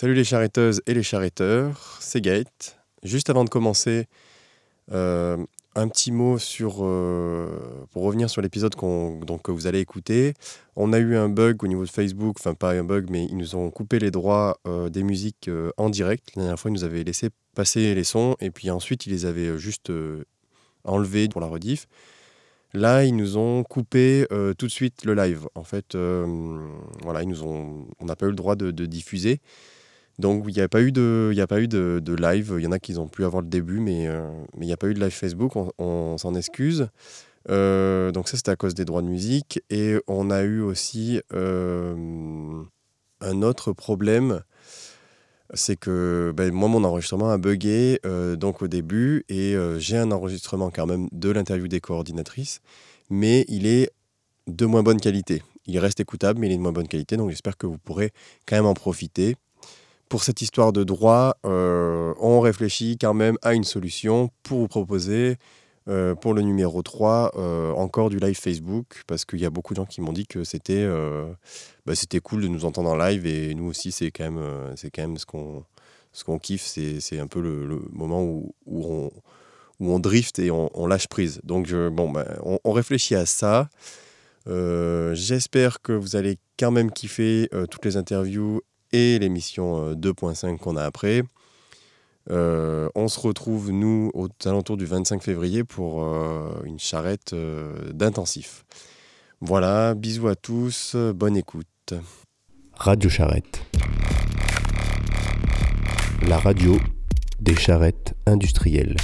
Salut 0.00 0.14
les 0.14 0.22
charretteuses 0.22 0.80
et 0.86 0.94
les 0.94 1.02
charretteurs, 1.02 1.96
c'est 1.98 2.20
Gaët. 2.20 2.78
Juste 3.02 3.30
avant 3.30 3.42
de 3.42 3.48
commencer, 3.50 4.06
euh, 4.92 5.44
un 5.74 5.88
petit 5.88 6.12
mot 6.12 6.38
sur, 6.38 6.84
euh, 6.84 7.84
pour 7.90 8.04
revenir 8.04 8.30
sur 8.30 8.40
l'épisode 8.40 8.76
que 8.76 9.50
vous 9.50 9.66
allez 9.66 9.80
écouter. 9.80 10.34
On 10.76 10.92
a 10.92 11.00
eu 11.00 11.16
un 11.16 11.28
bug 11.28 11.64
au 11.64 11.66
niveau 11.66 11.84
de 11.84 11.90
Facebook, 11.90 12.36
enfin 12.38 12.54
pas 12.54 12.74
un 12.74 12.84
bug, 12.84 13.08
mais 13.10 13.24
ils 13.24 13.36
nous 13.36 13.56
ont 13.56 13.72
coupé 13.72 13.98
les 13.98 14.12
droits 14.12 14.60
euh, 14.68 14.88
des 14.88 15.02
musiques 15.02 15.50
en 15.76 15.90
direct. 15.90 16.28
La 16.36 16.42
dernière 16.42 16.60
fois, 16.60 16.70
ils 16.70 16.74
nous 16.74 16.84
avaient 16.84 17.02
laissé 17.02 17.30
passer 17.56 17.92
les 17.96 18.04
sons 18.04 18.36
et 18.38 18.52
puis 18.52 18.70
ensuite, 18.70 19.04
ils 19.06 19.10
les 19.10 19.26
avaient 19.26 19.58
juste 19.58 19.90
enlevés 20.84 21.28
pour 21.28 21.40
la 21.40 21.48
rediff. 21.48 21.88
Là, 22.72 23.02
ils 23.02 23.16
nous 23.16 23.36
ont 23.36 23.64
coupé 23.64 24.28
tout 24.58 24.66
de 24.66 24.70
suite 24.70 25.04
le 25.04 25.14
live. 25.14 25.48
En 25.56 25.64
fait, 25.64 25.96
voilà, 25.96 27.24
ils 27.24 27.28
nous 27.28 27.42
ont, 27.42 27.88
on 27.98 28.04
n'a 28.04 28.14
pas 28.14 28.26
eu 28.26 28.30
le 28.30 28.36
droit 28.36 28.54
de 28.54 28.86
diffuser. 28.86 29.40
Donc 30.18 30.44
il 30.48 30.54
n'y 30.54 30.60
a 30.60 30.68
pas 30.68 30.82
eu 30.82 30.90
de, 30.90 31.32
live. 32.18 32.54
Il 32.58 32.64
y 32.64 32.66
en 32.66 32.72
a 32.72 32.78
qui 32.78 32.96
ont 32.98 33.08
pu 33.08 33.24
avoir 33.24 33.42
le 33.42 33.48
début, 33.48 33.78
mais 33.78 34.06
euh, 34.08 34.28
il 34.60 34.66
n'y 34.66 34.72
a 34.72 34.76
pas 34.76 34.88
eu 34.88 34.94
de 34.94 35.00
live 35.00 35.12
Facebook. 35.12 35.52
On, 35.78 36.18
s'en 36.18 36.34
excuse. 36.34 36.88
Euh, 37.50 38.10
donc 38.10 38.28
ça 38.28 38.36
c'était 38.36 38.50
à 38.50 38.56
cause 38.56 38.74
des 38.74 38.84
droits 38.84 39.00
de 39.00 39.06
musique 39.06 39.62
et 39.70 39.96
on 40.06 40.30
a 40.30 40.42
eu 40.42 40.60
aussi 40.60 41.20
euh, 41.32 42.62
un 43.20 43.42
autre 43.42 43.72
problème. 43.72 44.42
C'est 45.54 45.76
que 45.76 46.34
ben, 46.36 46.52
moi 46.52 46.68
mon 46.68 46.84
enregistrement 46.84 47.30
a 47.30 47.38
bugué 47.38 48.00
donc 48.36 48.60
au 48.60 48.68
début 48.68 49.24
et 49.30 49.56
j'ai 49.78 49.96
un 49.96 50.10
enregistrement 50.10 50.70
quand 50.70 50.84
même 50.84 51.08
de 51.12 51.30
l'interview 51.30 51.68
des 51.68 51.80
coordinatrices, 51.80 52.60
mais 53.08 53.46
il 53.48 53.66
est 53.66 53.90
de 54.46 54.66
moins 54.66 54.82
bonne 54.82 55.00
qualité. 55.00 55.42
Il 55.64 55.78
reste 55.78 56.00
écoutable, 56.00 56.40
mais 56.40 56.48
il 56.48 56.52
est 56.52 56.56
de 56.56 56.62
moins 56.62 56.72
bonne 56.72 56.88
qualité, 56.88 57.16
donc 57.16 57.30
j'espère 57.30 57.56
que 57.56 57.66
vous 57.66 57.78
pourrez 57.78 58.12
quand 58.46 58.56
même 58.56 58.66
en 58.66 58.74
profiter 58.74 59.36
pour 60.08 60.24
cette 60.24 60.42
histoire 60.42 60.72
de 60.72 60.84
droit, 60.84 61.36
euh, 61.44 62.14
on 62.20 62.40
réfléchit 62.40 62.96
quand 62.98 63.14
même 63.14 63.36
à 63.42 63.54
une 63.54 63.64
solution 63.64 64.30
pour 64.42 64.58
vous 64.60 64.68
proposer 64.68 65.36
euh, 65.88 66.14
pour 66.14 66.34
le 66.34 66.42
numéro 66.42 66.82
3 66.82 67.32
euh, 67.36 67.72
encore 67.72 68.10
du 68.10 68.18
live 68.18 68.38
Facebook 68.38 69.02
parce 69.06 69.24
qu'il 69.24 69.40
y 69.40 69.46
a 69.46 69.50
beaucoup 69.50 69.72
de 69.72 69.78
gens 69.78 69.86
qui 69.86 70.00
m'ont 70.00 70.12
dit 70.12 70.26
que 70.26 70.44
c'était 70.44 70.86
bah, 71.86 71.94
c'était 71.94 72.20
cool 72.20 72.42
de 72.42 72.48
nous 72.48 72.64
entendre 72.64 72.90
en 72.90 72.96
live 72.96 73.26
et 73.26 73.54
nous 73.54 73.66
aussi 73.66 73.92
c'est 73.92 74.10
quand 74.10 74.24
même 74.24 74.42
c'est 74.76 74.90
quand 74.90 75.02
même 75.02 75.16
ce 75.16 75.26
qu'on 75.26 75.64
ce 76.12 76.24
qu'on 76.24 76.38
kiffe 76.38 76.64
c'est 76.64 77.18
un 77.18 77.26
peu 77.26 77.40
le, 77.40 77.80
moment 77.92 78.22
où, 78.22 78.54
où, 78.66 78.84
on, 78.84 79.10
où 79.80 79.92
on 79.92 79.98
drift 79.98 80.38
et 80.38 80.50
on, 80.50 80.86
lâche 80.86 81.06
prise. 81.06 81.40
Donc 81.44 81.72
bon 81.72 82.10
bah, 82.10 82.26
on, 82.42 82.72
réfléchit 82.72 83.14
à 83.14 83.26
ça. 83.26 83.68
J'espère 84.46 85.80
que 85.80 85.92
vous 85.92 86.16
allez 86.16 86.38
quand 86.58 86.70
même 86.70 86.90
kiffer 86.90 87.48
toutes 87.70 87.84
les 87.84 87.96
interviews 87.96 88.62
et 88.92 89.18
l'émission 89.18 89.94
2.5 89.94 90.54
euh, 90.54 90.56
qu'on 90.56 90.76
a 90.76 90.84
après. 90.84 91.22
Euh, 92.30 92.88
on 92.94 93.08
se 93.08 93.18
retrouve, 93.20 93.70
nous, 93.70 94.10
aux 94.14 94.28
alentours 94.44 94.76
du 94.76 94.84
25 94.84 95.22
février 95.22 95.64
pour 95.64 96.02
euh, 96.02 96.62
une 96.64 96.78
charrette 96.78 97.34
d'intensif. 97.92 98.64
Voilà, 99.40 99.94
bisous 99.94 100.28
à 100.28 100.34
tous, 100.34 100.96
bonne 101.14 101.36
écoute. 101.36 101.94
Radio 102.74 103.08
Charrette. 103.08 103.62
La 106.26 106.38
radio 106.38 106.76
des 107.40 107.54
charrettes 107.54 108.14
industrielles. 108.26 108.96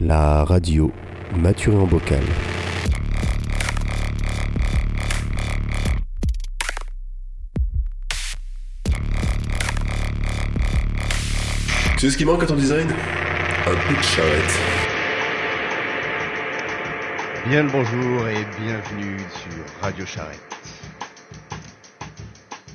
La 0.00 0.44
radio 0.44 0.92
maturée 1.36 1.76
en 1.76 1.86
bocal. 1.86 2.24
Tu 12.00 12.06
sais 12.06 12.12
ce 12.12 12.16
qui 12.16 12.24
manque 12.24 12.42
à 12.42 12.46
ton 12.46 12.56
design? 12.56 12.88
Un 12.88 13.74
peu 13.74 13.94
de 13.94 14.02
charrette. 14.02 14.58
Bien 17.46 17.62
le 17.64 17.68
bonjour 17.68 18.26
et 18.26 18.42
bienvenue 18.58 19.18
sur 19.18 19.82
Radio 19.82 20.06
Charrette. 20.06 20.40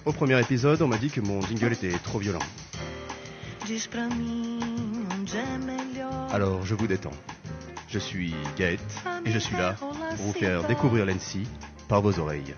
Au 0.05 0.11
premier 0.11 0.39
épisode, 0.39 0.79
on 0.83 0.87
m'a 0.87 0.99
dit 0.99 1.09
que 1.09 1.21
mon 1.21 1.41
jingle 1.41 1.73
était 1.73 1.97
trop 2.03 2.19
violent. 2.19 2.37
Alors 6.31 6.63
je 6.63 6.75
vous 6.75 6.85
détends. 6.85 7.09
Je 7.89 7.97
suis 7.97 8.35
Gaët 8.55 8.79
et 9.25 9.31
je 9.31 9.39
suis 9.39 9.57
là 9.57 9.73
pour 9.73 9.91
vous 10.19 10.33
faire 10.33 10.63
découvrir 10.65 11.07
l'ENSI 11.07 11.47
par 11.87 12.03
vos 12.03 12.19
oreilles. 12.19 12.53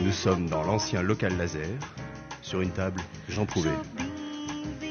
Nous 0.00 0.12
sommes 0.12 0.48
dans 0.48 0.62
l'ancien 0.62 1.02
local 1.02 1.36
laser 1.36 1.68
sur 2.42 2.60
une 2.60 2.70
table, 2.70 3.00
j'en 3.28 3.46
trouvais. 3.46 3.70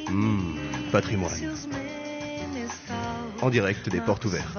Mmh, 0.10 0.56
patrimoine. 0.92 1.32
En 3.42 3.50
direct 3.50 3.90
des 3.90 4.02
portes 4.02 4.26
ouvertes. 4.26 4.58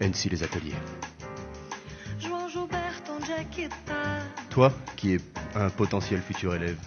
Ainsi 0.00 0.28
les 0.28 0.42
ateliers. 0.42 0.74
Toi, 4.50 4.72
qui 4.96 5.14
es 5.14 5.20
un 5.54 5.70
potentiel 5.70 6.20
futur 6.20 6.54
élève, 6.54 6.78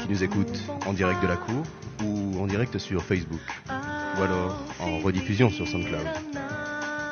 qui 0.00 0.08
nous 0.08 0.22
écoute 0.22 0.62
en 0.86 0.92
direct 0.92 1.22
de 1.22 1.28
la 1.28 1.36
cour 1.36 1.62
ou 2.04 2.40
en 2.40 2.46
direct 2.46 2.78
sur 2.78 3.02
Facebook, 3.02 3.40
ou 3.68 4.22
alors 4.22 4.62
en 4.80 4.98
rediffusion 4.98 5.50
sur 5.50 5.66
SoundCloud. 5.66 6.06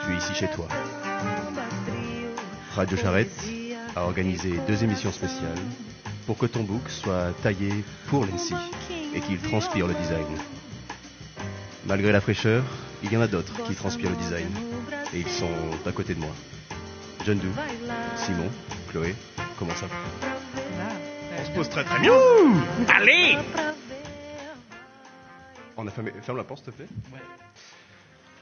Tu 0.05 0.13
es 0.13 0.17
ici 0.17 0.35
chez 0.35 0.49
toi. 0.49 0.69
Radio 2.75 2.97
Charrette 2.97 3.56
a 3.97 4.03
organisé 4.03 4.53
deux 4.69 4.85
émissions 4.85 5.11
spéciales 5.11 5.59
pour 6.27 6.37
que 6.37 6.47
ton 6.47 6.63
book 6.63 6.89
soit 6.89 7.33
taillé 7.43 7.73
pour 8.09 8.27
l'ENSI 8.27 8.55
et 9.15 9.21
qu'il 9.21 9.39
transpire 9.41 9.87
le 9.87 9.95
design. 9.95 10.27
Malgré 11.87 12.13
la 12.13 12.21
fraîcheur, 12.21 12.63
il 13.03 13.11
y 13.13 13.17
en 13.17 13.23
a 13.23 13.27
d'autres 13.27 13.65
qui 13.65 13.75
transpirent 13.75 14.11
le 14.11 14.17
design 14.17 14.49
et 15.15 15.21
ils 15.21 15.29
sont 15.29 15.49
à 15.87 15.93
côté 15.93 16.15
de 16.15 16.21
moi. 16.21 16.33
John 17.25 17.39
Doux, 17.39 17.55
Simon, 18.17 18.51
Chloé, 18.91 19.15
comment 19.59 19.75
ça 19.75 19.87
On 21.41 21.45
se 21.45 21.51
pose 21.53 21.69
très 21.69 21.85
très 21.85 21.99
bien 22.01 22.13
Allez 22.89 23.39
On 25.77 25.87
a 25.87 25.91
fermé... 25.91 26.13
Ferme 26.23 26.39
la 26.39 26.45
porte 26.45 26.65
s'il 26.65 26.73
te 26.73 26.77
plaît 26.77 26.89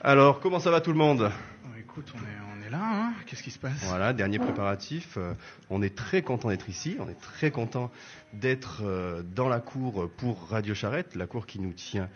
Alors, 0.02 0.40
comment 0.40 0.58
ça 0.58 0.70
va 0.70 0.80
tout 0.80 0.92
le 0.92 0.98
monde? 0.98 1.30
Écoute, 1.78 2.12
on 2.14 2.66
est, 2.66 2.70
là, 2.70 2.80
hein. 2.82 3.03
Qu'est-ce 3.26 3.42
qui 3.42 3.50
se 3.50 3.58
passe 3.58 3.84
Voilà, 3.84 4.12
dernier 4.12 4.38
préparatif. 4.38 5.16
Euh, 5.16 5.34
on 5.70 5.82
est 5.82 5.94
très 5.94 6.22
content 6.22 6.48
d'être 6.48 6.68
ici, 6.68 6.96
on 7.00 7.08
est 7.08 7.20
très 7.20 7.50
content 7.50 7.90
d'être 8.32 8.82
euh, 8.84 9.22
dans 9.22 9.48
la 9.48 9.60
cour 9.60 10.10
pour 10.16 10.48
Radio 10.48 10.74
Charrette, 10.74 11.14
la 11.14 11.26
cour 11.26 11.46
qui 11.46 11.60
nous 11.60 11.72
tient 11.72 12.08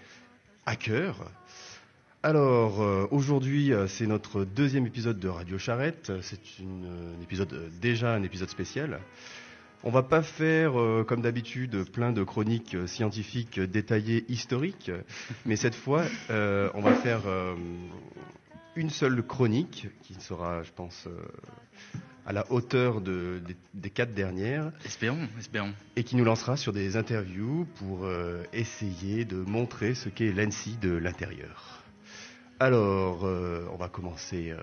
à 0.67 0.77
cœur. 0.77 1.31
Alors, 2.23 2.83
euh, 2.83 3.07
aujourd'hui, 3.11 3.73
c'est 3.87 4.07
notre 4.07 4.45
deuxième 4.45 4.87
épisode 4.87 5.19
de 5.19 5.29
Radio 5.29 5.59
Charrette. 5.59 6.13
C'est 6.23 6.41
un 6.63 7.23
épisode, 7.23 7.71
déjà 7.81 8.15
un 8.15 8.23
épisode 8.23 8.51
spécial. 8.51 9.01
On 9.85 9.91
va 9.91 10.03
pas 10.03 10.23
faire, 10.23 10.73
comme 11.07 11.23
d'habitude, 11.23 11.89
plein 11.93 12.11
de 12.11 12.25
chroniques 12.25 12.77
scientifiques 12.89 13.61
détaillées, 13.61 14.25
historiques, 14.29 14.91
mais 15.47 15.55
cette 15.55 15.77
fois, 15.77 16.03
on 16.31 16.81
va 16.81 16.95
faire 16.95 17.21
une 18.79 18.91
seule 18.91 19.23
chronique 19.27 19.89
qui 20.03 20.15
sera, 20.15 20.63
je 20.63 20.71
pense, 20.71 21.09
euh, 21.09 21.21
à 22.25 22.33
la 22.33 22.51
hauteur 22.53 23.01
des, 23.01 23.91
quatre 23.91 24.15
dernières. 24.15 24.71
Espérons, 24.85 25.27
espérons. 25.37 25.75
Et 25.97 26.05
qui 26.05 26.15
nous 26.15 26.25
lancera 26.25 26.57
sur 26.57 26.73
des 26.73 26.97
interviews 26.97 27.67
pour 27.77 28.05
euh, 28.05 28.45
essayer 28.53 29.25
de 29.25 29.37
montrer 29.37 29.95
ce 29.95 30.09
qu'est 30.09 30.33
l'ANSI 30.33 30.77
de 30.77 30.93
l'intérieur. 30.93 31.83
Alors, 32.61 33.25
euh, 33.25 33.67
on 33.73 33.77
va 33.77 33.89
commencer 33.89 34.55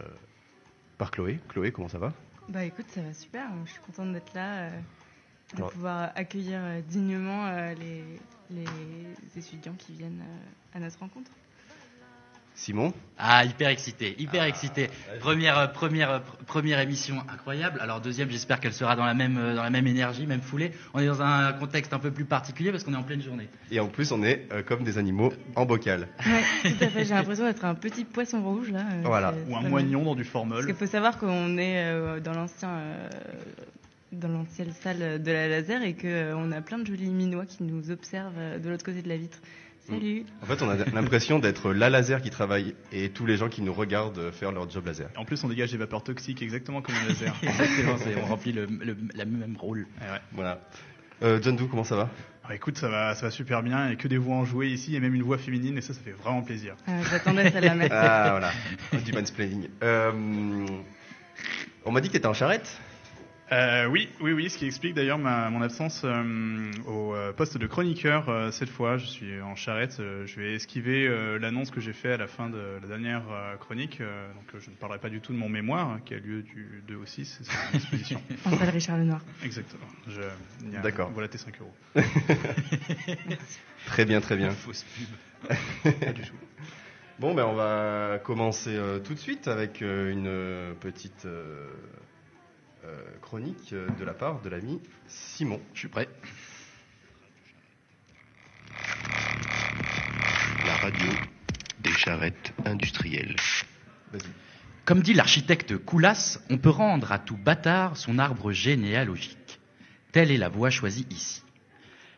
par 0.98 1.12
Chloé. 1.12 1.40
Chloé, 1.50 1.74
comment 1.74 1.90
ça 1.90 2.00
va? 2.00 2.14
Bah 2.48 2.64
écoute, 2.64 2.86
ça 2.90 3.02
va 3.02 3.14
super. 3.14 3.50
Je 3.66 3.72
suis 3.72 3.82
contente 3.82 4.14
d'être 4.14 4.34
là, 4.34 4.70
de 5.58 5.62
pouvoir 5.62 6.12
accueillir 6.16 6.62
dignement 6.88 7.52
les, 7.74 8.04
les 8.50 9.38
étudiants 9.38 9.76
qui 9.78 9.92
viennent 9.94 10.24
à 10.74 10.80
notre 10.80 11.00
rencontre. 11.00 11.32
Simon 12.56 12.94
Ah, 13.18 13.44
hyper 13.44 13.70
excité, 13.70 14.16
hyper 14.18 14.44
ah, 14.44 14.48
excité. 14.48 14.90
Première, 15.20 15.60
euh, 15.60 15.68
première, 15.68 16.10
euh, 16.10 16.20
première 16.48 16.80
émission 16.80 17.18
incroyable. 17.32 17.80
Alors 17.82 18.00
deuxième, 18.00 18.32
j'espère 18.32 18.62
qu'elle 18.62 18.74
sera 18.74 18.96
dans 18.96 19.06
la 19.06 19.14
même, 19.14 19.38
euh, 19.38 19.56
dans 19.56 19.64
la 19.64 19.70
même 19.70 19.88
énergie, 19.88 20.26
même 20.26 20.42
foulée. 20.42 20.72
On 20.94 21.00
est 21.00 21.06
dans 21.06 21.22
un 21.22 21.52
contexte 21.52 21.94
un 21.94 22.00
peu 22.00 22.12
plus 22.12 22.24
particulier 22.24 22.72
parce 22.72 22.86
qu'on 22.86 22.94
est 22.94 22.98
en 22.98 23.04
pleine 23.04 23.22
journée. 23.22 23.50
Et 23.72 23.80
en 23.82 23.88
plus, 23.88 24.12
on 24.14 24.24
est 24.24 24.48
comme 24.66 24.84
des 24.84 24.98
animaux 24.98 25.34
en 25.56 25.66
bocal. 25.66 26.08
Ouais, 26.26 26.44
tout 26.72 26.84
à 26.84 26.88
fait. 26.88 27.04
J'ai 27.04 27.14
l'impression 27.14 27.44
d'être 27.44 27.66
un 27.66 27.76
petit 27.76 28.06
poisson 28.06 28.42
rouge 28.42 28.72
là. 28.72 28.86
voilà. 29.04 29.34
Ou 29.50 29.56
un 29.58 29.62
moignon 29.62 30.04
dans 30.04 30.16
du 30.16 30.24
formol. 30.24 30.56
Parce 30.56 30.66
qu'il 30.66 30.76
faut 30.76 30.92
savoir 30.92 31.18
qu'on 31.18 31.58
est 31.58 32.22
dans 32.22 32.34
l'ancien. 32.34 32.70
dans 34.14 34.30
l'ancienne 34.30 34.72
salle 34.82 35.22
de 35.22 35.32
la 35.32 35.50
laser 35.50 35.84
et 35.84 35.94
qu'on 35.94 36.52
a 36.54 36.62
plein 36.62 36.78
de 36.78 36.88
jolis 36.88 37.10
minois 37.10 37.46
qui 37.46 37.64
nous 37.64 37.92
observent 37.92 38.62
de 38.64 38.70
l'autre 38.70 38.86
côté 38.86 39.02
de 39.02 39.10
la 39.10 39.18
vitre. 39.18 39.40
Salut. 39.88 40.26
En 40.42 40.46
fait, 40.48 40.62
on 40.64 40.70
a 40.70 40.76
l'impression 40.94 41.38
d'être 41.40 41.72
la 41.72 41.90
laser 41.92 42.22
qui 42.22 42.30
travaille 42.32 42.76
et 42.92 43.10
tous 43.10 43.26
les 43.26 43.38
gens 43.38 43.50
qui 43.50 43.62
nous 43.62 43.74
regardent 43.74 44.32
faire 44.32 44.52
leur 44.52 44.70
job 44.70 44.86
laser. 44.88 45.10
En 45.16 45.26
plus, 45.26 45.44
on 45.44 45.48
dégage 45.48 45.72
des 45.72 45.78
vapeurs 45.78 46.04
toxiques 46.04 46.42
exactement 46.42 46.82
comme 46.82 46.96
un 46.96 47.08
laser. 47.08 47.36
Exactement, 47.44 47.98
c'est- 47.98 48.16
on 48.22 48.26
remplit 48.26 48.52
le, 48.52 48.66
le- 48.66 48.98
la 49.14 49.26
même 49.26 49.56
rôle. 49.58 49.86
Eh 50.02 50.12
ouais. 50.12 50.20
Voilà. 50.34 50.60
Euh, 51.24 51.40
John 51.42 51.56
Doe, 51.56 51.68
comment 51.68 51.84
ça 51.84 51.96
va? 51.96 52.10
Alors, 52.44 52.56
écoute, 52.56 52.78
ça 52.78 52.90
va, 52.90 53.14
ça 53.16 53.28
va 53.28 53.32
super 53.32 53.62
bien. 53.64 53.86
Il 53.86 53.90
y 53.92 53.94
a 53.94 53.96
que 53.96 54.08
des 54.08 54.18
voix 54.18 54.36
enjouées 54.36 54.70
ici 54.70 54.96
et 54.96 55.00
même 55.00 55.14
une 55.16 55.24
voix 55.24 55.38
féminine 55.38 55.78
et 55.78 55.82
ça, 55.82 55.94
ça 55.94 56.02
fait 56.02 56.12
vraiment 56.12 56.42
plaisir. 56.42 56.76
Euh, 56.90 57.02
J'attendais 57.10 57.52
celle-là. 57.52 57.76
Ah, 57.92 58.30
voilà. 58.32 59.02
Du 59.04 59.14
mansplaining. 59.14 59.68
Euh, 59.84 60.12
on 61.86 61.92
m'a 61.92 62.02
dit 62.02 62.08
que 62.08 62.14
t'étais 62.14 62.28
en 62.28 62.34
charrette 62.34 62.80
Euh, 63.52 63.86
oui, 63.86 64.10
oui, 64.22 64.32
oui, 64.34 64.50
ce 64.50 64.58
qui 64.58 64.66
explique 64.66 64.96
d'ailleurs 64.96 65.20
ma- 65.20 65.52
mon 65.52 65.62
absence 65.62 66.02
euh, 66.04 66.72
au 66.88 67.14
euh, 67.14 67.32
poste 67.32 67.60
de 67.60 67.68
chroniqueur 67.68 68.28
euh, 68.28 68.50
cette 68.50 68.70
fois. 68.70 68.98
Je 68.98 69.06
suis 69.06 69.40
en 69.40 69.56
charrette. 69.56 69.98
euh, 70.00 70.26
je 70.26 70.40
vais 70.40 70.56
esquiver 70.56 71.06
euh, 71.08 71.38
l'annonce 71.38 71.70
que 71.70 71.80
j'ai 71.80 71.94
fait 71.94 72.14
à 72.14 72.18
la 72.18 72.26
fin 72.26 72.50
de 72.50 72.80
la 72.82 72.88
dernière 72.88 73.22
euh, 73.32 73.56
chronique. 73.58 74.02
euh, 74.02 74.28
donc, 74.34 74.46
euh, 74.56 74.60
je 74.60 74.72
ne 74.72 74.76
parlerai 74.76 74.98
pas 75.00 75.10
du 75.10 75.22
tout 75.22 75.32
de 75.32 75.38
mon 75.38 75.48
mémoire 75.48 75.90
hein, 75.90 76.00
qui 76.04 76.16
a 76.16 76.18
lieu 76.18 76.42
du 76.42 76.82
2 76.88 76.96
au 76.96 77.06
6. 77.06 77.40
C'est 77.44 77.52
une 77.72 77.76
exposition. 77.76 78.22
En 78.46 78.58
salle 78.58 78.70
Richard 78.70 78.98
Lenoir. 78.98 79.22
Exactement. 79.44 79.86
D'accord. 80.82 81.12
Voilà 81.14 81.28
tes 81.28 81.38
5 81.38 81.54
euros. 81.62 81.74
Très 83.86 84.06
bien, 84.06 84.22
très 84.22 84.38
bien. 84.38 84.50
Fausse 84.50 84.84
pub. 84.84 85.94
Pas 86.00 86.12
du 86.14 86.22
tout. 86.24 86.34
Bon, 87.20 87.36
ben 87.36 87.46
on 87.46 87.54
va 87.54 88.20
commencer 88.24 88.76
euh, 88.76 88.98
tout 89.00 89.14
de 89.14 89.20
suite 89.20 89.48
avec 89.48 89.84
euh, 89.84 90.12
une 90.12 90.76
petite 90.80 91.28
chronique 93.22 93.74
euh, 93.74 93.88
de 94.00 94.04
la 94.04 94.14
part 94.14 94.42
de 94.42 94.50
l'ami 94.50 94.82
Simon. 95.08 95.60
Je 95.74 95.80
suis 95.80 95.88
prêt. 95.88 96.08
La 100.66 100.76
radio 100.78 101.08
des 101.80 101.92
charrettes 101.92 102.54
industrielles. 102.66 103.36
Vas-y. 104.12 104.30
Comme 104.86 105.02
dit 105.02 105.14
l'architecte 105.14 105.78
Coulas, 105.78 106.40
on 106.50 106.58
peut 106.58 106.70
rendre 106.70 107.12
à 107.12 107.20
tout 107.20 107.38
bâtard 107.38 107.98
son 107.98 108.20
arbre 108.20 108.52
généalogique. 108.52 109.60
Telle 110.12 110.32
est 110.32 110.38
la 110.38 110.50
voie 110.50 110.70
choisie 110.70 111.08
ici. 111.10 111.42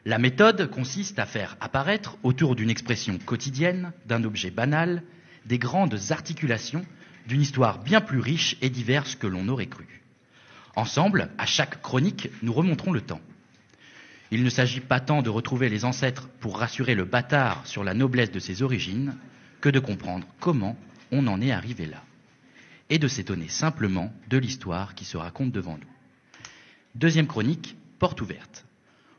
La 0.05 0.17
méthode 0.17 0.69
consiste 0.69 1.19
à 1.19 1.25
faire 1.25 1.57
apparaître, 1.61 2.17
autour 2.23 2.55
d'une 2.55 2.69
expression 2.69 3.17
quotidienne, 3.17 3.93
d'un 4.05 4.23
objet 4.23 4.51
banal, 4.51 5.03
des 5.45 5.57
grandes 5.57 5.97
articulations 6.11 6.85
d'une 7.25 7.41
histoire 7.41 7.79
bien 7.79 8.01
plus 8.01 8.19
riche 8.19 8.57
et 8.61 8.69
diverse 8.69 9.15
que 9.15 9.27
l'on 9.27 9.47
aurait 9.47 9.67
cru. 9.67 9.97
Ensemble, 10.77 11.31
à 11.39 11.47
chaque 11.47 11.81
chronique, 11.81 12.29
nous 12.43 12.53
remonterons 12.53 12.91
le 12.91 13.01
temps. 13.01 13.19
Il 14.29 14.43
ne 14.43 14.49
s'agit 14.51 14.79
pas 14.79 14.99
tant 14.99 15.23
de 15.23 15.29
retrouver 15.31 15.69
les 15.69 15.85
ancêtres 15.85 16.29
pour 16.39 16.59
rassurer 16.59 16.93
le 16.93 17.03
bâtard 17.03 17.65
sur 17.65 17.83
la 17.83 17.95
noblesse 17.95 18.29
de 18.29 18.37
ses 18.37 18.61
origines, 18.61 19.17
que 19.59 19.69
de 19.69 19.79
comprendre 19.79 20.27
comment 20.39 20.77
on 21.11 21.25
en 21.25 21.41
est 21.41 21.49
arrivé 21.49 21.87
là, 21.87 22.03
et 22.91 22.99
de 22.99 23.07
s'étonner 23.07 23.47
simplement 23.47 24.13
de 24.29 24.37
l'histoire 24.37 24.93
qui 24.93 25.03
se 25.03 25.17
raconte 25.17 25.51
devant 25.51 25.79
nous. 25.79 26.41
Deuxième 26.93 27.25
chronique, 27.25 27.75
porte 27.97 28.21
ouverte. 28.21 28.63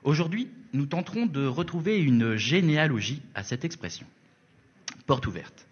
Aujourd'hui, 0.05 0.53
nous 0.73 0.87
tenterons 0.87 1.27
de 1.27 1.45
retrouver 1.45 1.99
une 1.99 2.37
généalogie 2.37 3.21
à 3.35 3.43
cette 3.43 3.65
expression. 3.65 4.07
Porte 5.07 5.27
ouverte. 5.27 5.67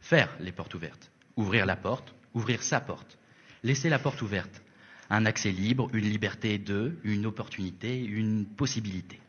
Faire 0.00 0.34
les 0.40 0.52
portes 0.52 0.72
ouvertes. 0.72 1.10
Ouvrir 1.36 1.66
la 1.66 1.76
porte, 1.76 2.14
ouvrir 2.32 2.62
sa 2.62 2.80
porte. 2.80 3.18
Laisser 3.62 3.90
la 3.90 3.98
porte 3.98 4.22
ouverte. 4.22 4.62
Un 5.10 5.26
accès 5.26 5.52
libre, 5.52 5.88
une 5.92 6.08
liberté 6.08 6.58
de, 6.58 6.96
une 7.04 7.26
opportunité, 7.26 8.04
une 8.04 8.44
possibilité. 8.44 9.20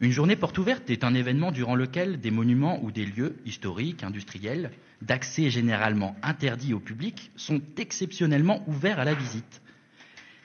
Une 0.00 0.12
journée 0.12 0.36
porte 0.36 0.58
ouverte 0.58 0.90
est 0.90 1.02
un 1.02 1.14
événement 1.14 1.50
durant 1.50 1.74
lequel 1.74 2.20
des 2.20 2.30
monuments 2.30 2.82
ou 2.84 2.92
des 2.92 3.04
lieux 3.04 3.36
historiques, 3.44 4.04
industriels, 4.04 4.70
d'accès 5.02 5.50
généralement 5.50 6.16
interdits 6.22 6.72
au 6.72 6.78
public, 6.78 7.32
sont 7.34 7.60
exceptionnellement 7.76 8.62
ouverts 8.68 9.00
à 9.00 9.04
la 9.04 9.14
visite. 9.14 9.60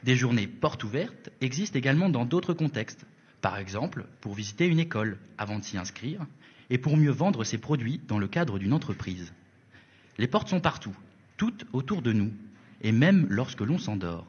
Des 0.03 0.15
journées 0.15 0.47
portes 0.47 0.83
ouvertes 0.83 1.29
existent 1.39 1.77
également 1.77 2.09
dans 2.09 2.25
d'autres 2.25 2.53
contextes. 2.53 3.05
Par 3.41 3.57
exemple, 3.57 4.05
pour 4.21 4.33
visiter 4.33 4.65
une 4.65 4.79
école 4.79 5.19
avant 5.37 5.59
de 5.59 5.63
s'y 5.63 5.77
inscrire 5.77 6.25
et 6.71 6.79
pour 6.79 6.97
mieux 6.97 7.11
vendre 7.11 7.43
ses 7.43 7.59
produits 7.59 8.01
dans 8.07 8.17
le 8.17 8.27
cadre 8.27 8.57
d'une 8.57 8.73
entreprise. 8.73 9.33
Les 10.17 10.27
portes 10.27 10.49
sont 10.49 10.61
partout, 10.61 10.95
toutes 11.37 11.65
autour 11.73 12.01
de 12.01 12.11
nous, 12.11 12.31
et 12.81 12.91
même 12.91 13.27
lorsque 13.29 13.61
l'on 13.61 13.77
s'endort. 13.77 14.25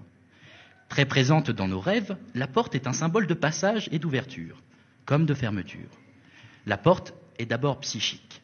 Très 0.95 1.07
présente 1.07 1.51
dans 1.51 1.67
nos 1.67 1.81
rêves, 1.81 2.17
la 2.37 2.47
porte 2.47 2.77
est 2.77 2.87
un 2.87 2.93
symbole 2.93 3.27
de 3.27 3.35
passage 3.35 3.89
et 3.91 3.99
d'ouverture, 3.99 4.63
comme 5.07 5.27
de 5.27 5.35
fermeture. 5.35 5.91
La 6.67 6.79
porte 6.79 7.15
est 7.37 7.47
d'abord 7.47 7.81
psychique. 7.81 8.43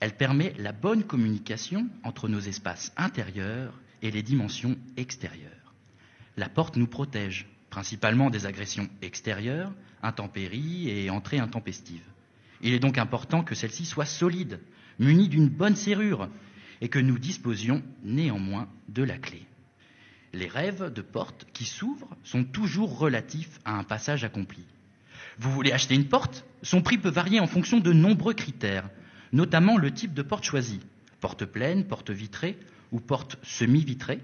Elle 0.00 0.16
permet 0.16 0.54
la 0.56 0.72
bonne 0.72 1.04
communication 1.04 1.90
entre 2.04 2.26
nos 2.26 2.40
espaces 2.40 2.90
intérieurs 2.96 3.78
et 4.00 4.10
les 4.10 4.22
dimensions 4.22 4.78
extérieures. 4.96 5.74
La 6.38 6.48
porte 6.48 6.76
nous 6.76 6.86
protège, 6.86 7.46
principalement 7.68 8.30
des 8.30 8.46
agressions 8.46 8.88
extérieures, 9.02 9.74
intempéries 10.02 10.88
et 10.88 11.10
entrées 11.10 11.38
intempestives. 11.38 12.08
Il 12.62 12.72
est 12.72 12.80
donc 12.80 12.96
important 12.96 13.44
que 13.44 13.54
celle-ci 13.54 13.84
soit 13.84 14.06
solide, 14.06 14.58
munie 14.98 15.28
d'une 15.28 15.50
bonne 15.50 15.76
serrure, 15.76 16.30
et 16.80 16.88
que 16.88 16.98
nous 16.98 17.18
disposions 17.18 17.82
néanmoins 18.02 18.70
de 18.88 19.02
la 19.02 19.18
clé. 19.18 19.46
Les 20.32 20.48
rêves 20.48 20.90
de 20.92 21.02
porte 21.02 21.46
qui 21.52 21.66
s'ouvrent 21.66 22.16
sont 22.24 22.44
toujours 22.44 22.98
relatifs 22.98 23.60
à 23.64 23.78
un 23.78 23.84
passage 23.84 24.24
accompli. 24.24 24.64
Vous 25.38 25.50
voulez 25.50 25.72
acheter 25.72 25.94
une 25.94 26.08
porte? 26.08 26.44
Son 26.62 26.80
prix 26.80 26.96
peut 26.96 27.10
varier 27.10 27.40
en 27.40 27.46
fonction 27.46 27.80
de 27.80 27.92
nombreux 27.92 28.32
critères, 28.32 28.88
notamment 29.32 29.76
le 29.76 29.92
type 29.92 30.14
de 30.14 30.22
porte 30.22 30.44
choisie. 30.44 30.80
Porte 31.20 31.44
pleine, 31.44 31.84
porte 31.84 32.10
vitrée 32.10 32.58
ou 32.92 33.00
porte 33.00 33.38
semi-vitrée. 33.42 34.20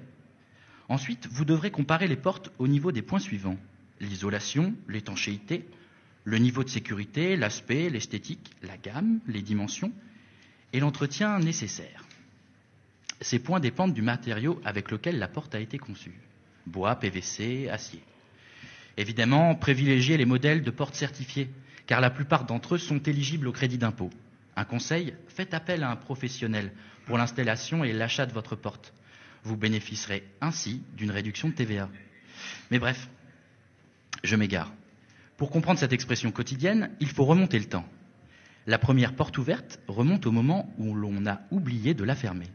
Ensuite, 0.88 1.28
vous 1.30 1.44
devrez 1.44 1.70
comparer 1.70 2.08
les 2.08 2.16
portes 2.16 2.50
au 2.58 2.68
niveau 2.68 2.90
des 2.90 3.02
points 3.02 3.18
suivants. 3.18 3.58
L'isolation, 4.00 4.74
l'étanchéité, 4.88 5.66
le 6.24 6.38
niveau 6.38 6.64
de 6.64 6.70
sécurité, 6.70 7.36
l'aspect, 7.36 7.90
l'esthétique, 7.90 8.50
la 8.62 8.78
gamme, 8.78 9.20
les 9.26 9.42
dimensions 9.42 9.92
et 10.72 10.80
l'entretien 10.80 11.38
nécessaire. 11.38 12.07
Ces 13.20 13.38
points 13.38 13.60
dépendent 13.60 13.94
du 13.94 14.02
matériau 14.02 14.60
avec 14.64 14.90
lequel 14.90 15.18
la 15.18 15.28
porte 15.28 15.54
a 15.54 15.60
été 15.60 15.78
conçue. 15.78 16.20
Bois, 16.66 16.94
PVC, 16.96 17.68
acier. 17.68 18.02
Évidemment, 18.96 19.54
privilégiez 19.54 20.16
les 20.16 20.24
modèles 20.24 20.62
de 20.62 20.70
portes 20.70 20.94
certifiées, 20.94 21.50
car 21.86 22.00
la 22.00 22.10
plupart 22.10 22.44
d'entre 22.44 22.74
eux 22.74 22.78
sont 22.78 23.02
éligibles 23.02 23.48
au 23.48 23.52
crédit 23.52 23.78
d'impôt. 23.78 24.10
Un 24.56 24.64
conseil, 24.64 25.14
faites 25.28 25.54
appel 25.54 25.82
à 25.82 25.90
un 25.90 25.96
professionnel 25.96 26.72
pour 27.06 27.16
l'installation 27.16 27.84
et 27.84 27.92
l'achat 27.92 28.26
de 28.26 28.32
votre 28.32 28.56
porte. 28.56 28.92
Vous 29.44 29.56
bénéficierez 29.56 30.24
ainsi 30.40 30.82
d'une 30.96 31.10
réduction 31.10 31.48
de 31.48 31.54
TVA. 31.54 31.88
Mais 32.70 32.78
bref, 32.78 33.08
je 34.24 34.36
m'égare. 34.36 34.72
Pour 35.36 35.50
comprendre 35.50 35.78
cette 35.78 35.92
expression 35.92 36.32
quotidienne, 36.32 36.90
il 37.00 37.08
faut 37.08 37.24
remonter 37.24 37.58
le 37.58 37.66
temps. 37.66 37.88
La 38.66 38.78
première 38.78 39.14
porte 39.14 39.38
ouverte 39.38 39.80
remonte 39.86 40.26
au 40.26 40.32
moment 40.32 40.72
où 40.76 40.94
l'on 40.94 41.24
a 41.26 41.40
oublié 41.50 41.94
de 41.94 42.04
la 42.04 42.16
fermer. 42.16 42.48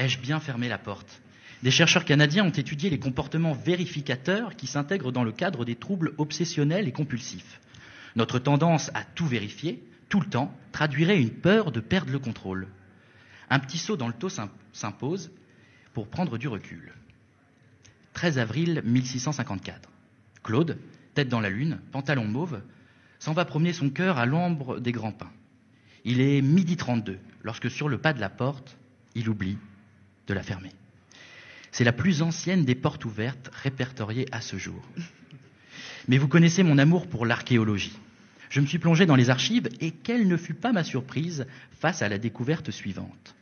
Ai-je 0.00 0.18
bien 0.18 0.40
fermé 0.40 0.66
la 0.70 0.78
porte? 0.78 1.20
Des 1.62 1.70
chercheurs 1.70 2.06
canadiens 2.06 2.46
ont 2.46 2.50
étudié 2.50 2.88
les 2.88 2.98
comportements 2.98 3.52
vérificateurs 3.52 4.56
qui 4.56 4.66
s'intègrent 4.66 5.12
dans 5.12 5.24
le 5.24 5.30
cadre 5.30 5.66
des 5.66 5.76
troubles 5.76 6.14
obsessionnels 6.16 6.88
et 6.88 6.92
compulsifs. 6.92 7.60
Notre 8.16 8.38
tendance 8.38 8.90
à 8.94 9.04
tout 9.04 9.26
vérifier, 9.26 9.84
tout 10.08 10.20
le 10.20 10.26
temps, 10.26 10.56
traduirait 10.72 11.20
une 11.20 11.28
peur 11.28 11.70
de 11.70 11.80
perdre 11.80 12.12
le 12.12 12.18
contrôle. 12.18 12.68
Un 13.50 13.58
petit 13.58 13.76
saut 13.76 13.98
dans 13.98 14.08
le 14.08 14.14
taux 14.14 14.30
s'impose 14.72 15.32
pour 15.92 16.08
prendre 16.08 16.38
du 16.38 16.48
recul. 16.48 16.94
13 18.14 18.38
avril 18.38 18.80
1654. 18.82 19.90
Claude, 20.42 20.78
tête 21.12 21.28
dans 21.28 21.40
la 21.40 21.50
lune, 21.50 21.78
pantalon 21.92 22.24
mauve, 22.24 22.62
s'en 23.18 23.34
va 23.34 23.44
promener 23.44 23.74
son 23.74 23.90
cœur 23.90 24.16
à 24.16 24.24
l'ombre 24.24 24.80
des 24.80 24.92
grands 24.92 25.12
pins. 25.12 25.32
Il 26.06 26.22
est 26.22 26.40
midi 26.40 26.78
32 26.78 27.18
lorsque 27.42 27.70
sur 27.70 27.90
le 27.90 27.98
pas 27.98 28.14
de 28.14 28.20
la 28.20 28.30
porte, 28.30 28.78
il 29.14 29.28
oublie 29.28 29.58
de 30.26 30.34
la 30.34 30.42
fermer. 30.42 30.72
C'est 31.72 31.84
la 31.84 31.92
plus 31.92 32.22
ancienne 32.22 32.64
des 32.64 32.74
portes 32.74 33.04
ouvertes 33.04 33.50
répertoriées 33.52 34.26
à 34.32 34.40
ce 34.40 34.56
jour. 34.56 34.82
Mais 36.08 36.18
vous 36.18 36.28
connaissez 36.28 36.62
mon 36.62 36.78
amour 36.78 37.06
pour 37.06 37.26
l'archéologie. 37.26 37.96
Je 38.48 38.60
me 38.60 38.66
suis 38.66 38.78
plongé 38.78 39.06
dans 39.06 39.14
les 39.14 39.30
archives 39.30 39.68
et 39.80 39.92
quelle 39.92 40.26
ne 40.26 40.36
fut 40.36 40.54
pas 40.54 40.72
ma 40.72 40.82
surprise 40.82 41.46
face 41.70 42.02
à 42.02 42.08
la 42.08 42.18
découverte 42.18 42.72
suivante. 42.72 43.36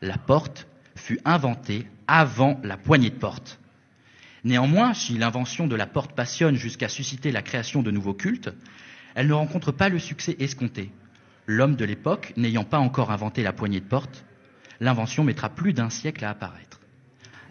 La 0.00 0.16
porte 0.16 0.66
fut 0.96 1.20
inventée 1.26 1.86
avant 2.06 2.58
la 2.64 2.78
poignée 2.78 3.10
de 3.10 3.16
porte. 3.16 3.58
Néanmoins, 4.44 4.94
si 4.94 5.18
l'invention 5.18 5.66
de 5.66 5.76
la 5.76 5.86
porte 5.86 6.12
passionne 6.12 6.56
jusqu'à 6.56 6.88
susciter 6.88 7.30
la 7.30 7.42
création 7.42 7.82
de 7.82 7.90
nouveaux 7.90 8.14
cultes, 8.14 8.50
elle 9.14 9.26
ne 9.26 9.34
rencontre 9.34 9.72
pas 9.72 9.90
le 9.90 9.98
succès 9.98 10.36
escompté. 10.38 10.90
L'homme 11.46 11.76
de 11.76 11.84
l'époque 11.84 12.32
n'ayant 12.36 12.64
pas 12.64 12.78
encore 12.78 13.10
inventé 13.10 13.42
la 13.42 13.52
poignée 13.52 13.80
de 13.80 13.84
porte, 13.84 14.24
l'invention 14.80 15.24
mettra 15.24 15.50
plus 15.50 15.72
d'un 15.72 15.90
siècle 15.90 16.24
à 16.24 16.30
apparaître. 16.30 16.80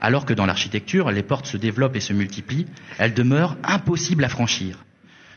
Alors 0.01 0.25
que 0.25 0.33
dans 0.33 0.45
l'architecture, 0.45 1.11
les 1.11 1.23
portes 1.23 1.45
se 1.45 1.57
développent 1.57 1.95
et 1.95 2.01
se 2.01 2.13
multiplient, 2.13 2.67
elles 2.97 3.13
demeurent 3.13 3.57
impossibles 3.63 4.23
à 4.23 4.29
franchir. 4.29 4.85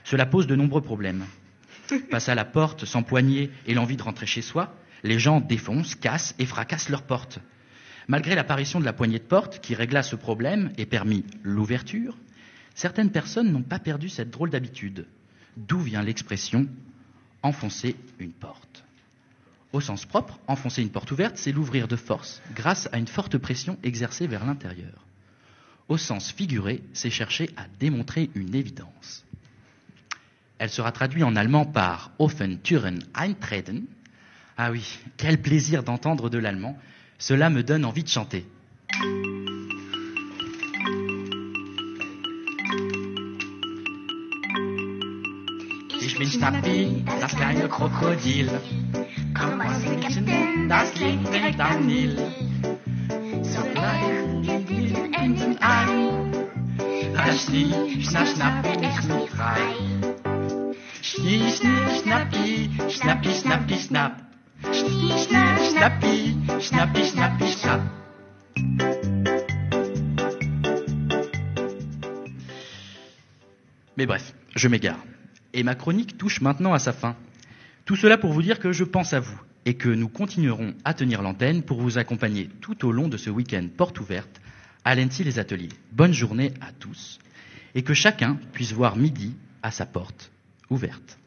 Cela 0.04 0.26
pose 0.26 0.46
de 0.46 0.56
nombreux 0.56 0.80
problèmes. 0.80 1.24
Face 2.10 2.28
à 2.28 2.34
la 2.34 2.44
porte 2.44 2.84
sans 2.84 3.02
poignée 3.02 3.50
et 3.66 3.74
l'envie 3.74 3.96
de 3.96 4.02
rentrer 4.02 4.26
chez 4.26 4.42
soi, 4.42 4.74
les 5.02 5.18
gens 5.18 5.40
défoncent, 5.40 5.94
cassent 5.94 6.34
et 6.38 6.46
fracassent 6.46 6.88
leurs 6.88 7.02
portes. 7.02 7.40
Malgré 8.08 8.34
l'apparition 8.34 8.80
de 8.80 8.84
la 8.84 8.92
poignée 8.92 9.18
de 9.18 9.24
porte 9.24 9.60
qui 9.60 9.74
régla 9.74 10.02
ce 10.02 10.16
problème 10.16 10.72
et 10.78 10.86
permit 10.86 11.24
l'ouverture, 11.42 12.16
certaines 12.74 13.10
personnes 13.10 13.52
n'ont 13.52 13.62
pas 13.62 13.78
perdu 13.78 14.08
cette 14.08 14.30
drôle 14.30 14.50
d'habitude. 14.50 15.06
D'où 15.56 15.80
vient 15.80 16.02
l'expression 16.02 16.66
enfoncer 17.42 17.96
une 18.18 18.32
porte 18.32 18.84
Au 19.72 19.80
sens 19.80 20.04
propre, 20.04 20.38
enfoncer 20.46 20.82
une 20.82 20.90
porte 20.90 21.10
ouverte, 21.12 21.38
c'est 21.38 21.52
l'ouvrir 21.52 21.88
de 21.88 21.96
force, 21.96 22.42
grâce 22.54 22.88
à 22.92 22.98
une 22.98 23.06
forte 23.06 23.38
pression 23.38 23.78
exercée 23.82 24.26
vers 24.26 24.44
l'intérieur. 24.44 25.06
Au 25.88 25.96
sens 25.96 26.30
figuré, 26.30 26.82
c'est 26.92 27.10
chercher 27.10 27.50
à 27.56 27.66
démontrer 27.80 28.30
une 28.34 28.54
évidence. 28.54 29.24
Elle 30.58 30.70
sera 30.70 30.92
traduite 30.92 31.24
en 31.24 31.36
allemand 31.36 31.64
par 31.64 32.12
Offen 32.18 32.60
Türen 32.60 32.98
eintreten. 33.14 33.86
Ah 34.56 34.70
oui, 34.70 34.98
quel 35.16 35.40
plaisir 35.40 35.82
d'entendre 35.82 36.28
de 36.28 36.38
l'allemand. 36.38 36.78
Cela 37.18 37.50
me 37.50 37.62
donne 37.62 37.84
envie 37.84 38.04
de 38.04 38.08
chanter. 38.08 38.46
Ich 46.00 46.18
bin 46.18 46.28
Schnappi, 46.28 47.04
das 47.20 47.34
kleine 47.34 47.68
Krokodil. 47.68 48.50
Komm 49.42 49.60
aus 49.60 49.82
dem 49.82 49.98
Kippen, 49.98 50.68
das 50.68 50.94
liegt 50.94 51.34
direkt 51.34 51.60
am 51.60 51.84
Nil. 51.86 52.16
Sogleich 53.42 54.04
die 54.42 54.68
wilden 54.68 55.12
Enten 55.14 55.58
ein. 55.58 56.32
Da 57.12 57.32
schnie, 57.32 58.02
schnapp, 58.02 58.28
schnapp, 58.28 58.62
bin 58.62 58.84
ich 58.84 59.08
nun 59.08 59.26
frei. 59.26 59.62
Schnie, 61.02 61.50
schnie, 61.50 62.00
schnappi, 62.00 62.70
schnappi, 62.88 63.30
schnappi, 63.34 63.74
schnapp. 63.78 64.12
Schnie, 64.70 65.12
schnapp, 65.26 65.58
schnappi, 65.70 66.36
schnappi, 66.60 67.04
schnappi, 67.04 67.46
schnapp. 67.52 67.80
Mais 73.96 74.06
bref, 74.06 74.32
je 74.54 74.68
m'égare. 74.68 74.98
Et 75.52 75.64
ma 75.64 75.74
chronique 75.74 76.16
touche 76.16 76.40
maintenant 76.40 76.72
à 76.72 76.78
sa 76.78 76.92
fin. 76.92 77.16
Tout 77.84 77.96
cela 77.96 78.16
pour 78.16 78.32
vous 78.32 78.42
dire 78.42 78.60
que 78.60 78.72
je 78.72 78.84
pense 78.84 79.12
à 79.12 79.20
vous 79.20 79.40
et 79.64 79.74
que 79.74 79.88
nous 79.88 80.08
continuerons 80.08 80.74
à 80.84 80.94
tenir 80.94 81.22
l'antenne 81.22 81.62
pour 81.62 81.80
vous 81.80 81.98
accompagner 81.98 82.48
tout 82.60 82.86
au 82.86 82.92
long 82.92 83.08
de 83.08 83.16
ce 83.16 83.30
week-end 83.30 83.66
porte 83.76 83.98
ouverte 84.00 84.40
à 84.84 84.94
l'ENSI 84.94 85.24
les 85.24 85.38
ateliers. 85.38 85.68
Bonne 85.92 86.12
journée 86.12 86.52
à 86.60 86.72
tous 86.72 87.18
et 87.74 87.82
que 87.82 87.94
chacun 87.94 88.38
puisse 88.52 88.72
voir 88.72 88.96
midi 88.96 89.34
à 89.62 89.70
sa 89.70 89.86
porte 89.86 90.30
ouverte. 90.70 91.18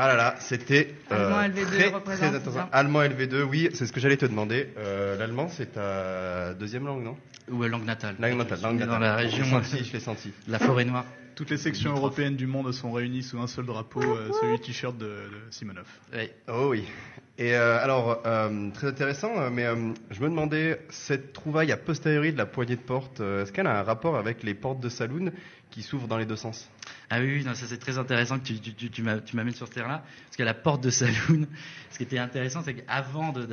Ah 0.00 0.06
là 0.06 0.14
là, 0.16 0.34
c'était 0.38 0.94
euh, 1.10 1.26
Allemand 1.26 1.40
LV2 1.56 1.66
très, 1.66 1.90
très 1.90 2.16
c'est 2.16 2.24
intéressant. 2.26 2.52
ça 2.52 2.68
Allemand 2.70 3.00
LV2, 3.02 3.42
oui, 3.42 3.68
c'est 3.74 3.84
ce 3.84 3.92
que 3.92 3.98
j'allais 3.98 4.16
te 4.16 4.26
demander. 4.26 4.68
Euh, 4.78 5.16
L'allemand, 5.18 5.48
c'est 5.48 5.72
ta 5.72 6.54
deuxième 6.54 6.86
langue, 6.86 7.02
non? 7.02 7.16
Ou 7.50 7.64
euh, 7.64 7.68
langue 7.68 7.84
natale. 7.84 8.14
Langue 8.20 8.36
natale, 8.38 8.60
langue 8.62 8.78
Dans 8.78 8.86
natale. 8.86 9.00
la 9.02 9.16
région 9.16 9.44
Je 9.44 9.56
l'ai 9.56 9.62
senti, 9.64 9.84
je 9.84 9.92
l'ai 9.94 10.00
senti. 10.00 10.32
la 10.46 10.60
forêt 10.60 10.84
noire. 10.84 11.04
Toutes 11.34 11.50
les 11.50 11.56
sections 11.56 11.94
européennes 11.96 12.36
du 12.36 12.46
monde 12.46 12.70
sont 12.72 12.92
réunies 12.92 13.22
sous 13.24 13.38
un 13.40 13.46
seul 13.48 13.64
drapeau, 13.66 14.00
euh, 14.02 14.28
celui 14.40 14.60
t-shirt 14.60 14.96
de, 14.98 15.06
de 15.06 15.12
Simonov. 15.50 15.86
Ouais. 16.12 16.32
Oh 16.48 16.68
oui. 16.70 16.84
Et 17.36 17.54
euh, 17.56 17.82
alors, 17.82 18.22
euh, 18.26 18.70
très 18.74 18.88
intéressant, 18.88 19.30
euh, 19.36 19.50
mais 19.50 19.64
euh, 19.66 19.74
je 20.10 20.20
me 20.20 20.28
demandais, 20.28 20.80
cette 20.90 21.32
trouvaille 21.32 21.70
a 21.72 21.76
posteriori 21.76 22.32
de 22.32 22.38
la 22.38 22.46
poignée 22.46 22.74
de 22.76 22.80
porte, 22.80 23.20
euh, 23.20 23.42
est-ce 23.42 23.52
qu'elle 23.52 23.66
a 23.68 23.78
un 23.78 23.82
rapport 23.84 24.16
avec 24.16 24.42
les 24.44 24.54
portes 24.54 24.80
de 24.80 24.88
saloon 24.88 25.30
qui 25.70 25.82
s'ouvrent 25.82 26.08
dans 26.08 26.18
les 26.18 26.26
deux 26.26 26.34
sens? 26.36 26.68
Ah 27.10 27.20
oui, 27.20 27.42
non, 27.42 27.54
ça 27.54 27.66
c'est 27.66 27.78
très 27.78 27.96
intéressant 27.96 28.38
que 28.38 28.44
tu, 28.44 28.60
tu, 28.60 28.90
tu, 28.90 29.02
m'amènes 29.02 29.54
sur 29.54 29.66
ce 29.66 29.72
terrain-là, 29.72 30.04
parce 30.26 30.36
qu'à 30.36 30.44
la 30.44 30.52
porte 30.54 30.82
de 30.82 30.90
Saloon, 30.90 31.46
ce 31.90 31.96
qui 31.96 32.02
était 32.02 32.18
intéressant, 32.18 32.62
c'est 32.62 32.74
qu'avant 32.74 33.32
de, 33.32 33.48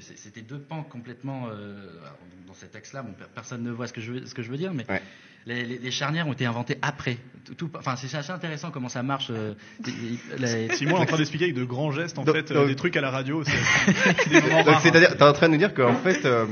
c'était 0.00 0.42
deux 0.42 0.58
pans 0.60 0.82
complètement 0.82 1.48
euh, 1.50 1.74
dans 2.46 2.52
cet 2.54 2.76
axe-là. 2.76 3.02
Bon, 3.02 3.12
per- 3.12 3.24
personne 3.34 3.62
ne 3.62 3.70
voit 3.70 3.86
ce 3.86 3.94
que 3.94 4.02
je 4.02 4.12
veux, 4.12 4.26
ce 4.26 4.34
que 4.34 4.42
je 4.42 4.50
veux 4.50 4.58
dire, 4.58 4.74
mais. 4.74 4.84
Les, 5.46 5.64
les- 5.64 5.78
les 5.78 5.90
charnières 5.90 6.26
ont 6.28 6.32
été 6.32 6.46
inventées 6.46 6.78
après. 6.82 7.18
Tout, 7.44 7.54
tout- 7.54 7.70
enfin, 7.76 7.96
c'est 7.96 8.14
assez 8.16 8.30
intéressant 8.30 8.70
comment 8.70 8.88
ça 8.88 9.02
marche. 9.02 9.28
euh, 9.30 9.54
les- 9.84 10.68
les- 10.68 10.74
Simon 10.76 10.96
est 10.98 11.00
en 11.00 11.06
train 11.06 11.16
d'expliquer 11.16 11.46
avec 11.46 11.56
de 11.56 11.64
grands 11.64 11.90
gestes, 11.90 12.18
en 12.18 12.24
Donc- 12.24 12.36
fait, 12.36 12.50
euh, 12.52 12.66
des 12.66 12.76
trucs 12.76 12.96
à 12.96 13.00
la 13.00 13.10
radio. 13.10 13.42
C'est-à-dire, 14.82 15.16
t'es 15.16 15.22
en 15.22 15.32
train 15.32 15.48
de 15.48 15.52
nous 15.52 15.58
dire 15.58 15.74
qu'en 15.74 15.94
fait, 15.96 16.24
euh, 16.24 16.46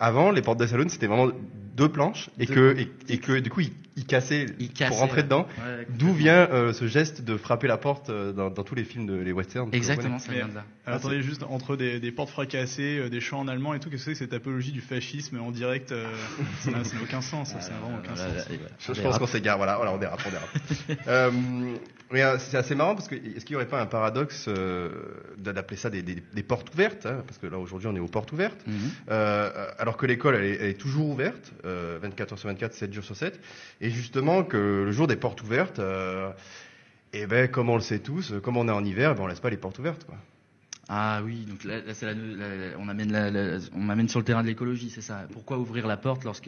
avant, 0.00 0.30
les 0.30 0.42
portes 0.42 0.60
de 0.60 0.66
saloon, 0.66 0.88
c'était 0.88 1.06
vraiment 1.06 1.30
deux 1.76 1.88
planches, 1.90 2.30
et 2.38 2.46
Deux 2.46 2.54
que, 2.54 2.76
et, 2.80 2.90
et 3.08 3.18
que 3.18 3.38
du 3.38 3.50
coup, 3.50 3.60
ils, 3.60 3.70
ils 3.96 4.06
cassaient 4.06 4.46
ils 4.58 4.70
cassaient, 4.72 4.88
pour 4.88 4.98
rentrer 5.00 5.22
dedans. 5.22 5.46
Ouais, 5.58 5.86
D'où 5.90 6.12
vient 6.14 6.48
euh, 6.50 6.72
ce 6.72 6.86
geste 6.86 7.20
de 7.22 7.36
frapper 7.36 7.66
la 7.66 7.76
porte 7.76 8.08
euh, 8.08 8.32
dans, 8.32 8.48
dans 8.48 8.62
tous 8.62 8.74
les 8.74 8.84
films 8.84 9.06
de 9.06 9.14
les 9.16 9.32
westerns 9.32 9.68
Exactement, 9.72 10.18
ça 10.18 10.32
vient 10.32 10.48
de 10.48 10.54
là. 10.54 10.64
Alors, 10.86 11.00
attendez, 11.00 11.20
juste 11.20 11.42
entre 11.42 11.76
des, 11.76 12.00
des 12.00 12.12
portes 12.12 12.30
fracassées, 12.30 12.98
euh, 12.98 13.08
des 13.10 13.20
chants 13.20 13.40
en 13.40 13.48
allemand 13.48 13.74
et 13.74 13.80
tout, 13.80 13.90
qu'est-ce 13.90 14.06
que 14.06 14.14
c'est 14.14 14.24
que 14.24 14.30
cette 14.30 14.32
apologie 14.32 14.72
du 14.72 14.80
fascisme 14.80 15.38
en 15.38 15.50
direct 15.50 15.92
euh, 15.92 16.06
Ça 16.60 16.70
n'a 16.70 16.78
aucun 17.02 17.20
sens, 17.20 17.50
ça 17.50 17.56
n'a 17.58 17.78
vraiment 17.78 17.98
aucun 18.02 18.16
sens. 18.16 18.35
Je, 18.78 18.92
pense 19.02 19.18
qu'on 19.18 19.26
s'égare, 19.26 19.56
voilà, 19.56 19.76
voilà, 19.76 19.92
on 19.92 19.98
dérape, 19.98 20.20
on 20.26 20.30
dérape. 20.30 20.48
euh, 21.08 21.30
mais 22.12 22.22
euh, 22.22 22.38
c'est 22.38 22.56
assez 22.56 22.74
marrant 22.76 22.94
parce 22.94 23.08
que 23.08 23.14
est-ce 23.16 23.44
qu'il 23.44 23.54
n'y 23.54 23.56
aurait 23.56 23.66
pas 23.68 23.80
un 23.80 23.86
paradoxe 23.86 24.46
euh, 24.48 24.90
d'appeler 25.38 25.76
ça 25.76 25.90
des, 25.90 26.02
des- 26.02 26.22
des 26.32 26.42
portes 26.44 26.72
ouvertes, 26.72 27.04
hein, 27.06 27.22
parce 27.26 27.38
que 27.38 27.46
là 27.48 27.58
aujourd'hui 27.58 27.88
on 27.88 27.96
est 27.96 28.00
aux 28.00 28.06
portes 28.06 28.30
ouvertes, 28.32 28.64
Mhm. 28.66 28.90
euh, 29.10 29.66
alors 29.78 29.96
que 29.96 30.06
l'école 30.06 30.36
elle, 30.36 30.44
est- 30.44 30.56
elle 30.60 30.70
est 30.70 30.74
toujours 30.80 31.08
ouverte, 31.08 31.52
euh, 31.64 31.98
24 32.00 32.32
heures 32.32 32.38
sur 32.38 32.48
24, 32.48 32.74
7 32.74 32.92
jours 32.92 33.02
sur 33.04 33.16
7, 33.16 33.40
et 33.80 33.90
justement 33.90 34.44
que 34.44 34.56
le 34.56 34.92
jour 34.92 35.06
des 35.08 35.16
portes 35.16 35.42
ouvertes, 35.42 35.80
et 37.12 37.26
ben 37.26 37.48
comme 37.48 37.70
on 37.70 37.76
le 37.76 37.80
sait 37.82 37.98
tous, 38.00 38.34
comme 38.42 38.56
on 38.56 38.68
est 38.68 38.72
en 38.72 38.84
hiver, 38.84 39.14
ben, 39.14 39.22
on 39.24 39.26
laisse 39.26 39.40
pas 39.40 39.50
les 39.50 39.56
portes 39.56 39.78
ouvertes, 39.78 40.04
quoi. 40.04 40.16
Ah 40.88 41.20
oui, 41.24 41.44
donc 41.46 41.64
là, 41.64 41.80
là, 41.80 41.94
c'est 41.94 42.06
la- 42.06 42.14
la- 42.14 42.78
on 42.78 42.88
amène 42.88 43.10
la- 43.10 43.30
la- 43.30 43.58
on 43.74 43.80
m'amène 43.80 44.08
sur 44.08 44.20
le 44.20 44.24
terrain 44.24 44.42
de 44.42 44.46
l'écologie, 44.46 44.88
c'est 44.90 45.00
ça. 45.00 45.26
Pourquoi 45.32 45.58
ouvrir 45.58 45.86
la 45.88 45.96
porte 45.96 46.22
lorsque 46.24 46.46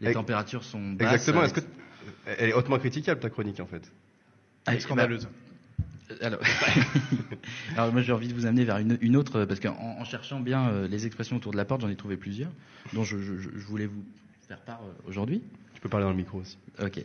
les 0.00 0.12
températures 0.12 0.62
sont 0.62 0.92
basses 0.92 1.14
Exactement. 1.14 1.42
Est-ce 1.44 1.52
avec- 1.54 1.64
que 1.64 1.70
elle 2.38 2.50
est 2.50 2.52
hautement 2.52 2.78
critiquable 2.78 3.20
ta 3.20 3.28
chronique 3.30 3.58
en 3.60 3.66
fait? 3.66 3.90
Elle 4.66 4.76
est 4.76 4.80
scandaleuse. 4.80 5.28
bah, 6.08 6.14
alors, 6.20 6.40
alors 7.76 7.92
moi 7.92 8.02
j'ai 8.02 8.12
envie 8.12 8.28
de 8.28 8.34
vous 8.34 8.46
amener 8.46 8.64
vers 8.64 8.78
une, 8.78 8.98
une 9.00 9.16
autre 9.16 9.40
euh, 9.40 9.46
parce 9.46 9.58
qu'en 9.60 9.74
en 9.74 10.04
cherchant 10.04 10.38
bien 10.40 10.68
euh, 10.68 10.86
les 10.86 11.06
expressions 11.06 11.36
autour 11.36 11.52
de 11.52 11.56
la 11.56 11.64
porte, 11.64 11.80
j'en 11.80 11.88
ai 11.88 11.96
trouvé 11.96 12.16
plusieurs 12.16 12.50
dont 12.92 13.02
je, 13.02 13.16
je- 13.18 13.36
je- 13.38 13.50
je 13.56 13.64
voulais 13.66 13.86
vous 13.86 14.04
faire 14.46 14.60
part 14.60 14.80
euh, 14.84 15.08
aujourd'hui. 15.08 15.42
Tu 15.74 15.80
peux 15.80 15.88
parler 15.88 16.04
dans 16.04 16.10
le 16.10 16.16
micro 16.16 16.38
aussi. 16.38 16.56
Ok. 16.80 16.98
Euh, 16.98 17.02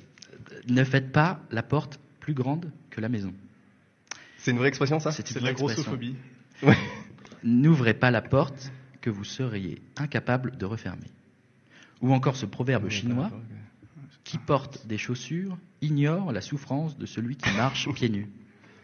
Ne 0.67 0.83
faites 0.83 1.11
pas 1.11 1.39
la 1.51 1.63
porte 1.63 1.99
plus 2.19 2.33
grande 2.35 2.69
que 2.91 3.01
la 3.01 3.09
maison. 3.09 3.33
C'est 4.37 4.51
une 4.51 4.57
vraie 4.57 4.67
expression 4.67 4.99
ça? 4.99 5.11
C'est 5.11 5.27
une 5.29 5.33
C'est 5.33 5.39
de 5.39 5.45
la 5.45 5.53
vraie 5.53 5.63
expression. 5.73 5.97
N'ouvrez 7.43 7.93
pas 7.93 8.11
la 8.11 8.21
porte 8.21 8.71
que 9.01 9.09
vous 9.09 9.23
seriez 9.23 9.81
incapable 9.95 10.57
de 10.57 10.65
refermer. 10.65 11.11
Ou 12.01 12.13
encore 12.13 12.35
ce 12.35 12.45
proverbe 12.45 12.89
chinois 12.89 13.31
qui 14.23 14.37
porte 14.37 14.85
des 14.85 14.97
chaussures 14.97 15.57
ignore 15.81 16.31
la 16.31 16.41
souffrance 16.41 16.97
de 16.97 17.05
celui 17.05 17.37
qui 17.37 17.49
marche 17.55 17.89
pieds 17.93 18.09
nus. 18.09 18.29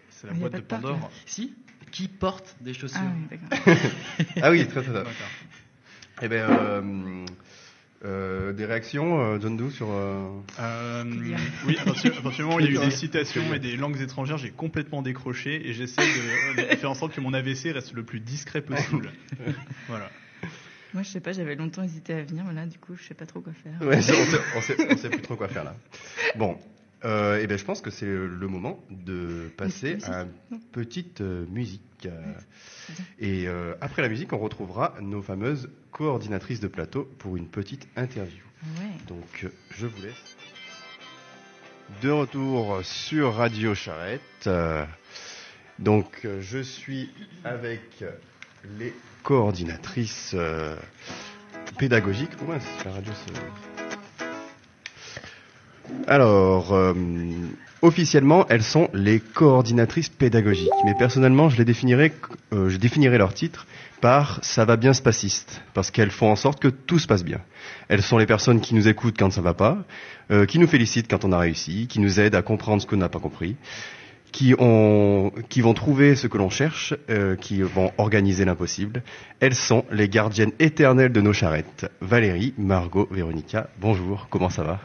C'est 0.09 0.27
la 0.27 0.33
boîte 0.33 0.53
de 0.53 0.61
porte, 0.61 0.81
Pandore. 0.81 1.11
Si 1.25 1.53
Qui 1.91 2.07
porte 2.07 2.55
des 2.61 2.73
chaussures 2.73 3.01
Ah 3.01 3.11
oui, 3.13 3.27
d'accord. 3.29 3.77
Ah 4.41 4.51
oui, 4.51 4.67
très 4.67 4.81
très. 4.81 4.93
D'accord. 4.93 5.11
Eh 6.21 6.27
ben, 6.27 6.49
euh, 6.49 7.25
euh, 8.05 8.51
des 8.53 8.65
réactions, 8.65 9.19
euh, 9.21 9.39
John 9.39 9.55
Doe, 9.57 9.69
sur. 9.71 9.87
euh, 9.91 10.27
Euh, 10.59 11.03
oui, 11.65 11.77
à 11.79 11.83
partir, 11.85 12.11
du 12.11 12.41
moment 12.43 12.55
où 12.55 12.59
il 12.59 12.65
y 12.73 12.77
a 12.77 12.81
eu 12.81 12.85
des 12.85 12.91
citations 12.91 13.53
et 13.53 13.59
des 13.59 13.77
langues 13.77 13.99
étrangères, 14.01 14.37
j'ai 14.37 14.51
complètement 14.51 15.01
décroché 15.01 15.67
et 15.69 15.73
j'essaie 15.73 16.01
de, 16.01 16.61
de 16.71 16.75
faire 16.75 16.91
en 16.91 16.95
sorte 16.95 17.13
que 17.13 17.21
mon 17.21 17.33
AVC 17.33 17.71
reste 17.73 17.93
le 17.93 18.03
plus 18.03 18.19
discret 18.19 18.61
possible. 18.61 19.11
voilà. 19.87 20.09
Moi, 20.93 21.01
je 21.01 21.09
sais 21.09 21.21
pas, 21.21 21.31
j'avais 21.31 21.55
longtemps 21.55 21.81
hésité 21.81 22.13
à 22.13 22.21
venir, 22.23 22.43
mais 22.45 22.53
là, 22.53 22.65
du 22.67 22.77
coup, 22.77 22.95
je 22.95 23.03
sais 23.03 23.15
pas 23.15 23.25
trop 23.25 23.39
quoi 23.41 23.53
faire. 23.63 23.73
Ouais, 23.87 23.97
on, 23.97 24.01
sait, 24.01 24.13
on, 24.57 24.61
sait, 24.61 24.75
on 24.91 24.97
sait 24.97 25.09
plus 25.09 25.21
trop 25.21 25.35
quoi 25.35 25.47
faire 25.47 25.63
là. 25.63 25.75
Bon, 26.35 26.55
euh, 27.05 27.39
eh 27.41 27.47
ben, 27.47 27.57
je 27.57 27.65
pense 27.65 27.81
que 27.81 27.89
c'est 27.89 28.05
le 28.05 28.47
moment 28.47 28.79
de 28.89 29.51
passer 29.57 29.97
à 30.05 30.25
une 30.51 30.59
petite 30.71 31.21
euh, 31.21 31.45
musique. 31.49 31.81
Euh, 32.05 32.33
et 33.19 33.47
euh, 33.47 33.75
après 33.81 34.01
la 34.01 34.09
musique, 34.09 34.31
on 34.33 34.37
retrouvera 34.37 34.95
nos 35.01 35.21
fameuses 35.21 35.69
coordinatrices 35.91 36.59
de 36.59 36.67
plateau 36.67 37.09
pour 37.19 37.35
une 37.35 37.47
petite 37.47 37.87
interview. 37.95 38.43
Ouais. 38.79 38.91
Donc, 39.07 39.47
je 39.71 39.87
vous 39.87 40.01
laisse. 40.01 40.37
De 42.01 42.09
retour 42.09 42.79
sur 42.83 43.35
Radio 43.35 43.75
Charrette. 43.75 44.49
Donc, 45.79 46.25
je 46.39 46.59
suis 46.59 47.11
avec 47.43 48.03
les 48.79 48.93
coordinatrices 49.21 50.35
pédagogiques. 51.77 52.31
La 52.85 52.91
radio 52.91 53.11
se... 53.11 53.82
Alors, 56.07 56.73
euh, 56.73 56.93
officiellement, 57.81 58.45
elles 58.49 58.63
sont 58.63 58.89
les 58.93 59.19
coordinatrices 59.19 60.09
pédagogiques. 60.09 60.69
Mais 60.85 60.93
personnellement, 60.97 61.49
je 61.49 61.57
les 61.57 61.65
définirais, 61.65 62.13
euh, 62.53 62.69
je 62.69 62.77
définirais 62.77 63.17
leur 63.17 63.33
titre 63.33 63.67
par 64.01 64.39
ça 64.43 64.65
va 64.65 64.75
bien 64.75 64.91
spaciste, 64.91 65.61
parce 65.73 65.89
qu'elles 65.89 66.11
font 66.11 66.29
en 66.29 66.35
sorte 66.35 66.59
que 66.59 66.67
tout 66.67 66.99
se 66.99 67.07
passe 67.07 67.23
bien. 67.23 67.39
Elles 67.87 68.01
sont 68.01 68.17
les 68.17 68.25
personnes 68.25 68.59
qui 68.59 68.75
nous 68.75 68.89
écoutent 68.89 69.17
quand 69.17 69.31
ça 69.31 69.41
va 69.41 69.53
pas, 69.53 69.77
euh, 70.29 70.45
qui 70.45 70.59
nous 70.59 70.67
félicitent 70.67 71.09
quand 71.09 71.23
on 71.23 71.31
a 71.31 71.39
réussi, 71.39 71.87
qui 71.87 72.01
nous 72.01 72.19
aident 72.19 72.35
à 72.35 72.41
comprendre 72.41 72.81
ce 72.81 72.87
qu'on 72.87 72.97
n'a 72.97 73.07
pas 73.07 73.19
compris, 73.19 73.55
qui, 74.33 74.55
ont, 74.59 75.31
qui 75.47 75.61
vont 75.61 75.73
trouver 75.73 76.15
ce 76.15 76.27
que 76.27 76.37
l'on 76.37 76.49
cherche, 76.49 76.95
qui 77.39 77.61
vont 77.61 77.91
organiser 77.99 78.45
l'impossible. 78.45 79.03
Elles 79.39 79.53
sont 79.53 79.85
les 79.91 80.09
gardiennes 80.09 80.53
éternelles 80.59 81.13
de 81.13 81.21
nos 81.21 81.33
charrettes. 81.33 81.89
Valérie, 82.01 82.55
Margot, 82.57 83.07
Véronica, 83.11 83.69
bonjour, 83.79 84.27
comment 84.31 84.49
ça 84.49 84.63
va? 84.63 84.79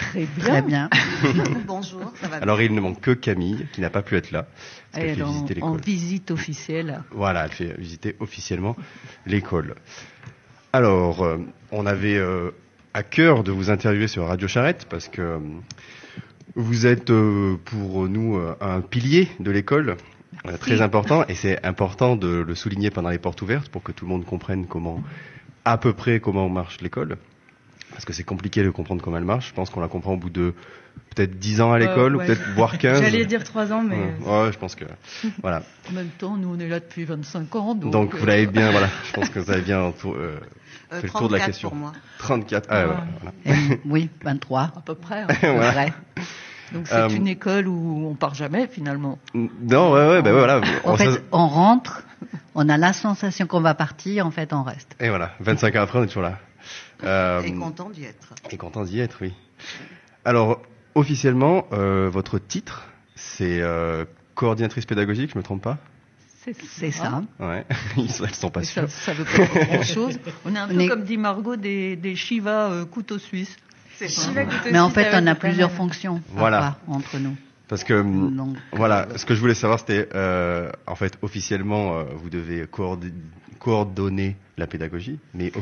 Très 0.00 0.26
bien. 0.26 0.44
Très 0.44 0.62
bien. 0.62 0.88
Bonjour, 1.66 2.12
ça 2.20 2.28
va 2.28 2.36
bien. 2.36 2.42
Alors 2.42 2.60
il 2.62 2.74
ne 2.74 2.80
manque 2.80 3.00
que 3.00 3.10
Camille, 3.12 3.66
qui 3.72 3.80
n'a 3.80 3.90
pas 3.90 4.02
pu 4.02 4.16
être 4.16 4.30
là. 4.30 4.46
parce 4.92 5.04
Elle 5.04 5.14
fait 5.14 5.20
est 5.20 5.22
en, 5.22 5.30
visiter 5.30 5.62
en 5.62 5.74
l'école. 5.74 5.80
visite 5.84 6.30
officielle. 6.30 7.02
Voilà, 7.10 7.44
elle 7.44 7.52
fait 7.52 7.78
visiter 7.78 8.16
officiellement 8.20 8.76
l'école. 9.26 9.74
Alors, 10.72 11.22
euh, 11.22 11.38
on 11.72 11.84
avait 11.86 12.16
euh, 12.16 12.50
à 12.94 13.02
cœur 13.02 13.42
de 13.44 13.52
vous 13.52 13.70
interviewer 13.70 14.08
sur 14.08 14.26
Radio 14.26 14.48
Charrette 14.48 14.86
parce 14.88 15.08
que 15.08 15.20
euh, 15.22 15.38
vous 16.56 16.86
êtes 16.86 17.10
euh, 17.10 17.56
pour 17.64 18.08
nous 18.08 18.36
euh, 18.36 18.54
un 18.60 18.80
pilier 18.80 19.28
de 19.38 19.50
l'école. 19.50 19.96
très 20.60 20.80
important 20.80 21.24
et 21.28 21.34
c'est 21.34 21.64
important 21.64 22.16
de 22.16 22.28
le 22.28 22.54
souligner 22.54 22.90
pendant 22.90 23.10
les 23.10 23.18
portes 23.18 23.42
ouvertes 23.42 23.68
pour 23.68 23.82
que 23.82 23.92
tout 23.92 24.04
le 24.04 24.10
monde 24.10 24.24
comprenne 24.24 24.66
comment 24.66 25.02
à 25.64 25.76
peu 25.76 25.92
près 25.92 26.18
comment 26.20 26.48
marche 26.48 26.80
l'école 26.80 27.18
parce 28.00 28.06
que 28.06 28.12
c'est 28.14 28.24
compliqué 28.24 28.62
de 28.62 28.70
comprendre 28.70 29.02
comment 29.02 29.18
elle 29.18 29.24
marche 29.26 29.48
je 29.48 29.52
pense 29.54 29.68
qu'on 29.68 29.80
la 29.80 29.88
comprend 29.88 30.14
au 30.14 30.16
bout 30.16 30.30
de 30.30 30.54
peut-être 31.14 31.38
10 31.38 31.60
ans 31.60 31.72
à 31.72 31.78
l'école 31.78 32.14
Euh, 32.14 32.16
ou 32.16 32.18
ouais. 32.20 32.26
peut-être 32.26 32.40
voire 32.56 32.78
15 32.78 33.02
J'allais 33.02 33.26
dire 33.26 33.44
3 33.44 33.72
ans, 33.74 33.82
mais. 33.82 33.96
Ouais, 34.24 34.42
ouais, 34.44 34.52
je 34.52 34.58
pense 34.58 34.74
que 34.74 34.86
voilà 35.42 35.62
En 35.90 35.92
même 35.92 36.08
temps, 36.08 36.36
nous, 36.38 36.54
on 36.56 36.58
est 36.58 36.68
là 36.68 36.80
depuis 36.80 37.04
25 37.04 37.54
ans. 37.56 37.74
Donc, 37.74 37.92
donc, 37.92 38.14
vous 38.14 38.22
euh, 38.22 38.26
l'avez 38.26 38.46
bien, 38.46 38.70
voilà. 38.70 38.88
Je 39.04 39.12
pense 39.12 39.28
que 39.28 39.38
vous 39.38 39.50
avez 39.50 39.60
bien 39.60 39.80
entour- 39.82 40.14
euh, 40.16 40.38
Euh, 40.92 41.00
fait 41.00 41.08
le 41.08 41.10
tour 41.12 41.28
de 41.28 41.34
la 41.34 41.40
34 41.40 41.46
question. 41.46 41.68
pour 41.68 41.78
moi. 41.78 41.92
34. 42.20 42.66
Ah, 42.70 42.86
ouais, 42.86 42.94
voilà. 43.20 43.32
Et- 43.74 43.80
oui, 43.84 44.08
23. 44.24 44.60
À 44.62 44.82
peu 44.84 44.94
près. 44.94 45.20
hein. 45.22 45.26
Voilà. 45.42 45.70
vrai. 45.72 45.92
Donc 46.72 46.86
c'est 46.86 46.94
Euh, 46.94 47.08
une 47.10 47.28
école 47.28 47.68
où 47.68 48.06
on 48.08 48.14
part 48.14 48.34
jamais 48.34 48.66
finalement. 48.66 49.18
Non, 49.34 49.92
ouais, 49.92 50.08
ouais, 50.08 50.22
bah 50.22 50.32
voilà. 50.32 50.58
En 50.84 50.92
On 50.92 50.96
fait, 50.96 51.22
on 51.32 51.46
rentre, 51.48 52.04
on 52.54 52.66
a 52.68 52.78
la 52.78 52.92
sensation 52.94 53.46
qu'on 53.46 53.60
va 53.60 53.74
partir, 53.74 54.26
en 54.26 54.30
fait, 54.30 54.52
on 54.54 54.62
reste. 54.62 54.96
Et 55.00 55.08
voilà, 55.10 55.32
25 55.40 55.76
ans 55.76 55.82
après, 55.82 55.98
on 55.98 56.04
est 56.04 56.06
toujours 56.06 56.22
là. 56.22 56.38
Euh, 57.04 57.42
Et 57.42 57.52
content 57.54 57.90
d'y 57.90 58.04
être. 58.04 58.34
et 58.50 58.56
content 58.56 58.84
d'y 58.84 59.00
être, 59.00 59.18
oui. 59.22 59.32
Alors, 60.24 60.60
officiellement, 60.94 61.66
euh, 61.72 62.08
votre 62.10 62.38
titre, 62.38 62.84
c'est 63.14 63.60
euh, 63.60 64.04
coordinatrice 64.34 64.86
pédagogique, 64.86 65.30
je 65.32 65.38
me 65.38 65.42
trompe 65.42 65.62
pas? 65.62 65.78
C'est 66.68 66.90
ça. 66.90 67.22
Ouais, 67.38 67.66
ils 67.98 68.10
sont, 68.10 68.50
pas 68.50 68.62
sûrs. 68.64 68.88
ça, 68.90 69.12
ça 69.12 69.12
veut 69.12 69.24
pas 69.24 69.44
dire 69.46 69.66
grand 69.66 69.82
chose. 69.82 70.18
On 70.46 70.54
est 70.54 70.58
un 70.58 70.64
On 70.70 70.74
peu 70.74 70.80
est- 70.80 70.88
comme 70.88 71.04
dit 71.04 71.18
Margot 71.18 71.56
des, 71.56 71.96
des 71.96 72.16
Shiva 72.16 72.70
euh, 72.70 72.84
couteaux 72.86 73.18
suisses. 73.18 73.56
C'est 73.98 74.08
Shiva 74.08 74.44
Couteau 74.46 74.70
Mais 74.72 74.78
en 74.78 74.86
Suisse, 74.88 74.94
fait, 75.04 75.10
ah 75.12 75.20
on 75.22 75.26
a 75.26 75.34
plusieurs 75.34 75.70
fonctions 75.70 76.22
Voilà. 76.30 76.78
entre 76.88 77.18
nous. 77.18 77.36
Parce 77.68 77.84
que, 77.84 77.92
hum, 77.92 78.34
Donc, 78.34 78.56
voilà, 78.72 79.06
ce 79.16 79.26
que 79.26 79.34
je 79.34 79.40
voulais 79.40 79.54
savoir, 79.54 79.78
c'était, 79.78 80.08
euh, 80.14 80.72
en 80.86 80.94
fait, 80.94 81.18
officiellement, 81.20 81.98
euh, 81.98 82.04
vous 82.16 82.30
devez 82.30 82.66
coordonner 83.58 84.36
la 84.56 84.66
pédagogie, 84.66 85.18
mais 85.34 85.52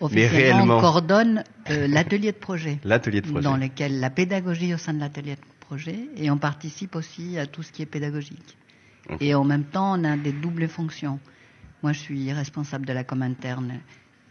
officiellement, 0.00 0.38
réellement- 0.38 0.76
on 0.78 0.80
coordonne 0.80 1.44
euh, 1.70 1.86
l'atelier 1.88 2.32
de 2.32 2.36
projet, 2.38 2.78
l'atelier 2.84 3.20
de 3.20 3.26
projet. 3.28 3.42
dans 3.44 3.56
lequel 3.56 4.00
la 4.00 4.10
pédagogie 4.10 4.74
au 4.74 4.78
sein 4.78 4.94
de 4.94 5.00
l'atelier 5.00 5.34
de 5.36 5.40
projet, 5.60 5.98
et 6.16 6.30
on 6.30 6.38
participe 6.38 6.94
aussi 6.96 7.38
à 7.38 7.46
tout 7.46 7.62
ce 7.62 7.72
qui 7.72 7.82
est 7.82 7.86
pédagogique. 7.86 8.56
Et 9.20 9.34
en 9.34 9.44
même 9.44 9.64
temps, 9.64 9.98
on 9.98 10.04
a 10.04 10.16
des 10.16 10.32
doubles 10.32 10.68
fonctions. 10.68 11.18
Moi, 11.82 11.92
je 11.92 11.98
suis 12.00 12.32
responsable 12.32 12.84
de 12.84 12.92
la 12.92 13.04
com 13.04 13.22
interne 13.22 13.80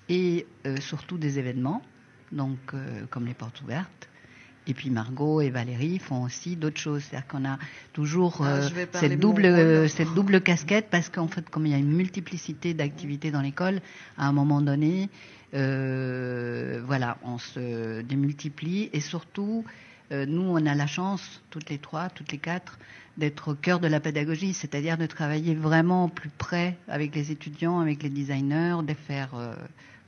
et 0.10 0.46
euh, 0.66 0.78
surtout 0.78 1.18
des 1.18 1.40
événements, 1.40 1.82
donc 2.32 2.58
euh, 2.74 3.06
comme 3.10 3.26
les 3.26 3.34
portes 3.34 3.62
ouvertes. 3.62 4.08
Et 4.70 4.74
puis 4.74 4.90
Margot 4.90 5.40
et 5.40 5.50
Valérie 5.50 5.98
font 5.98 6.24
aussi 6.24 6.58
d'autres 6.58 6.80
choses. 6.80 7.04
C'est-à-dire 7.04 7.28
qu'on 7.28 7.46
a 7.46 7.58
toujours 7.94 8.42
Ah, 8.42 8.48
euh, 8.58 8.70
cette, 8.92 9.18
double, 9.18 9.46
euh, 9.46 9.88
cette 9.88 10.14
double 10.14 10.42
casquette 10.42 10.88
parce 10.92 11.08
qu'en 11.10 11.28
fait, 11.30 11.50
comme 11.50 11.66
il 11.66 11.72
y 11.72 11.76
a 11.76 11.78
une 11.78 11.94
multiplicité 11.96 12.74
d'activités 12.74 13.32
dans 13.32 13.42
l'école, 13.42 13.80
à 14.18 14.28
un 14.28 14.34
moment 14.34 14.62
donné, 14.62 15.10
euh, 15.54 16.82
voilà, 16.86 17.18
on 17.24 17.38
se 17.38 18.02
démultiplie 18.02 18.90
et 18.94 19.00
surtout, 19.00 19.64
euh, 20.12 20.26
nous, 20.26 20.42
on 20.44 20.66
a 20.66 20.76
la 20.76 20.88
chance, 20.88 21.42
toutes 21.50 21.70
les 21.70 21.78
trois, 21.78 22.10
toutes 22.10 22.32
les 22.32 22.38
quatre, 22.38 22.78
d'être 23.18 23.52
au 23.52 23.56
cœur 23.56 23.80
de 23.80 23.88
la 23.88 24.00
pédagogie, 24.00 24.54
c'est-à-dire 24.54 24.98
de 24.98 25.06
travailler 25.06 25.56
vraiment 25.56 26.08
plus 26.10 26.30
près 26.30 26.78
avec 26.88 27.16
les 27.16 27.32
étudiants, 27.32 27.80
avec 27.80 28.04
les 28.04 28.10
designers, 28.10 28.78
de 28.86 28.94
faire 28.94 29.30
euh, 29.36 29.56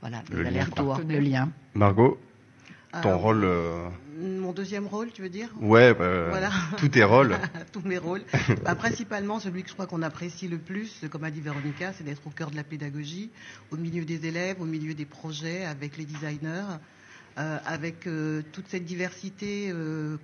voilà, 0.00 0.22
Le 0.30 0.36
des 0.36 0.42
lien, 0.44 0.48
allers-retours, 0.50 0.94
quoi. 0.94 1.04
le 1.08 1.18
lien. 1.18 1.48
Margot, 1.74 2.18
ton 3.02 3.10
Euh, 3.12 3.16
rôle, 3.16 3.44
euh, 3.44 3.88
Mon 4.18 4.52
deuxième 4.52 4.86
rôle, 4.86 5.10
tu 5.12 5.22
veux 5.22 5.28
dire? 5.28 5.48
Ouais, 5.60 5.94
bah, 5.94 6.28
Voilà. 6.28 6.50
tous 6.76 6.88
tes 6.88 7.04
rôles. 7.04 7.36
Tous 7.72 7.82
mes 7.84 7.98
rôles. 7.98 8.22
Bah, 8.64 8.74
principalement, 8.74 9.38
celui 9.40 9.62
que 9.62 9.68
je 9.68 9.74
crois 9.74 9.86
qu'on 9.86 10.02
apprécie 10.02 10.48
le 10.48 10.58
plus, 10.58 11.04
comme 11.10 11.24
a 11.24 11.30
dit 11.30 11.40
Véronica, 11.40 11.92
c'est 11.92 12.04
d'être 12.04 12.26
au 12.26 12.30
cœur 12.30 12.50
de 12.50 12.56
la 12.56 12.64
pédagogie, 12.64 13.30
au 13.70 13.76
milieu 13.76 14.04
des 14.04 14.26
élèves, 14.26 14.60
au 14.60 14.64
milieu 14.66 14.94
des 14.94 15.04
projets, 15.06 15.64
avec 15.64 15.96
les 15.96 16.04
designers, 16.04 16.64
euh, 17.38 17.58
avec 17.64 18.06
euh, 18.08 18.42
toute 18.52 18.66
cette 18.68 18.84
diversité 18.84 19.72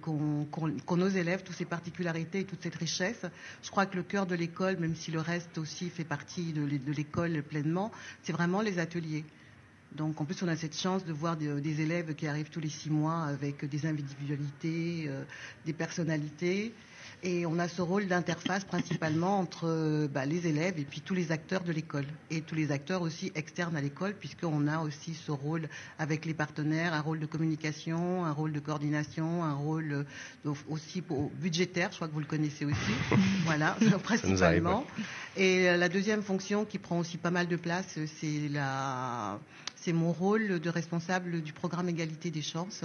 qu'ont 0.02 0.96
nos 0.96 1.08
élèves, 1.08 1.42
toutes 1.44 1.56
ces 1.56 1.64
particularités 1.64 2.40
et 2.40 2.44
toute 2.44 2.62
cette 2.62 2.74
richesse. 2.74 3.24
Je 3.62 3.70
crois 3.70 3.86
que 3.86 3.96
le 3.96 4.02
cœur 4.02 4.26
de 4.26 4.34
l'école, 4.34 4.76
même 4.78 4.96
si 4.96 5.10
le 5.12 5.20
reste 5.20 5.56
aussi 5.56 5.88
fait 5.88 6.04
partie 6.04 6.52
de 6.52 6.64
l'école 6.92 7.42
pleinement, 7.42 7.92
c'est 8.24 8.32
vraiment 8.32 8.60
les 8.60 8.78
ateliers. 8.80 9.24
Donc 9.96 10.20
en 10.20 10.24
plus, 10.24 10.42
on 10.42 10.48
a 10.48 10.56
cette 10.56 10.78
chance 10.78 11.04
de 11.04 11.12
voir 11.12 11.36
des, 11.36 11.80
élèves 11.80 12.14
qui 12.14 12.26
arrivent 12.26 12.50
tous 12.50 12.60
les 12.60 12.68
six 12.68 12.90
mois 12.90 13.24
avec 13.24 13.64
des 13.64 13.86
individualités, 13.86 15.06
euh, 15.08 15.24
des 15.64 15.72
personnalités. 15.72 16.74
Et 17.22 17.44
on 17.46 17.58
a 17.58 17.66
ce 17.66 17.82
rôle 17.82 18.06
d'interface 18.06 18.64
principalement 18.64 19.38
entre 19.40 19.64
euh, 19.66 20.06
bah, 20.06 20.26
les 20.26 20.46
élèves 20.46 20.78
et 20.78 20.84
puis 20.84 21.00
tous 21.00 21.14
les 21.14 21.32
acteurs 21.32 21.64
de 21.64 21.72
l'école. 21.72 22.04
Et 22.30 22.42
tous 22.42 22.54
les 22.54 22.70
acteurs 22.70 23.02
aussi 23.02 23.32
externes 23.34 23.74
à 23.76 23.80
l'école, 23.80 24.14
puisqu'on 24.14 24.68
a 24.68 24.78
aussi 24.80 25.14
ce 25.14 25.32
rôle 25.32 25.68
avec 25.98 26.24
les 26.24 26.34
partenaires, 26.34 26.94
un 26.94 27.00
rôle 27.00 27.18
de 27.18 27.26
communication, 27.26 28.24
un 28.24 28.32
rôle 28.32 28.52
de 28.52 28.60
coordination, 28.60 29.42
un 29.42 29.54
rôle 29.54 29.92
euh, 29.92 30.04
au- 30.50 30.56
aussi 30.68 31.00
pour- 31.02 31.30
budgétaire, 31.30 31.88
je 31.90 31.96
crois 31.96 32.06
que 32.08 32.12
vous 32.12 32.20
le 32.20 32.26
connaissez 32.26 32.64
aussi. 32.64 32.76
voilà, 33.44 33.76
principalement. 34.04 34.84
Et 35.36 35.68
euh, 35.68 35.76
la 35.78 35.88
deuxième 35.88 36.22
fonction 36.22 36.64
qui 36.64 36.78
prend 36.78 36.98
aussi 36.98 37.16
pas 37.16 37.30
mal 37.32 37.48
de 37.48 37.56
place, 37.56 37.98
c'est 38.20 38.48
la, 38.50 39.40
c'est 39.74 39.92
mon 39.94 40.12
rôle 40.12 40.60
de 40.60 40.70
responsable 40.70 41.42
du 41.42 41.52
programme 41.52 41.88
égalité 41.88 42.30
des 42.30 42.42
chances. 42.42 42.84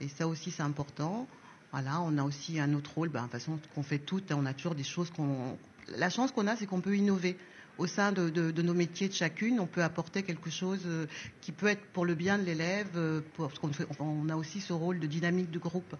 Et 0.00 0.06
ça 0.08 0.28
aussi, 0.28 0.50
c'est 0.52 0.62
important. 0.62 1.26
Voilà, 1.72 2.00
on 2.00 2.16
a 2.16 2.22
aussi 2.22 2.58
un 2.60 2.72
autre 2.74 2.94
rôle, 2.94 3.10
ben, 3.10 3.20
de 3.20 3.24
toute 3.24 3.32
façon, 3.32 3.58
qu'on 3.74 3.82
fait 3.82 3.98
toutes, 3.98 4.32
on 4.32 4.46
a 4.46 4.54
toujours 4.54 4.74
des 4.74 4.84
choses 4.84 5.10
qu'on. 5.10 5.58
La 5.96 6.08
chance 6.10 6.32
qu'on 6.32 6.46
a, 6.46 6.56
c'est 6.56 6.66
qu'on 6.66 6.80
peut 6.80 6.96
innover. 6.96 7.36
Au 7.76 7.86
sein 7.86 8.10
de, 8.10 8.62
nos 8.62 8.74
métiers 8.74 9.08
de 9.08 9.12
chacune, 9.12 9.60
on 9.60 9.66
peut 9.66 9.84
apporter 9.84 10.24
quelque 10.24 10.50
chose 10.50 10.80
euh, 10.86 11.06
qui 11.40 11.52
peut 11.52 11.68
être 11.68 11.84
pour 11.92 12.04
le 12.04 12.16
bien 12.16 12.36
de 12.36 12.42
l'élève, 12.42 12.88
euh, 12.96 13.20
parce 13.36 13.58
qu'on 13.60 13.70
on 14.00 14.28
a 14.28 14.34
aussi 14.34 14.60
ce 14.60 14.72
rôle 14.72 14.98
de 14.98 15.06
dynamique 15.06 15.50
de 15.52 15.60
groupe. 15.60 15.94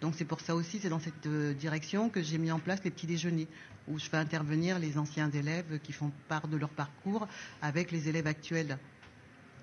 Donc 0.00 0.14
c'est 0.16 0.24
pour 0.24 0.40
ça 0.40 0.54
aussi, 0.54 0.78
c'est 0.78 0.90
dans 0.90 1.00
cette 1.00 1.26
euh, 1.26 1.52
direction 1.54 2.08
que 2.08 2.22
j'ai 2.22 2.38
mis 2.38 2.52
en 2.52 2.60
place 2.60 2.84
les 2.84 2.90
petits 2.90 3.06
déjeuners, 3.06 3.48
où 3.88 3.98
je 3.98 4.04
fais 4.04 4.16
intervenir 4.16 4.78
les 4.78 4.96
anciens 4.96 5.30
élèves 5.30 5.80
qui 5.82 5.92
font 5.92 6.12
part 6.28 6.46
de 6.46 6.56
leur 6.56 6.68
parcours 6.68 7.26
avec 7.62 7.90
les 7.90 8.08
élèves 8.08 8.26
actuels. 8.28 8.78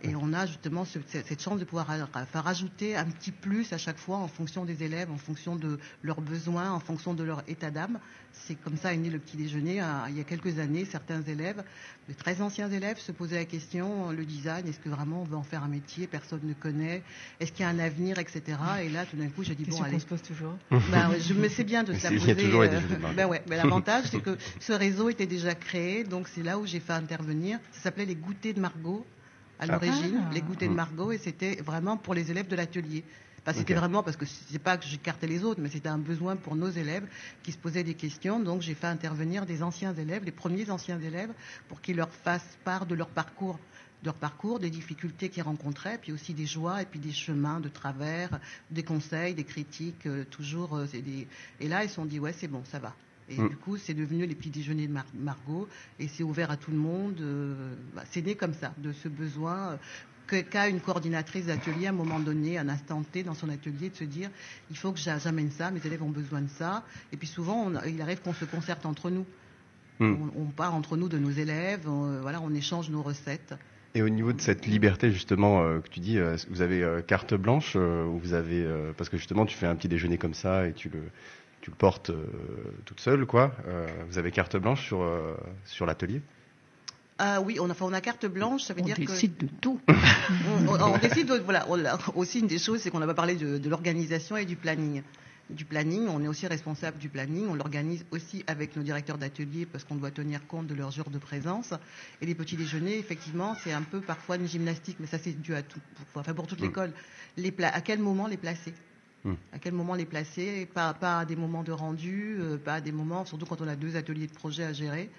Et 0.03 0.15
on 0.15 0.33
a 0.33 0.45
justement 0.45 0.83
ce- 0.85 0.99
cette 1.07 1.41
chance 1.41 1.59
de 1.59 1.65
pouvoir 1.65 1.87
faire 2.31 2.43
rajouter 2.43 2.95
un 2.95 3.05
petit 3.05 3.31
plus 3.31 3.71
à 3.73 3.77
chaque 3.77 3.97
fois 3.99 4.17
en 4.17 4.27
fonction 4.27 4.65
des 4.65 4.83
élèves, 4.83 5.11
en 5.11 5.17
fonction 5.17 5.55
de 5.55 5.77
leurs 6.01 6.21
besoins, 6.21 6.71
en 6.71 6.79
fonction 6.79 7.13
de 7.13 7.23
leur 7.23 7.43
état 7.47 7.69
d'âme. 7.71 7.99
C'est 8.33 8.55
comme 8.55 8.77
ça 8.77 8.93
est 8.93 8.97
né 8.97 9.09
le 9.09 9.19
petit 9.19 9.37
déjeuner. 9.37 9.81
Il 10.09 10.17
y 10.17 10.21
a 10.21 10.23
quelques 10.23 10.57
années, 10.59 10.85
certains 10.85 11.21
élèves, 11.21 11.63
de 12.09 12.13
très 12.13 12.41
anciens 12.41 12.69
élèves, 12.71 12.97
se 12.97 13.11
posaient 13.11 13.35
la 13.37 13.45
question 13.45 14.11
le 14.11 14.25
design, 14.25 14.67
est-ce 14.67 14.79
que 14.79 14.89
vraiment 14.89 15.21
on 15.21 15.25
veut 15.25 15.35
en 15.37 15.43
faire 15.43 15.63
un 15.63 15.67
métier 15.67 16.07
Personne 16.07 16.39
ne 16.43 16.53
connaît. 16.53 17.03
Est-ce 17.39 17.51
qu'il 17.51 17.61
y 17.63 17.65
a 17.65 17.69
un 17.69 17.79
avenir, 17.79 18.17
etc. 18.19 18.41
Et 18.83 18.89
là, 18.89 19.05
tout 19.05 19.17
d'un 19.17 19.27
coup, 19.29 19.43
j'ai 19.43 19.53
dit 19.55 19.65
bon, 19.65 19.81
allez. 19.83 19.99
se 19.99 20.05
pose 20.05 20.21
toujours. 20.21 20.57
Ben 20.91 21.11
je 21.19 21.33
me 21.33 21.47
sais 21.49 21.63
bien 21.63 21.83
de 21.83 21.93
se 21.93 22.03
la 22.03 22.09
poser. 22.17 22.35
toujours 22.35 22.61
euh, 22.61 22.79
ben 23.15 23.27
ouais, 23.27 23.43
mais 23.49 23.55
l'avantage, 23.63 24.05
c'est 24.09 24.21
que 24.21 24.37
ce 24.59 24.73
réseau 24.73 25.09
était 25.09 25.27
déjà 25.27 25.53
créé, 25.53 26.03
donc 26.03 26.27
c'est 26.27 26.43
là 26.43 26.57
où 26.57 26.65
j'ai 26.65 26.79
fait 26.79 26.93
intervenir. 26.93 27.59
Ça 27.71 27.81
s'appelait 27.83 28.05
les 28.05 28.15
goûters 28.15 28.53
de 28.53 28.59
Margot 28.61 29.05
à 29.61 29.65
Ah. 29.65 29.67
l'origine, 29.67 30.23
Ah. 30.27 30.33
les 30.33 30.41
goûters 30.41 30.67
de 30.67 30.73
Mm. 30.73 30.77
Margot, 30.77 31.11
et 31.13 31.17
c'était 31.17 31.55
vraiment 31.61 31.95
pour 31.95 32.13
les 32.13 32.29
élèves 32.31 32.47
de 32.47 32.55
l'atelier. 32.57 33.03
Enfin, 33.43 33.57
c'était 33.57 33.73
vraiment 33.73 34.03
parce 34.03 34.17
que 34.17 34.25
c'est 34.25 34.59
pas 34.59 34.77
que 34.77 34.85
j'écartais 34.85 35.25
les 35.25 35.43
autres, 35.43 35.61
mais 35.61 35.69
c'était 35.69 35.89
un 35.89 35.97
besoin 35.97 36.35
pour 36.35 36.55
nos 36.55 36.69
élèves 36.69 37.07
qui 37.41 37.51
se 37.51 37.57
posaient 37.57 37.83
des 37.83 37.95
questions. 37.95 38.39
Donc 38.39 38.61
j'ai 38.61 38.75
fait 38.75 38.85
intervenir 38.87 39.45
des 39.47 39.63
anciens 39.63 39.95
élèves, 39.95 40.23
les 40.25 40.31
premiers 40.31 40.69
anciens 40.69 40.99
élèves, 40.99 41.31
pour 41.67 41.81
qu'ils 41.81 41.95
leur 41.95 42.09
fassent 42.11 42.57
part 42.65 42.85
de 42.85 42.95
leur 42.95 43.07
parcours 43.07 43.57
de 44.01 44.07
leur 44.07 44.15
parcours, 44.15 44.59
des 44.59 44.71
difficultés 44.71 45.29
qu'ils 45.29 45.43
rencontraient, 45.43 45.99
puis 46.01 46.11
aussi 46.11 46.33
des 46.33 46.47
joies 46.47 46.81
et 46.81 46.85
puis 46.85 46.97
des 46.99 47.11
chemins 47.11 47.59
de 47.59 47.69
travers, 47.69 48.39
des 48.71 48.81
conseils, 48.81 49.35
des 49.35 49.43
critiques, 49.43 50.07
euh, 50.07 50.23
toujours. 50.25 50.75
euh, 50.75 50.87
des... 50.91 51.27
Et 51.59 51.67
là, 51.67 51.83
ils 51.83 51.89
se 51.89 51.93
sont 51.95 52.05
dit, 52.05 52.19
ouais, 52.19 52.33
c'est 52.33 52.47
bon, 52.47 52.63
ça 52.65 52.79
va. 52.79 52.95
Et 53.31 53.41
Mm. 53.41 53.49
du 53.49 53.55
coup, 53.57 53.77
c'est 53.77 53.93
devenu 53.93 54.25
les 54.25 54.35
petits 54.35 54.49
déjeuners 54.49 54.87
de 54.87 54.93
Mar- 54.93 55.05
Margot, 55.17 55.67
et 55.99 56.07
c'est 56.07 56.23
ouvert 56.23 56.51
à 56.51 56.57
tout 56.57 56.71
le 56.71 56.77
monde. 56.77 57.19
euh, 57.21 57.73
bah, 57.95 58.03
c'est 58.11 58.21
né 58.25 58.35
comme 58.35 58.53
ça, 58.53 58.73
de 58.77 58.91
ce 58.91 59.07
besoin. 59.07 59.71
euh, 59.71 59.77
qu'a 60.49 60.69
une 60.69 60.79
coordinatrice 60.79 61.47
d'atelier 61.47 61.87
à 61.87 61.89
un 61.89 61.93
moment 61.93 62.17
donné, 62.19 62.57
un 62.57 62.69
instant 62.69 63.01
T 63.03 63.21
dans 63.23 63.33
son 63.33 63.49
atelier, 63.49 63.89
de 63.89 63.95
se 63.95 64.05
dire 64.05 64.29
il 64.69 64.77
faut 64.77 64.93
que 64.93 64.99
j'a- 64.99 65.17
j'amène 65.19 65.51
ça, 65.51 65.71
mes 65.71 65.85
élèves 65.85 66.01
ont 66.03 66.09
besoin 66.09 66.39
de 66.41 66.47
ça. 66.47 66.85
Et 67.11 67.17
puis 67.17 67.27
souvent, 67.27 67.65
on- 67.67 67.83
il 67.85 68.01
arrive 68.01 68.21
qu'on 68.21 68.31
se 68.33 68.45
concerte 68.45 68.85
entre 68.85 69.09
nous. 69.09 69.25
Hmm. 69.99 70.15
On, 70.37 70.43
on 70.43 70.45
part 70.45 70.73
entre 70.73 70.95
nous 70.95 71.09
de 71.09 71.17
nos 71.17 71.31
élèves, 71.31 71.81
on, 71.85 72.05
euh, 72.05 72.21
voilà, 72.21 72.39
on 72.41 72.53
échange 72.53 72.89
nos 72.89 73.01
recettes. 73.01 73.55
Et 73.93 74.01
au 74.01 74.07
niveau 74.09 74.31
de 74.31 74.39
cette 74.39 74.65
liberté 74.67 75.11
justement 75.11 75.63
euh, 75.63 75.79
que 75.81 75.89
tu 75.89 75.99
dis, 75.99 76.17
euh, 76.17 76.37
vous 76.49 76.61
avez 76.61 76.81
euh, 76.81 77.01
carte 77.01 77.33
blanche 77.33 77.75
ou 77.75 78.17
vous 78.17 78.33
avez 78.33 78.65
parce 78.95 79.09
que 79.09 79.17
justement 79.17 79.45
tu 79.45 79.57
fais 79.57 79.67
un 79.67 79.75
petit 79.75 79.89
déjeuner 79.89 80.17
comme 80.17 80.33
ça 80.33 80.65
et 80.65 80.71
tu 80.71 80.87
le 80.87 81.01
tu 81.61 81.69
le 81.71 81.75
portes 81.77 82.09
euh, 82.09 82.25
toute 82.85 82.99
seule 82.99 83.25
quoi. 83.25 83.53
Euh, 83.67 83.87
vous 84.09 84.17
avez 84.17 84.31
carte 84.31 84.57
blanche 84.57 84.85
sur 84.85 85.01
euh, 85.01 85.35
sur 85.65 85.85
l'atelier. 85.85 86.21
Ah 87.23 87.39
oui, 87.39 87.57
on 87.59 87.69
a, 87.69 87.71
enfin, 87.73 87.85
on 87.85 87.93
a 87.93 88.01
carte 88.01 88.25
blanche, 88.25 88.63
ça 88.63 88.73
veut 88.73 88.81
On 88.81 88.85
dire 88.85 88.95
que 88.95 89.01
décide 89.01 89.37
de 89.37 89.47
tout. 89.61 89.79
on, 89.87 90.67
on- 90.67 90.93
on 90.93 90.97
décide. 90.97 91.27
de- 91.27 91.37
voilà, 91.39 91.65
on 91.69 91.83
a- 91.85 91.99
aussi 92.15 92.39
une 92.39 92.47
des 92.47 92.57
choses, 92.57 92.81
c'est 92.81 92.89
qu'on 92.89 92.99
n'a 92.99 93.05
pas 93.05 93.13
parlé 93.13 93.35
de, 93.35 93.59
de 93.59 93.69
l'organisation 93.69 94.37
et 94.37 94.45
du 94.45 94.55
planning. 94.55 95.03
Du 95.51 95.65
planning, 95.65 96.07
on 96.07 96.23
est 96.23 96.27
aussi 96.27 96.47
responsable 96.47 96.97
du 96.97 97.09
planning. 97.09 97.45
On 97.47 97.53
l'organise 97.53 98.05
aussi 98.09 98.43
avec 98.47 98.75
nos 98.75 98.81
directeurs 98.83 99.17
d'atelier 99.19 99.67
parce 99.67 99.83
qu'on 99.83 99.95
doit 99.95 100.09
tenir 100.09 100.47
compte 100.47 100.65
de 100.65 100.73
leurs 100.73 100.91
jours 100.91 101.09
de 101.11 101.19
présence. 101.19 101.73
Et 102.21 102.25
les 102.25 102.33
petits 102.33 102.55
déjeuners, 102.55 102.97
effectivement, 102.97 103.55
c'est 103.63 103.73
un 103.73 103.81
peu 103.83 103.99
parfois 104.01 104.37
une 104.37 104.47
gymnastique, 104.47 104.97
mais 104.99 105.07
ça 105.07 105.19
c'est 105.19 105.33
dû 105.39 105.53
à 105.53 105.61
tout, 105.61 105.79
pour, 106.13 106.21
enfin 106.21 106.33
pour 106.33 106.47
toute 106.47 106.59
Mm. 106.61 106.63
l'école. 106.63 106.91
Les 107.37 107.51
pla- 107.51 107.71
à 107.75 107.81
quel 107.81 107.99
moment 107.99 108.27
les 108.27 108.37
placer? 108.37 108.73
À 109.53 109.59
quel 109.59 109.73
moment 109.73 109.93
les 109.93 110.05
placer 110.05 110.65
pas, 110.65 110.93
pas 110.93 111.19
à 111.19 111.25
des 111.25 111.35
moments 111.35 111.63
de 111.63 111.71
rendu, 111.71 112.37
euh, 112.39 112.57
pas 112.57 112.75
à 112.75 112.81
des 112.81 112.91
moments, 112.91 113.25
surtout 113.25 113.45
quand 113.45 113.61
on 113.61 113.67
a 113.67 113.75
deux 113.75 113.95
ateliers 113.95 114.27
de 114.27 114.33
projet 114.33 114.63
à 114.63 114.73
gérer. 114.73 115.09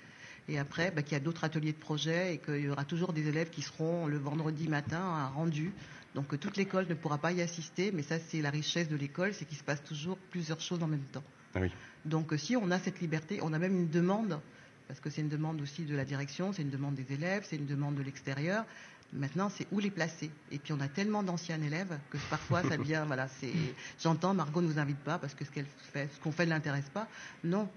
Et 0.49 0.59
après, 0.59 0.91
bah, 0.91 1.03
qu'il 1.03 1.13
y 1.13 1.17
a 1.17 1.21
d'autres 1.21 1.45
ateliers 1.45 1.73
de 1.73 1.79
projet 1.79 2.35
et 2.35 2.39
qu'il 2.39 2.63
y 2.63 2.69
aura 2.69 2.85
toujours 2.85 3.13
des 3.13 3.29
élèves 3.29 3.51
qui 3.51 3.63
seront 3.63 4.07
le 4.07 4.19
vendredi 4.19 4.69
matin 4.69 5.01
à 5.01 5.29
rendu. 5.29 5.73
Donc 6.15 6.35
euh, 6.35 6.37
toute 6.37 6.57
l'école 6.57 6.87
ne 6.89 6.95
pourra 6.95 7.19
pas 7.19 7.33
y 7.33 7.41
assister, 7.41 7.93
mais 7.93 8.03
ça 8.03 8.19
c'est 8.19 8.43
la 8.43 8.51
richesse 8.51 8.89
de 8.89 8.97
l'école, 8.97 9.35
c'est 9.35 9.45
qu'il 9.45 9.57
se 9.57 9.65
passe 9.65 9.83
toujours 9.83 10.19
plusieurs 10.31 10.61
choses 10.61 10.83
en 10.83 10.89
même 10.89 11.05
temps. 11.13 11.25
Ah 11.55 11.61
oui. 11.61 11.71
Donc 12.05 12.33
euh, 12.33 12.39
si 12.39 12.57
on 12.57 12.71
a 12.71 12.79
cette 12.79 13.01
liberté, 13.01 13.39
on 13.43 13.53
a 13.53 13.59
même 13.59 13.77
une 13.77 13.89
demande, 13.89 14.41
parce 14.89 15.01
que 15.01 15.11
c'est 15.11 15.21
une 15.21 15.29
demande 15.29 15.61
aussi 15.61 15.85
de 15.85 15.95
la 15.95 16.05
direction, 16.05 16.53
c'est 16.53 16.63
une 16.63 16.71
demande 16.71 16.97
des 16.97 17.15
élèves, 17.15 17.47
c'est 17.49 17.57
une 17.57 17.67
demande 17.67 17.95
de 17.95 18.03
l'extérieur. 18.03 18.65
Maintenant, 19.13 19.51
c'est 19.51 19.67
où 19.71 19.79
les 19.79 19.91
placer. 19.91 20.31
Et 20.51 20.59
puis 20.59 20.73
on 20.73 20.81
a 20.81 20.89
tellement 20.89 21.23
d'anciens 21.23 21.61
élèves 21.61 21.99
que 22.11 22.17
parfois 22.31 22.63
ça 22.63 22.77
devient, 22.79 23.05
voilà, 23.07 23.29
c'est. 23.29 23.53
J'entends 24.01 24.33
Margot 24.33 24.63
ne 24.63 24.69
nous 24.69 24.79
invite 24.79 24.99
pas 24.99 25.19
parce 25.19 25.35
que 25.35 25.45
ce 25.45 25.51
qu'elle 25.51 25.67
fait, 25.93 26.09
ce 26.15 26.21
qu'on 26.21 26.33
fait 26.33 26.47
ne 26.47 26.51
l'intéresse 26.51 26.89
pas. 26.89 27.09
Non. 27.45 27.69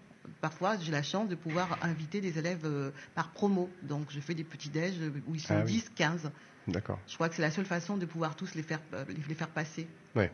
Parfois, 0.42 0.78
j'ai 0.80 0.92
la 0.92 1.04
chance 1.04 1.30
de 1.30 1.36
pouvoir 1.36 1.78
inviter 1.84 2.20
des 2.20 2.40
élèves 2.40 2.66
euh, 2.66 2.90
par 3.14 3.30
promo. 3.30 3.70
Donc, 3.84 4.08
je 4.10 4.20
fais 4.20 4.34
des 4.34 4.44
petits 4.44 4.70
déj 4.70 4.96
euh, 5.00 5.12
où 5.28 5.36
ils 5.36 5.42
sont 5.42 5.54
Ah 5.56 5.64
oui. 5.64 5.74
10, 5.74 5.90
15. 5.96 6.32
D'accord. 6.68 7.00
Je 7.08 7.14
crois 7.14 7.30
que 7.30 7.36
c'est 7.36 7.44
la 7.44 7.52
seule 7.52 7.66
façon 7.66 7.96
de 7.96 8.08
pouvoir 8.08 8.36
tous 8.36 8.56
les 8.56 8.64
faire, 8.64 8.80
euh, 8.94 9.06
les 9.08 9.36
faire 9.36 9.50
passer. 9.50 9.88
Ouais. 10.16 10.32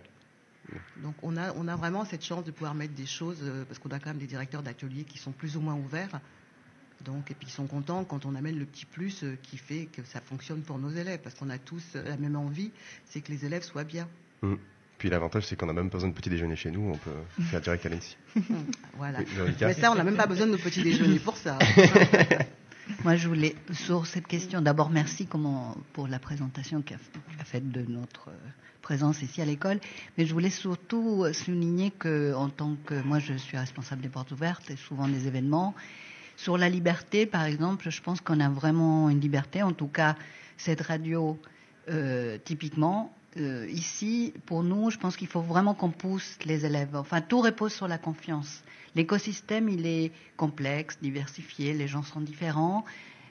Donc 0.97 1.15
on 1.23 1.35
a, 1.35 1.51
on 1.55 1.67
a 1.67 1.75
vraiment 1.75 2.05
cette 2.05 2.23
chance 2.23 2.45
de 2.45 2.51
pouvoir 2.51 2.75
mettre 2.75 2.93
des 2.93 3.07
choses, 3.07 3.43
parce 3.67 3.79
qu'on 3.79 3.89
a 3.89 3.99
quand 3.99 4.11
même 4.11 4.19
des 4.19 4.27
directeurs 4.27 4.61
d'ateliers 4.61 5.03
qui 5.03 5.17
sont 5.17 5.31
plus 5.31 5.57
ou 5.57 5.59
moins 5.59 5.73
ouverts. 5.73 6.21
Donc, 7.05 7.31
et 7.31 7.33
puis 7.33 7.47
ils 7.47 7.51
sont 7.51 7.67
contents 7.67 8.03
quand 8.03 8.25
on 8.25 8.35
amène 8.35 8.57
le 8.57 8.65
petit 8.65 8.85
plus 8.85 9.23
euh, 9.23 9.37
qui 9.41 9.57
fait 9.57 9.87
que 9.91 10.03
ça 10.03 10.21
fonctionne 10.21 10.61
pour 10.61 10.77
nos 10.77 10.89
élèves, 10.89 11.19
parce 11.23 11.35
qu'on 11.35 11.49
a 11.49 11.57
tous 11.57 11.83
euh, 11.95 12.03
la 12.07 12.17
même 12.17 12.35
envie, 12.35 12.71
c'est 13.05 13.21
que 13.21 13.31
les 13.31 13.45
élèves 13.45 13.63
soient 13.63 13.83
bien. 13.83 14.07
Mm. 14.41 14.55
Puis 14.97 15.09
l'avantage 15.09 15.47
c'est 15.47 15.55
qu'on 15.55 15.69
a 15.69 15.73
même 15.73 15.89
pas 15.89 15.97
besoin 15.97 16.09
de 16.09 16.13
petit 16.15 16.29
déjeuner 16.29 16.55
chez 16.55 16.69
nous, 16.69 16.91
on 16.93 16.97
peut 16.97 17.11
faire 17.43 17.61
direct 17.61 17.85
à 17.85 17.89
l'ENSI. 17.89 18.17
Voilà. 18.97 19.19
Oui, 19.19 19.53
Mais 19.61 19.73
ça, 19.73 19.91
on 19.91 19.95
n'a 19.95 20.03
même 20.03 20.17
pas 20.17 20.27
besoin 20.27 20.45
de 20.45 20.51
nos 20.51 20.57
petits 20.57 20.83
déjeuners 20.83 21.19
pour 21.19 21.37
ça. 21.37 21.57
Moi, 23.03 23.15
je 23.15 23.27
voulais, 23.27 23.55
sur 23.71 24.05
cette 24.05 24.27
question, 24.27 24.61
d'abord 24.61 24.89
merci 24.89 25.25
comment, 25.25 25.77
pour 25.93 26.07
la 26.07 26.19
présentation 26.19 26.81
qu'a 26.81 26.97
faite 27.45 27.71
de 27.71 27.81
notre 27.89 28.29
euh, 28.29 28.49
présence 28.81 29.21
ici 29.21 29.41
à 29.41 29.45
l'école, 29.45 29.79
mais 30.17 30.25
je 30.25 30.33
voulais 30.33 30.49
surtout 30.49 31.25
souligner 31.33 31.91
que, 31.91 32.33
en 32.35 32.49
tant 32.49 32.75
que 32.85 33.01
moi, 33.03 33.19
je 33.19 33.33
suis 33.33 33.57
responsable 33.57 34.01
des 34.01 34.09
portes 34.09 34.31
ouvertes 34.31 34.69
et 34.69 34.75
souvent 34.75 35.07
des 35.07 35.27
événements. 35.27 35.73
Sur 36.37 36.57
la 36.57 36.69
liberté, 36.69 37.25
par 37.25 37.43
exemple, 37.43 37.89
je 37.89 38.01
pense 38.01 38.21
qu'on 38.21 38.39
a 38.39 38.49
vraiment 38.49 39.09
une 39.09 39.19
liberté. 39.19 39.63
En 39.63 39.73
tout 39.73 39.87
cas, 39.87 40.15
cette 40.57 40.81
radio, 40.81 41.39
euh, 41.89 42.37
typiquement, 42.43 43.13
euh, 43.37 43.67
ici, 43.69 44.33
pour 44.45 44.63
nous, 44.63 44.89
je 44.91 44.97
pense 44.97 45.15
qu'il 45.15 45.27
faut 45.27 45.41
vraiment 45.41 45.73
qu'on 45.73 45.91
pousse 45.91 46.37
les 46.45 46.65
élèves. 46.65 46.95
Enfin, 46.95 47.21
tout 47.21 47.41
repose 47.41 47.73
sur 47.73 47.87
la 47.87 47.97
confiance. 47.97 48.63
L'écosystème, 48.95 49.69
il 49.69 49.85
est 49.85 50.11
complexe, 50.35 50.97
diversifié, 51.01 51.73
les 51.73 51.87
gens 51.87 52.03
sont 52.03 52.19
différents, 52.19 52.83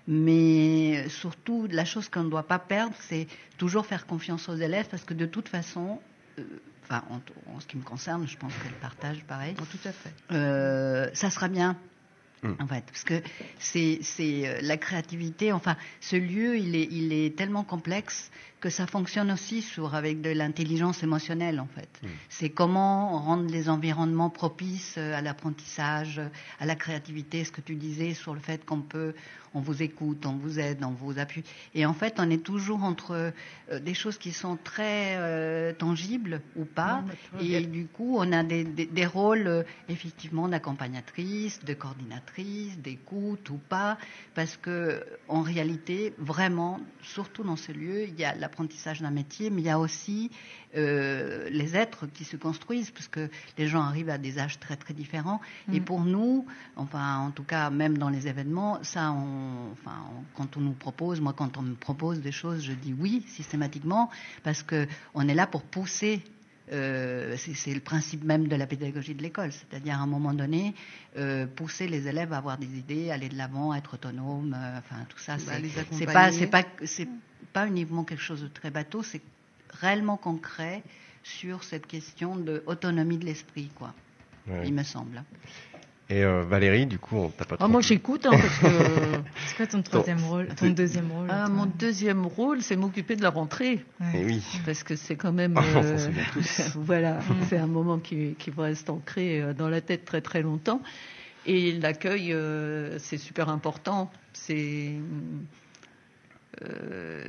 mais 0.08 1.08
surtout, 1.08 1.68
la 1.70 1.84
chose 1.84 2.08
qu'on 2.08 2.24
ne 2.24 2.30
doit 2.30 2.46
pas 2.46 2.58
perdre, 2.58 2.94
c'est 3.00 3.26
toujours 3.58 3.84
faire 3.84 4.06
confiance 4.06 4.48
aux 4.48 4.56
élèves, 4.56 4.88
parce 4.90 5.04
que 5.04 5.12
de 5.12 5.26
toute 5.26 5.48
façon, 5.48 6.00
euh, 6.38 6.42
enfin, 6.84 7.04
en, 7.10 7.20
en 7.54 7.60
ce 7.60 7.66
qui 7.66 7.76
me 7.76 7.82
concerne, 7.82 8.26
je 8.26 8.38
pense 8.38 8.52
qu'elle 8.62 8.72
partage 8.80 9.22
pareil. 9.24 9.54
tout 9.54 9.88
à 9.88 9.92
fait. 9.92 10.12
Euh, 10.32 11.10
ça 11.12 11.28
sera 11.28 11.48
bien. 11.48 11.76
Mm. 12.42 12.52
En 12.58 12.66
fait, 12.66 12.84
parce 12.86 13.04
que 13.04 13.22
c'est 13.58 14.00
euh, 14.22 14.58
la 14.62 14.76
créativité. 14.76 15.52
Enfin, 15.52 15.76
ce 16.00 16.16
lieu, 16.16 16.56
il 16.58 16.74
est 16.74 16.88
il 16.90 17.12
est 17.12 17.36
tellement 17.36 17.64
complexe 17.64 18.30
que 18.60 18.68
ça 18.68 18.86
fonctionne 18.86 19.30
aussi 19.32 19.62
sur 19.62 19.94
avec 19.94 20.20
de 20.20 20.30
l'intelligence 20.30 21.02
émotionnelle. 21.02 21.60
En 21.60 21.66
fait, 21.66 21.88
Mm. 22.02 22.06
c'est 22.28 22.50
comment 22.50 23.18
rendre 23.18 23.50
les 23.50 23.68
environnements 23.68 24.30
propices 24.30 24.94
euh, 24.98 25.14
à 25.14 25.20
l'apprentissage, 25.22 26.20
à 26.58 26.66
la 26.66 26.74
créativité. 26.76 27.44
Ce 27.44 27.52
que 27.52 27.60
tu 27.60 27.74
disais 27.74 28.14
sur 28.14 28.34
le 28.34 28.40
fait 28.40 28.64
qu'on 28.64 28.80
peut, 28.82 29.14
on 29.54 29.60
vous 29.60 29.82
écoute, 29.82 30.24
on 30.26 30.36
vous 30.36 30.58
aide, 30.60 30.84
on 30.84 30.90
vous 30.92 31.18
appuie. 31.18 31.42
Et 31.74 31.84
en 31.86 31.94
fait, 31.94 32.14
on 32.18 32.30
est 32.30 32.42
toujours 32.42 32.84
entre 32.84 33.32
euh, 33.70 33.80
des 33.80 33.94
choses 33.94 34.16
qui 34.18 34.32
sont 34.32 34.56
très 34.62 35.16
euh, 35.16 35.72
tangibles 35.72 36.40
ou 36.56 36.64
pas. 36.64 37.02
Non, 37.34 37.40
Et 37.40 37.60
bien. 37.60 37.68
du 37.68 37.86
coup, 37.86 38.16
on 38.18 38.30
a 38.32 38.42
des, 38.44 38.64
des- 38.64 38.86
des 38.86 39.06
rôles 39.06 39.46
euh, 39.46 39.62
effectivement 39.88 40.48
d'accompagnatrice, 40.48 41.64
de 41.64 41.74
coordinatrice, 41.74 42.29
d'écoute 42.78 43.50
ou 43.50 43.58
pas, 43.68 43.98
parce 44.34 44.56
que 44.56 45.04
en 45.28 45.42
réalité, 45.42 46.14
vraiment, 46.18 46.80
surtout 47.02 47.42
dans 47.42 47.56
ce 47.56 47.72
lieu, 47.72 48.04
il 48.04 48.18
y 48.18 48.24
a 48.24 48.34
l'apprentissage 48.34 49.00
d'un 49.00 49.10
métier, 49.10 49.50
mais 49.50 49.62
il 49.62 49.66
y 49.66 49.70
a 49.70 49.78
aussi 49.78 50.30
euh, 50.76 51.48
les 51.50 51.76
êtres 51.76 52.06
qui 52.06 52.24
se 52.24 52.36
construisent, 52.36 52.90
parce 52.92 53.08
que 53.08 53.28
les 53.58 53.66
gens 53.66 53.82
arrivent 53.82 54.10
à 54.10 54.18
des 54.18 54.38
âges 54.38 54.58
très 54.60 54.76
très 54.76 54.94
différents. 54.94 55.40
Et 55.72 55.80
Mm. 55.80 55.84
pour 55.84 56.00
nous, 56.00 56.46
enfin, 56.76 57.18
en 57.18 57.30
tout 57.32 57.42
cas, 57.44 57.70
même 57.70 57.98
dans 57.98 58.08
les 58.08 58.28
événements, 58.28 58.78
ça, 58.82 59.10
on, 59.12 59.72
enfin, 59.72 59.96
on- 60.16 60.24
quand 60.36 60.56
on 60.56 60.60
nous 60.60 60.72
propose, 60.72 61.20
moi, 61.20 61.32
quand 61.32 61.56
on 61.58 61.62
me 61.62 61.74
propose 61.74 62.20
des 62.20 62.32
choses, 62.32 62.62
je 62.64 62.72
dis 62.72 62.94
oui 62.98 63.24
systématiquement, 63.26 64.10
parce 64.44 64.62
que 64.62 64.86
on 65.14 65.26
est 65.28 65.34
là 65.34 65.46
pour 65.48 65.62
pousser. 65.62 66.22
Euh, 66.72 67.36
c'est 67.36 67.74
le 67.74 67.80
principe 67.80 68.24
même 68.24 68.46
de 68.46 68.56
la 68.56 68.66
pédagogie 68.66 69.14
de 69.14 69.22
l'école, 69.22 69.52
c'est-à-dire 69.52 69.94
à 69.94 70.02
un 70.02 70.06
moment 70.06 70.32
donné, 70.32 70.74
euh, 71.16 71.46
pousser 71.46 71.88
les 71.88 72.06
élèves 72.06 72.32
à 72.32 72.36
avoir 72.38 72.58
des 72.58 72.78
idées, 72.78 73.10
aller 73.10 73.28
de 73.28 73.36
l'avant, 73.36 73.74
être 73.74 73.94
autonomes, 73.94 74.56
euh, 74.56 74.78
enfin 74.78 75.04
tout 75.08 75.18
ça, 75.18 75.36
Bah, 75.46 75.54
c'est 75.90 76.06
pas, 76.06 76.32
c'est 76.32 76.46
pas, 76.46 76.64
c'est 76.84 77.08
pas 77.52 77.66
uniquement 77.66 78.04
quelque 78.04 78.22
chose 78.22 78.42
de 78.42 78.48
très 78.48 78.70
bateau, 78.70 79.02
c'est 79.02 79.22
réellement 79.70 80.16
concret 80.16 80.82
sur 81.22 81.64
cette 81.64 81.86
question 81.86 82.36
de 82.36 82.62
autonomie 82.66 83.18
de 83.18 83.24
l'esprit, 83.24 83.70
quoi. 83.74 83.92
Ouais. 84.46 84.62
Il 84.66 84.74
me 84.74 84.82
semble. 84.82 85.22
Et 86.12 86.24
euh, 86.24 86.42
Valérie, 86.42 86.86
du 86.86 86.98
coup, 86.98 87.16
on 87.16 87.28
t'a 87.28 87.44
pas 87.44 87.54
Ah, 87.54 87.64
trop. 87.64 87.68
moi, 87.68 87.80
j'écoute, 87.82 88.26
hein, 88.26 88.30
parce 88.32 88.58
que. 88.58 88.66
C'est 89.46 89.56
quoi 89.56 89.66
ton 89.68 89.80
troisième 89.82 90.24
rôle 90.24 90.48
Ton 90.56 90.70
deuxième 90.70 91.10
rôle 91.12 91.28
Ah, 91.30 91.48
mon 91.48 91.66
deuxième 91.66 92.26
rôle, 92.26 92.62
c'est 92.62 92.74
m'occuper 92.74 93.14
de 93.14 93.22
la 93.22 93.30
rentrée. 93.30 93.84
Ouais. 94.00 94.06
Eh 94.16 94.24
oui. 94.24 94.42
Parce 94.66 94.82
que 94.82 94.96
c'est 94.96 95.14
quand 95.14 95.30
même. 95.32 95.54
S'en 95.54 95.84
euh, 95.84 96.08
voilà, 96.74 97.20
c'est 97.48 97.58
un 97.58 97.68
moment 97.68 97.98
qui, 97.98 98.34
qui 98.40 98.50
me 98.50 98.60
reste 98.60 98.90
ancré 98.90 99.40
euh, 99.40 99.54
dans 99.54 99.68
la 99.68 99.80
tête 99.80 100.04
très 100.04 100.20
très 100.20 100.42
longtemps. 100.42 100.82
Et 101.46 101.72
l'accueil, 101.72 102.32
euh, 102.32 102.98
c'est 102.98 103.16
super 103.16 103.48
important. 103.48 104.10
C'est. 104.32 104.90
euh, 106.62 107.22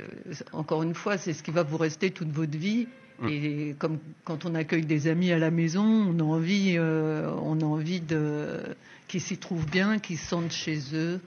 encore 0.52 0.82
une 0.82 0.94
fois, 0.94 1.18
c'est 1.18 1.32
ce 1.32 1.42
qui 1.44 1.50
va 1.52 1.62
vous 1.62 1.76
rester 1.78 2.10
toute 2.10 2.30
votre 2.32 2.58
vie. 2.58 2.88
Mm. 3.22 3.28
Et 3.28 3.76
comme 3.78 3.98
quand 4.24 4.44
on 4.44 4.54
accueille 4.54 4.84
des 4.84 5.08
amis 5.08 5.32
à 5.32 5.38
la 5.38 5.50
maison, 5.50 5.84
on 5.84 6.18
a 6.18 6.22
envie, 6.22 6.74
euh, 6.76 7.30
on 7.42 7.60
a 7.60 7.64
envie 7.64 8.00
de 8.00 8.60
qu'ils 9.08 9.20
s'y 9.20 9.36
trouvent 9.36 9.68
bien, 9.68 9.98
qu'ils 9.98 10.18
se 10.18 10.26
sentent 10.26 10.52
chez 10.52 10.80
eux. 10.94 11.20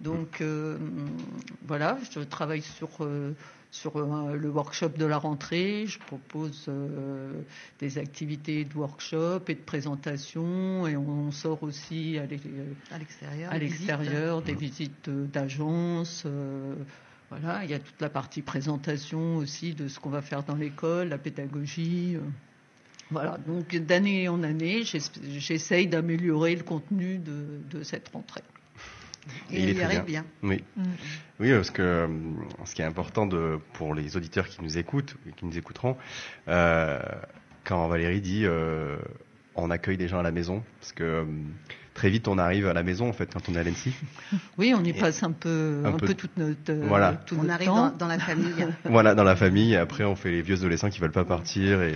Donc, 0.00 0.40
euh, 0.40 0.76
voilà, 1.66 1.98
je 2.12 2.20
travaille 2.20 2.60
sur, 2.60 2.90
euh, 3.00 3.32
sur 3.70 3.96
euh, 3.96 4.36
le 4.36 4.48
workshop 4.50 4.90
de 4.90 5.06
la 5.06 5.16
rentrée. 5.16 5.86
Je 5.86 5.98
propose 5.98 6.66
euh, 6.68 7.32
des 7.78 7.96
activités 7.96 8.64
de 8.64 8.74
workshop 8.74 9.40
et 9.48 9.54
de 9.54 9.60
présentation. 9.60 10.86
Et 10.86 10.96
on, 10.96 11.32
sort 11.32 11.62
aussi 11.62 12.18
à 12.18 12.26
l'extérieur, 12.26 13.50
à 13.50 13.58
l'extérieur 13.58 14.42
des 14.42 14.54
visites 14.54 15.08
d'agences. 15.08 16.26
Voilà, 17.30 17.64
il 17.64 17.70
y 17.70 17.74
a 17.74 17.78
toute 17.78 18.00
la 18.00 18.08
partie 18.08 18.42
présentation 18.42 19.36
aussi 19.36 19.74
de 19.74 19.88
ce 19.88 19.98
qu'on 19.98 20.10
va 20.10 20.22
faire 20.22 20.42
dans 20.42 20.54
l'école, 20.54 21.08
la 21.08 21.18
pédagogie. 21.18 22.16
Voilà, 23.10 23.38
donc 23.46 23.74
d'année 23.76 24.28
en 24.28 24.42
année, 24.42 24.82
j'essaye 24.84 25.86
d'améliorer 25.86 26.56
le 26.56 26.62
contenu 26.62 27.18
de, 27.18 27.60
de 27.70 27.82
cette 27.82 28.08
rentrée. 28.08 28.42
Et, 29.50 29.62
il, 29.62 29.76
y 29.76 29.82
arrive 29.82 30.04
bien. 30.04 30.24
Oui. 30.42 30.62
Mm. 30.76 30.82
oui, 31.40 31.50
parce 31.52 31.70
que 31.70 31.82
euh, 31.82 32.08
ce 32.64 32.74
qui 32.74 32.82
est 32.82 32.84
important 32.84 33.26
de, 33.26 33.58
pour 33.72 33.94
les 33.94 34.16
auditeurs 34.16 34.46
qui 34.48 34.62
nous 34.62 34.78
écoutent 34.78 35.16
et 35.28 35.32
qui 35.32 35.44
nous 35.44 35.58
écouteront, 35.58 35.96
euh, 36.48 37.00
quand 37.64 37.88
Valérie 37.88 38.20
dit 38.20 38.42
euh, 38.44 38.96
on 39.54 39.70
accueille 39.70 39.96
des 39.96 40.08
gens 40.08 40.18
à 40.18 40.22
la 40.22 40.32
maison, 40.32 40.62
parce 40.80 40.92
que 40.92 41.26
très 41.96 42.10
vite 42.10 42.28
on 42.28 42.38
arrive 42.38 42.68
à 42.68 42.74
la 42.74 42.82
maison 42.82 43.08
en 43.08 43.12
fait 43.12 43.32
quand 43.32 43.48
on 43.48 43.54
est 43.54 43.58
à 43.58 43.64
l'ENSI. 43.64 43.92
Oui, 44.58 44.74
on 44.76 44.84
y 44.84 44.92
passe 44.92 45.22
un 45.22 45.32
peu, 45.32 45.82
un, 45.84 45.92
peu, 45.92 46.14
toute 46.14 46.36
notre. 46.36 46.72
Voilà. 46.72 47.14
Tout 47.26 47.36
on 47.42 47.48
arrive 47.48 47.70
dans, 47.98 48.06
la 48.06 48.18
famille. 48.18 48.66
voilà, 48.84 49.14
dans 49.14 49.24
la 49.24 49.36
famille. 49.36 49.74
Et 49.74 49.76
après, 49.76 50.04
on 50.04 50.14
fait 50.14 50.30
les 50.30 50.42
vieux 50.42 50.56
adolescents 50.56 50.90
qui 50.90 51.00
veulent 51.00 51.10
pas 51.10 51.24
partir 51.24 51.82
et. 51.82 51.94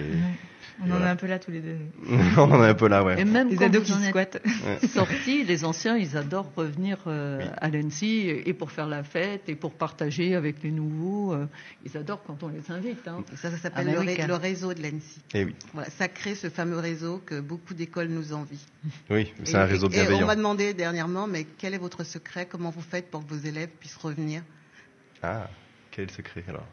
On 0.83 0.93
en 0.93 1.01
est 1.01 1.09
un 1.09 1.17
peu 1.17 1.27
là 1.27 1.39
tous 1.39 1.51
les 1.51 1.61
deux. 1.61 1.77
on 2.37 2.43
en 2.43 2.65
est 2.65 2.69
un 2.69 2.75
peu 2.75 2.89
là, 2.89 3.05
ouais. 3.05 3.21
Et 3.21 3.25
même 3.25 3.49
les 3.49 3.57
quand 3.57 3.67
ados 3.67 3.85
qui 3.85 3.93
squattent. 3.93 4.43
Sortis, 4.95 5.45
les 5.45 5.65
anciens, 5.65 5.97
ils 5.97 6.17
adorent 6.17 6.51
revenir 6.57 6.99
euh, 7.07 7.41
à 7.59 7.69
l'ENSI 7.69 8.29
et 8.29 8.55
pour 8.55 8.71
faire 8.71 8.87
la 8.87 9.03
fête 9.03 9.49
et 9.49 9.55
pour 9.55 9.75
partager 9.75 10.35
avec 10.35 10.63
les 10.63 10.71
nouveaux. 10.71 11.35
Euh, 11.35 11.47
ils 11.85 11.97
adorent 11.97 12.23
quand 12.23 12.43
on 12.43 12.49
les 12.49 12.71
invite. 12.71 13.07
Hein. 13.09 13.25
Ça, 13.37 13.51
ça 13.51 13.59
s'appelle 13.59 13.95
ah, 13.97 14.03
le, 14.03 14.27
le, 14.27 14.35
réseau 14.35 14.73
de 14.73 14.83
l'ENSI. 14.83 15.21
Et 15.35 15.41
eh 15.41 15.45
oui. 15.45 15.55
Voilà, 15.75 15.91
ça 15.91 16.09
crée 16.09 16.35
ce 16.35 16.49
fameux 16.49 16.79
réseau 16.79 17.21
que 17.25 17.41
beaucoup 17.41 17.75
d'écoles 17.75 18.09
nous 18.09 18.33
envient. 18.33 18.59
Oui, 19.11 19.33
c'est 19.45 19.57
un 19.57 19.65
réseau 19.65 19.89
bienveillant. 19.89 20.21
Et 20.21 20.25
on 20.25 20.27
m'a 20.27 20.37
demandé 20.37 20.73
dernièrement, 20.73 21.27
mais 21.27 21.45
quel 21.59 21.75
est 21.75 21.79
votre 21.79 22.05
secret? 22.05 22.47
Comment 22.47 22.71
vous 22.71 22.81
faites 22.81 23.11
pour 23.11 23.27
que 23.27 23.35
vos 23.35 23.41
élèves 23.41 23.69
puissent 23.81 23.97
revenir? 23.97 24.43
Ah, 25.23 25.49
quel 25.91 26.05
est 26.05 26.07
le 26.09 26.13
secret 26.13 26.45
alors? 26.49 26.67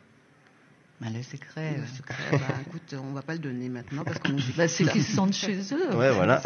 Bah, 0.99 1.07
le 1.13 1.21
secret, 1.21 1.77
le 1.77 1.85
secret 1.85 2.15
bah, 2.31 2.55
écoute, 2.65 2.95
on 2.99 3.13
va 3.13 3.21
pas 3.21 3.33
le 3.33 3.39
donner 3.39 3.69
maintenant 3.69 4.03
parce 4.03 4.17
qu'on 4.19 4.35
bah, 4.55 4.67
c'est 4.67 4.85
qu'ils 4.85 5.03
se 5.03 5.15
sentent 5.15 5.33
chez 5.33 5.59
eux. 5.73 5.95
Ouais, 5.95 6.11
voilà. 6.11 6.41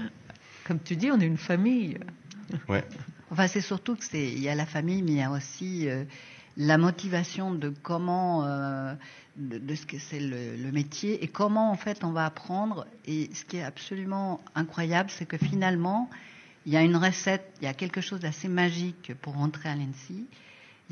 Comme 0.66 0.80
tu 0.80 0.96
dis, 0.96 1.10
on 1.10 1.20
est 1.20 1.26
une 1.26 1.36
famille. 1.36 1.98
Ouais. 2.68 2.84
Enfin, 3.30 3.48
c'est 3.48 3.60
surtout 3.60 3.96
que 3.96 4.04
c'est, 4.04 4.32
il 4.32 4.40
y 4.40 4.48
a 4.48 4.54
la 4.54 4.66
famille, 4.66 5.02
mais 5.02 5.12
il 5.12 5.18
y 5.18 5.22
a 5.22 5.30
aussi 5.30 5.88
euh, 5.88 6.04
la 6.56 6.78
motivation 6.78 7.52
de 7.54 7.68
comment, 7.68 8.44
euh, 8.44 8.94
de, 9.36 9.74
ce 9.74 9.84
que 9.84 9.98
c'est 9.98 10.20
le, 10.20 10.56
le, 10.56 10.72
métier 10.72 11.22
et 11.22 11.28
comment 11.28 11.70
en 11.70 11.76
fait 11.76 12.04
on 12.04 12.12
va 12.12 12.24
apprendre. 12.24 12.86
Et 13.06 13.30
ce 13.34 13.44
qui 13.44 13.58
est 13.58 13.62
absolument 13.62 14.40
incroyable, 14.54 15.10
c'est 15.10 15.26
que 15.26 15.36
finalement, 15.36 16.08
il 16.64 16.72
y 16.72 16.76
a 16.76 16.82
une 16.82 16.96
recette, 16.96 17.44
il 17.60 17.64
y 17.64 17.68
a 17.68 17.74
quelque 17.74 18.00
chose 18.00 18.20
d'assez 18.20 18.48
magique 18.48 19.12
pour 19.20 19.34
rentrer 19.34 19.68
à 19.68 19.74
l'ENSI. 19.74 20.26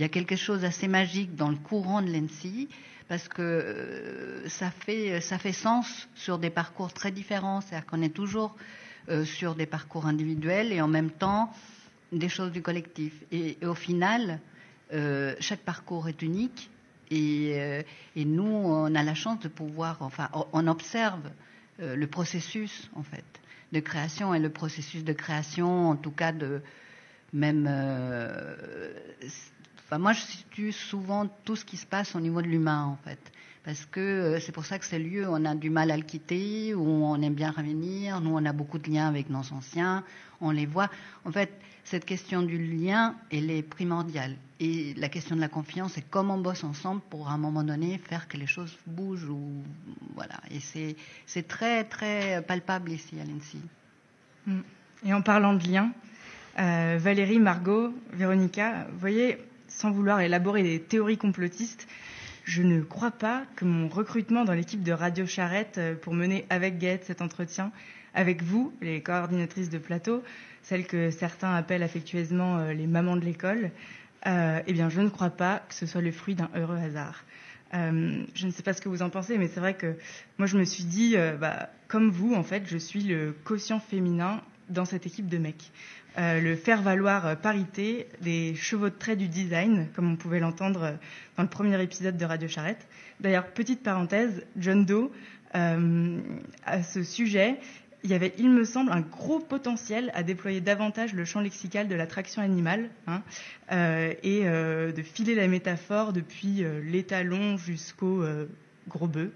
Il 0.01 0.03
y 0.03 0.07
a 0.07 0.09
quelque 0.09 0.35
chose 0.37 0.63
d'assez 0.63 0.89
magique 0.89 1.37
dans 1.37 1.51
le 1.51 1.59
courant 1.59 2.01
de 2.01 2.11
l'ENSI 2.11 2.71
parce 3.07 3.29
que 3.29 3.43
euh, 3.43 4.49
ça, 4.49 4.71
fait, 4.71 5.21
ça 5.21 5.37
fait 5.37 5.53
sens 5.53 6.09
sur 6.15 6.39
des 6.39 6.49
parcours 6.49 6.91
très 6.95 7.11
différents. 7.11 7.61
C'est-à-dire 7.61 7.85
qu'on 7.85 8.01
est 8.01 8.15
toujours 8.15 8.57
euh, 9.11 9.27
sur 9.27 9.55
des 9.55 9.67
parcours 9.67 10.07
individuels 10.07 10.73
et 10.73 10.81
en 10.81 10.89
même 10.89 11.11
temps 11.11 11.53
des 12.13 12.31
choses 12.31 12.51
du 12.51 12.63
collectif. 12.63 13.13
Et, 13.31 13.59
au 13.63 13.75
final, 13.75 14.41
euh, 14.95 15.35
chaque 15.39 15.61
parcours 15.61 16.09
est 16.09 16.23
unique 16.23 16.71
et, 17.11 17.85
et, 18.17 18.25
nous, 18.25 18.43
on 18.47 18.95
a 18.95 19.03
la 19.03 19.15
chance 19.15 19.41
de 19.41 19.49
pouvoir, 19.49 19.99
enfin, 20.01 20.31
on 20.55 20.67
observe 20.67 21.29
le 21.79 22.07
processus 22.07 22.89
en 22.95 23.03
fait 23.03 23.25
de 23.73 23.81
création 23.81 24.33
et 24.33 24.39
le 24.39 24.49
processus 24.49 25.05
de 25.05 25.13
création, 25.13 25.91
en 25.91 25.97
tout 25.97 26.11
cas 26.11 26.33
de 26.33 26.63
même 27.35 27.69
moi, 29.99 30.13
je 30.13 30.21
situe 30.21 30.73
souvent 30.73 31.27
tout 31.45 31.57
ce 31.57 31.65
qui 31.65 31.77
se 31.77 31.87
passe 31.87 32.15
au 32.15 32.21
niveau 32.21 32.43
de 32.43 32.47
l'humain, 32.47 32.85
en 32.85 32.99
fait. 33.05 33.19
Parce 33.65 33.85
que 33.85 34.01
euh, 34.01 34.41
c'est 34.41 34.53
pour 34.53 34.65
ça 34.65 34.79
que 34.79 34.85
ces 34.85 34.99
lieux, 34.99 35.27
on 35.29 35.45
a 35.45 35.55
du 35.55 35.69
mal 35.69 35.91
à 35.91 35.97
le 35.97 36.03
quitter, 36.03 36.75
où 36.75 36.87
on 36.87 37.21
aime 37.21 37.35
bien 37.35 37.51
revenir. 37.51 38.21
Nous, 38.21 38.31
on 38.31 38.45
a 38.45 38.53
beaucoup 38.53 38.79
de 38.79 38.91
liens 38.91 39.07
avec 39.07 39.29
nos 39.29 39.53
anciens, 39.53 40.03
on 40.41 40.51
les 40.51 40.67
voit. 40.67 40.89
En 41.25 41.33
fait, 41.33 41.53
cette 41.85 42.05
question 42.05 42.43
du 42.43 42.59
lien, 42.59 43.17
elle 43.31 43.51
est 43.51 43.63
primordiale. 43.63 44.37
Et 44.61 44.95
la 44.95 45.09
question 45.09 45.37
de 45.37 45.41
la 45.41 45.49
confiance, 45.49 45.93
c'est 45.95 46.09
comment 46.09 46.35
on 46.35 46.41
bosse 46.41 46.65
ensemble 46.65 47.01
pour, 47.11 47.29
à 47.29 47.33
un 47.33 47.39
moment 47.39 47.63
donné, 47.63 47.99
faire 47.99 48.29
que 48.29 48.37
les 48.37 48.47
choses 48.47 48.79
bougent. 48.87 49.29
Ou, 49.29 49.63
voilà. 50.15 50.41
Et 50.51 50.61
c'est 51.27 51.49
très, 51.49 51.85
très 51.85 52.43
palpable 52.43 52.93
ici 52.93 53.17
à 53.21 53.25
l'INSI. 53.25 53.61
Mm. 54.47 54.61
Et 55.07 55.15
en 55.15 55.23
parlant 55.23 55.55
de 55.55 55.67
lien, 55.67 55.93
euh, 56.59 56.99
Valérie, 57.01 57.39
Margot, 57.39 57.95
Véronica, 58.13 58.87
vous 58.93 58.99
voyez, 58.99 59.39
sans 59.71 59.91
vouloir 59.91 60.21
élaborer 60.21 60.63
des 60.63 60.81
théories 60.81 61.17
complotistes, 61.17 61.89
je 62.45 62.63
ne 62.63 62.83
crois 62.83 63.13
pas 63.13 63.45
que 63.57 63.65
mon 63.65 63.89
recrutement 63.89 64.45
dans 64.45 64.55
l'équipe 64.55 64.83
de 64.83 64.93
Radio 64.93 65.27
Charrette 65.27 65.79
euh, 65.79 65.95
pour 65.95 66.15
mener 66.15 66.47
avec 66.51 66.79
Gaët 66.79 67.05
cet 67.05 67.23
entretien, 67.23 67.71
avec 68.13 68.43
vous, 68.43 68.73
les 68.81 69.01
coordinatrices 69.03 69.71
de 69.71 69.79
plateau, 69.79 70.23
celles 70.63 70.87
que 70.87 71.11
certains 71.11 71.55
appellent 71.55 71.83
affectueusement 71.83 72.59
euh, 72.59 72.73
les 72.73 72.87
mamans 72.87 73.17
de 73.17 73.25
l'école, 73.25 73.71
euh, 74.27 74.61
eh 74.67 74.73
bien, 74.73 74.89
je 74.89 75.01
ne 75.01 75.09
crois 75.09 75.31
pas 75.31 75.63
que 75.69 75.75
ce 75.75 75.87
soit 75.87 76.03
le 76.03 76.13
fruit 76.13 76.35
d'un 76.35 76.51
heureux 76.55 76.77
hasard. 76.77 77.25
je 77.73 78.47
ne 78.47 78.51
sais 78.51 78.63
pas 78.63 78.73
ce 78.73 78.81
que 78.83 78.89
vous 78.89 79.03
en 79.03 79.11
pensez, 79.11 79.39
mais 79.39 79.47
c'est 79.49 79.61
vrai 79.61 79.75
que 79.75 79.97
moi, 80.39 80.47
je 80.47 80.59
me 80.59 80.65
suis 80.65 80.85
dit, 80.85 81.17
bah, 81.41 81.71
comme 81.89 82.11
vous, 82.11 82.35
en 82.35 82.43
fait, 82.43 82.65
je 82.67 82.77
suis 82.77 83.05
le 83.05 83.35
quotient 83.45 83.81
féminin 83.81 84.43
dans 84.71 84.85
cette 84.85 85.07
équipe 85.07 85.29
de 85.29 85.39
mecs. 85.39 85.71
Euh, 86.19 86.41
le 86.41 86.57
faire 86.57 86.83
valoir 86.83 87.37
parité 87.37 88.09
des 88.21 88.55
chevaux 88.57 88.89
de 88.89 88.95
trait 88.95 89.15
du 89.15 89.29
design, 89.29 89.87
comme 89.95 90.11
on 90.11 90.17
pouvait 90.17 90.41
l'entendre 90.41 90.99
dans 91.37 91.45
le 91.45 91.49
premier 91.49 91.81
épisode 91.81 92.17
de 92.17 92.25
Radio 92.25 92.49
Charrette. 92.49 92.89
D'ailleurs, 93.21 93.47
petite 93.47 93.83
parenthèse, 93.83 94.45
John 94.57 94.85
Doe, 94.85 95.13
euh, 95.55 96.19
à 96.65 96.83
ce 96.83 97.05
sujet, 97.05 97.61
il 98.03 98.11
y 98.11 98.15
avait, 98.15 98.35
il 98.39 98.51
me 98.51 98.65
semble, 98.65 98.91
un 98.91 99.03
gros 99.03 99.39
potentiel 99.39 100.11
à 100.15 100.25
déployer 100.25 100.61
davantage 100.61 101.13
le 101.13 101.25
champ 101.25 101.41
lexical 101.41 101.87
de 101.87 101.95
l'attraction 101.95 102.43
animale 102.43 102.89
hein, 103.07 103.23
euh, 103.71 104.13
et 104.23 104.43
de 104.45 105.03
filer 105.03 105.35
la 105.35 105.47
métaphore 105.47 106.13
depuis 106.13 106.65
l'étalon 106.83 107.57
jusqu'au 107.57 108.25
gros 108.89 109.07
bœuf. 109.07 109.29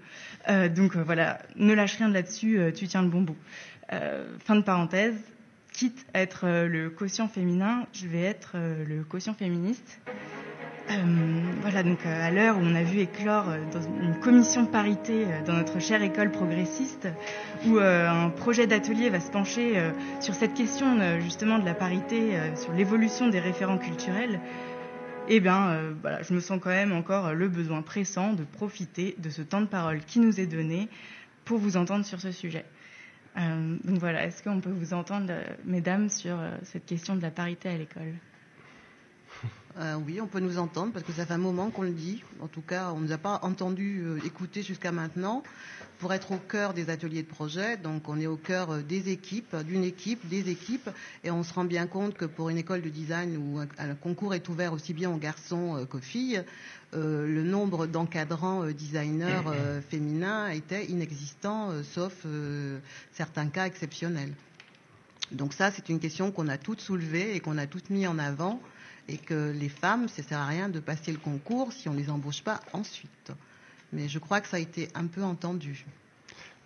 donc 0.75 0.97
voilà, 0.97 1.39
ne 1.55 1.73
lâche 1.73 1.97
rien 1.97 2.09
de 2.09 2.13
là-dessus, 2.15 2.59
tu 2.75 2.87
tiens 2.87 3.03
le 3.03 3.09
bon 3.09 3.21
bout. 3.21 3.37
Fin 3.89 4.55
de 4.55 4.61
parenthèse 4.61 5.15
quitte 5.75 6.05
à 6.13 6.21
être 6.21 6.45
euh, 6.45 6.67
le 6.67 6.89
quotient 6.89 7.27
féminin, 7.27 7.85
je 7.91 8.07
vais 8.07 8.21
être 8.21 8.53
euh, 8.55 8.85
le 8.85 9.03
quotient 9.03 9.33
féministe. 9.33 9.99
Euh, 10.89 10.93
voilà, 11.61 11.83
donc 11.83 12.05
à 12.05 12.31
l'heure 12.31 12.57
où 12.57 12.61
on 12.61 12.75
a 12.75 12.83
vu 12.83 12.99
éclore 12.99 13.47
dans 13.73 13.81
une 13.81 14.19
commission 14.19 14.67
parité 14.67 15.25
dans 15.45 15.53
notre 15.53 15.79
chère 15.81 16.03
école 16.03 16.31
progressiste, 16.31 17.07
où 17.65 17.79
un 17.79 18.29
projet 18.29 18.67
d'atelier 18.67 19.09
va 19.09 19.19
se 19.19 19.31
pencher 19.31 19.81
sur 20.19 20.35
cette 20.35 20.53
question 20.53 21.19
justement 21.21 21.57
de 21.57 21.65
la 21.65 21.73
parité, 21.73 22.33
sur 22.55 22.71
l'évolution 22.73 23.29
des 23.29 23.39
référents 23.39 23.79
culturels, 23.79 24.39
eh 25.27 25.39
bien, 25.39 25.75
voilà, 26.03 26.21
je 26.21 26.35
me 26.35 26.39
sens 26.39 26.59
quand 26.61 26.69
même 26.69 26.91
encore 26.91 27.33
le 27.33 27.47
besoin 27.49 27.81
pressant 27.81 28.33
de 28.33 28.43
profiter 28.43 29.15
de 29.17 29.31
ce 29.31 29.41
temps 29.41 29.61
de 29.61 29.65
parole 29.65 30.01
qui 30.01 30.19
nous 30.19 30.39
est 30.39 30.45
donné 30.45 30.87
pour 31.45 31.57
vous 31.57 31.77
entendre 31.77 32.05
sur 32.05 32.21
ce 32.21 32.31
sujet. 32.31 32.63
Euh, 33.37 33.77
donc 33.83 33.99
voilà, 33.99 34.25
est-ce 34.25 34.41
qu'on 34.43 34.61
peut 34.61 34.71
vous 34.71 34.93
entendre, 34.93 35.27
euh, 35.29 35.43
mesdames, 35.65 36.09
sur 36.09 36.39
euh, 36.39 36.51
cette 36.63 36.85
question 36.85 37.15
de 37.15 37.21
la 37.21 37.31
parité 37.31 37.69
à 37.69 37.77
l'école? 37.77 38.13
Oui, 40.05 40.21
on 40.21 40.27
peut 40.27 40.39
nous 40.39 40.57
entendre 40.57 40.93
parce 40.93 41.03
que 41.03 41.11
ça 41.11 41.25
fait 41.25 41.33
un 41.33 41.37
moment 41.37 41.69
qu'on 41.69 41.81
le 41.81 41.91
dit. 41.91 42.23
En 42.39 42.47
tout 42.47 42.61
cas, 42.61 42.93
on 42.93 43.01
ne 43.01 43.07
nous 43.07 43.11
a 43.11 43.17
pas 43.17 43.41
entendu 43.41 44.05
écouter 44.23 44.63
jusqu'à 44.63 44.93
maintenant 44.93 45.43
pour 45.99 46.13
être 46.13 46.31
au 46.31 46.37
cœur 46.37 46.73
des 46.73 46.89
ateliers 46.89 47.23
de 47.23 47.27
projet. 47.27 47.77
Donc, 47.77 48.09
on 48.09 48.19
est 48.19 48.27
au 48.27 48.37
cœur 48.37 48.79
des 48.83 49.09
équipes, 49.09 49.55
d'une 49.65 49.83
équipe, 49.83 50.27
des 50.27 50.49
équipes, 50.49 50.89
et 51.23 51.31
on 51.31 51.43
se 51.43 51.53
rend 51.53 51.65
bien 51.65 51.87
compte 51.87 52.15
que 52.15 52.25
pour 52.25 52.49
une 52.49 52.57
école 52.57 52.81
de 52.81 52.89
design 52.89 53.37
où 53.37 53.59
un 53.59 53.95
concours 53.95 54.33
est 54.33 54.47
ouvert 54.49 54.73
aussi 54.73 54.93
bien 54.93 55.09
aux 55.09 55.17
garçons 55.17 55.85
qu'aux 55.89 55.99
filles, 55.99 56.43
euh, 56.95 57.27
le 57.27 57.43
nombre 57.43 57.87
d'encadrants 57.87 58.63
euh, 58.63 58.73
designers 58.73 59.41
euh, 59.47 59.81
féminins 59.89 60.49
était 60.49 60.85
inexistant, 60.85 61.71
sauf 61.83 62.25
certains 63.11 63.47
cas 63.47 63.65
exceptionnels. 63.65 64.33
Donc 65.31 65.53
ça, 65.53 65.71
c'est 65.71 65.89
une 65.89 65.99
question 65.99 66.31
qu'on 66.31 66.47
a 66.47 66.57
toutes 66.57 66.81
soulevée 66.81 67.35
et 67.35 67.39
qu'on 67.39 67.57
a 67.57 67.67
toutes 67.67 67.89
mis 67.89 68.07
en 68.07 68.19
avant, 68.19 68.61
et 69.07 69.17
que 69.17 69.51
les 69.51 69.69
femmes, 69.69 70.07
ça 70.07 70.23
sert 70.23 70.39
à 70.39 70.47
rien 70.47 70.69
de 70.69 70.79
passer 70.79 71.11
le 71.11 71.17
concours 71.17 71.73
si 71.73 71.89
on 71.89 71.93
ne 71.93 71.99
les 71.99 72.09
embauche 72.09 72.43
pas 72.43 72.59
ensuite. 72.73 73.31
Mais 73.95 74.07
je 74.09 74.19
crois 74.19 74.41
que 74.41 74.47
ça 74.47 74.57
a 74.57 74.59
été 74.59 74.89
un 74.93 75.07
peu 75.07 75.23
entendu. 75.23 75.85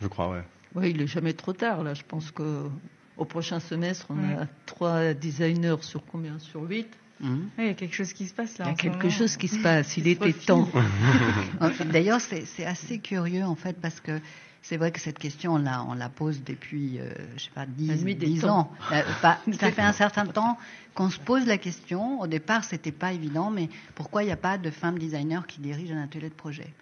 Je 0.02 0.08
crois, 0.08 0.30
ouais. 0.30 0.44
Oui, 0.76 0.92
il 0.92 0.98
n'est 0.98 1.08
jamais 1.08 1.34
trop 1.34 1.54
tard, 1.54 1.84
là. 1.84 1.94
Je 1.94 2.04
pense 2.08 2.32
qu'au 2.32 3.26
prochain 3.26 3.60
semestre, 3.60 4.08
on 4.10 4.18
a 4.42 4.46
trois 4.66 5.14
designers 5.14 5.76
sur 5.82 6.04
combien? 6.06 6.40
Sur 6.40 6.64
huit? 6.64 6.88
Mhm. 7.20 7.50
Il 7.58 7.66
y 7.66 7.70
a 7.70 7.74
quelque 7.74 7.96
chose 7.96 8.14
qui 8.14 8.28
se 8.28 8.34
passe 8.34 8.58
là. 8.60 8.66
Il 8.66 8.70
y 8.70 8.72
a 8.72 8.76
quelque 8.76 8.98
moment. 9.08 9.10
chose 9.10 9.36
qui 9.36 9.48
se 9.50 9.62
passe. 9.62 9.98
Il 9.98 10.08
était 10.08 10.32
temps. 10.34 10.70
D'ailleurs, 11.92 12.22
c'est 12.22 12.66
assez 12.66 13.00
curieux 13.00 13.44
en 13.44 13.56
fait 13.56 13.74
parce 13.80 14.00
que 14.00 14.20
c'est 14.62 14.78
vrai 14.78 14.92
que 14.92 15.00
cette 15.00 15.20
question, 15.20 15.54
on 15.56 15.58
la, 15.58 15.84
on 15.84 15.94
la 15.96 16.10
pose 16.10 16.44
depuis, 16.44 17.00
euh, 17.00 17.10
je 17.38 17.44
sais 17.46 17.50
pas, 17.54 17.66
10, 17.66 17.88
La 17.88 17.96
nuit 17.96 18.16
des 18.16 18.26
10 18.28 18.42
temps. 18.42 18.60
ans. 18.60 18.72
Euh, 18.92 19.02
pas- 19.22 19.40
ça 19.60 19.72
fait 19.72 19.82
un 19.82 19.94
certain 19.94 20.26
temps 20.26 20.58
qu'on 20.94 21.10
se 21.10 21.20
pose 21.20 21.46
la 21.46 21.58
question. 21.58 22.20
Au 22.22 22.28
départ, 22.28 22.64
c'était 22.64 22.92
pas 22.92 23.12
évident, 23.14 23.50
mais 23.52 23.70
pourquoi 23.96 24.24
il 24.24 24.28
n'y 24.28 24.32
a 24.32 24.38
pas 24.38 24.58
de 24.58 24.70
femme 24.70 24.98
designer 25.00 25.46
qui 25.48 25.60
dirige 25.62 25.92
un 25.92 26.04
atelier 26.04 26.30
de 26.30 26.34
projet? 26.34 26.74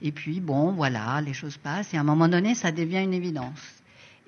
Et 0.00 0.12
puis, 0.12 0.40
bon, 0.40 0.72
voilà, 0.72 1.20
les 1.20 1.34
choses 1.34 1.56
passent. 1.56 1.92
Et 1.94 1.96
à 1.96 2.00
un 2.00 2.04
moment 2.04 2.28
donné, 2.28 2.54
ça 2.54 2.72
devient 2.72 3.02
une 3.02 3.14
évidence. 3.14 3.60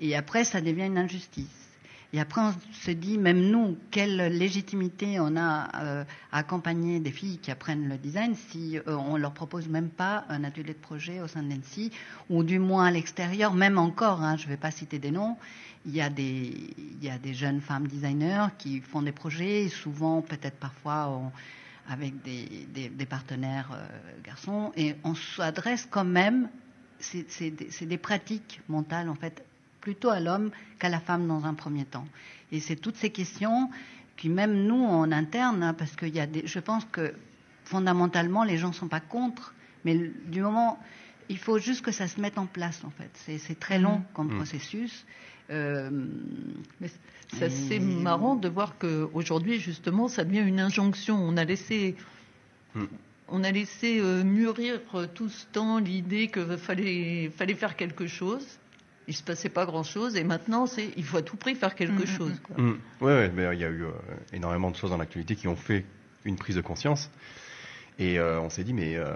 Et 0.00 0.16
après, 0.16 0.44
ça 0.44 0.60
devient 0.60 0.86
une 0.86 0.98
injustice. 0.98 1.60
Et 2.12 2.20
après, 2.20 2.40
on 2.40 2.52
se 2.72 2.90
dit, 2.90 3.18
même 3.18 3.40
nous, 3.50 3.78
quelle 3.92 4.16
légitimité 4.36 5.20
on 5.20 5.36
a 5.36 5.68
euh, 5.80 6.04
à 6.32 6.38
accompagner 6.38 6.98
des 6.98 7.12
filles 7.12 7.38
qui 7.38 7.52
apprennent 7.52 7.88
le 7.88 7.98
design 7.98 8.34
si 8.34 8.78
euh, 8.78 8.96
on 8.96 9.16
leur 9.16 9.32
propose 9.32 9.68
même 9.68 9.90
pas 9.90 10.24
un 10.28 10.42
atelier 10.42 10.74
de 10.74 10.78
projet 10.78 11.20
au 11.20 11.28
sein 11.28 11.42
l'ENSI, 11.42 11.92
ou 12.28 12.42
du 12.42 12.58
moins 12.58 12.86
à 12.86 12.90
l'extérieur, 12.90 13.54
même 13.54 13.78
encore, 13.78 14.22
hein, 14.22 14.36
je 14.36 14.46
ne 14.46 14.48
vais 14.48 14.56
pas 14.56 14.72
citer 14.72 14.98
des 14.98 15.12
noms, 15.12 15.36
il 15.86 15.94
y, 15.94 16.00
a 16.00 16.10
des, 16.10 16.52
jeunes 17.32 17.60
femmes 17.60 17.86
designers 17.86 18.48
qui 18.58 18.80
font 18.80 19.02
des 19.02 19.12
projets, 19.12 19.64
et 19.64 19.68
souvent, 19.68 20.20
peut-être 20.20 20.56
parfois, 20.56 21.08
on- 21.08 21.32
avec 21.90 22.22
des, 22.22 22.66
des- 22.72 22.88
des 22.88 23.06
partenaires 23.06 23.70
euh, 23.74 23.86
garçons, 24.24 24.72
et 24.76 24.94
on 25.04 25.14
s'adresse 25.14 25.86
quand 25.90 26.04
même, 26.04 26.48
c'est 27.00 27.86
des, 27.86 27.98
pratiques 27.98 28.60
mentales, 28.68 29.08
en 29.08 29.14
fait, 29.16 29.44
plutôt 29.80 30.10
à 30.10 30.20
l'homme 30.20 30.50
qu'à 30.78 30.88
la 30.88 31.00
femme 31.00 31.26
dans 31.26 31.44
un 31.44 31.54
premier 31.54 31.84
temps. 31.84 32.06
Et 32.52 32.60
c'est 32.60 32.76
toutes 32.76 32.96
ces 32.96 33.10
questions 33.10 33.70
qui, 34.16 34.28
même 34.28 34.54
nous, 34.66 34.84
en 34.84 35.10
interne, 35.10 35.62
hein, 35.62 35.74
parce 35.74 35.96
qu'il 35.96 36.14
y 36.14 36.20
a 36.20 36.26
des, 36.26 36.46
je 36.46 36.58
pense 36.60 36.84
que 36.92 37.12
fondamentalement, 37.64 38.44
les 38.44 38.56
gens 38.58 38.68
ne 38.68 38.74
sont 38.74 38.88
pas 38.88 39.00
contre, 39.00 39.54
mais 39.84 39.96
du 40.26 40.42
moment, 40.42 40.78
il 41.28 41.38
faut 41.38 41.58
juste 41.58 41.82
que 41.82 41.92
ça 41.92 42.06
se 42.06 42.20
mette 42.20 42.38
en 42.38 42.46
place, 42.46 42.84
en 42.84 42.90
fait. 42.90 43.10
C'est- 43.14 43.58
très 43.58 43.78
long 43.78 44.02
comme 44.14 44.28
Mhm. 44.28 44.36
processus. 44.36 45.06
Euh, 45.50 45.90
Mais 46.80 46.88
c'est 47.32 47.44
assez 47.44 47.74
Et- 47.76 47.80
marrant 47.80 48.36
de 48.36 48.48
voir 48.48 48.76
qu'aujourd'hui, 48.78 49.58
justement, 49.60 50.08
ça 50.08 50.24
devient 50.24 50.40
une 50.46 50.60
injonction. 50.60 51.16
On 51.16 51.36
a 51.36 51.44
laissé, 51.44 51.96
Hmm. 52.74 52.84
on 53.28 53.42
a 53.44 53.50
laissé 53.50 53.98
euh, 54.00 54.22
mûrir 54.24 54.80
euh, 54.94 55.06
tout 55.12 55.28
ce 55.28 55.46
temps 55.46 55.78
l'idée 55.78 56.28
qu'il 56.28 56.56
fallait, 56.56 57.30
fallait 57.36 57.54
faire 57.54 57.76
quelque 57.76 58.06
chose. 58.06 58.46
Il 59.08 59.14
se 59.14 59.24
passait 59.24 59.48
pas 59.48 59.66
grand-chose. 59.66 60.16
Et 60.16 60.22
maintenant, 60.22 60.66
c'est 60.66 60.90
il 60.96 61.04
faut 61.04 61.16
à 61.16 61.22
tout 61.22 61.36
prix 61.36 61.56
faire 61.56 61.74
quelque 61.74 62.02
Mm, 62.02 62.02
mm, 62.02 62.06
chose. 62.06 62.40
quoi. 62.44 62.56
Ouais, 63.00 63.14
ouais, 63.14 63.32
mais 63.34 63.48
il 63.54 63.60
y 63.60 63.64
a 63.64 63.70
eu 63.70 63.82
euh, 63.84 63.90
énormément 64.32 64.70
de 64.70 64.76
choses 64.76 64.90
dans 64.90 64.98
l'actualité 64.98 65.34
qui 65.34 65.48
ont 65.48 65.56
fait 65.56 65.84
une 66.24 66.36
prise 66.36 66.54
de 66.56 66.60
conscience. 66.60 67.10
Et 67.98 68.18
euh, 68.20 68.40
on 68.40 68.50
s'est 68.50 68.62
dit, 68.64 68.72
mais 68.72 68.94
euh, 68.96 69.12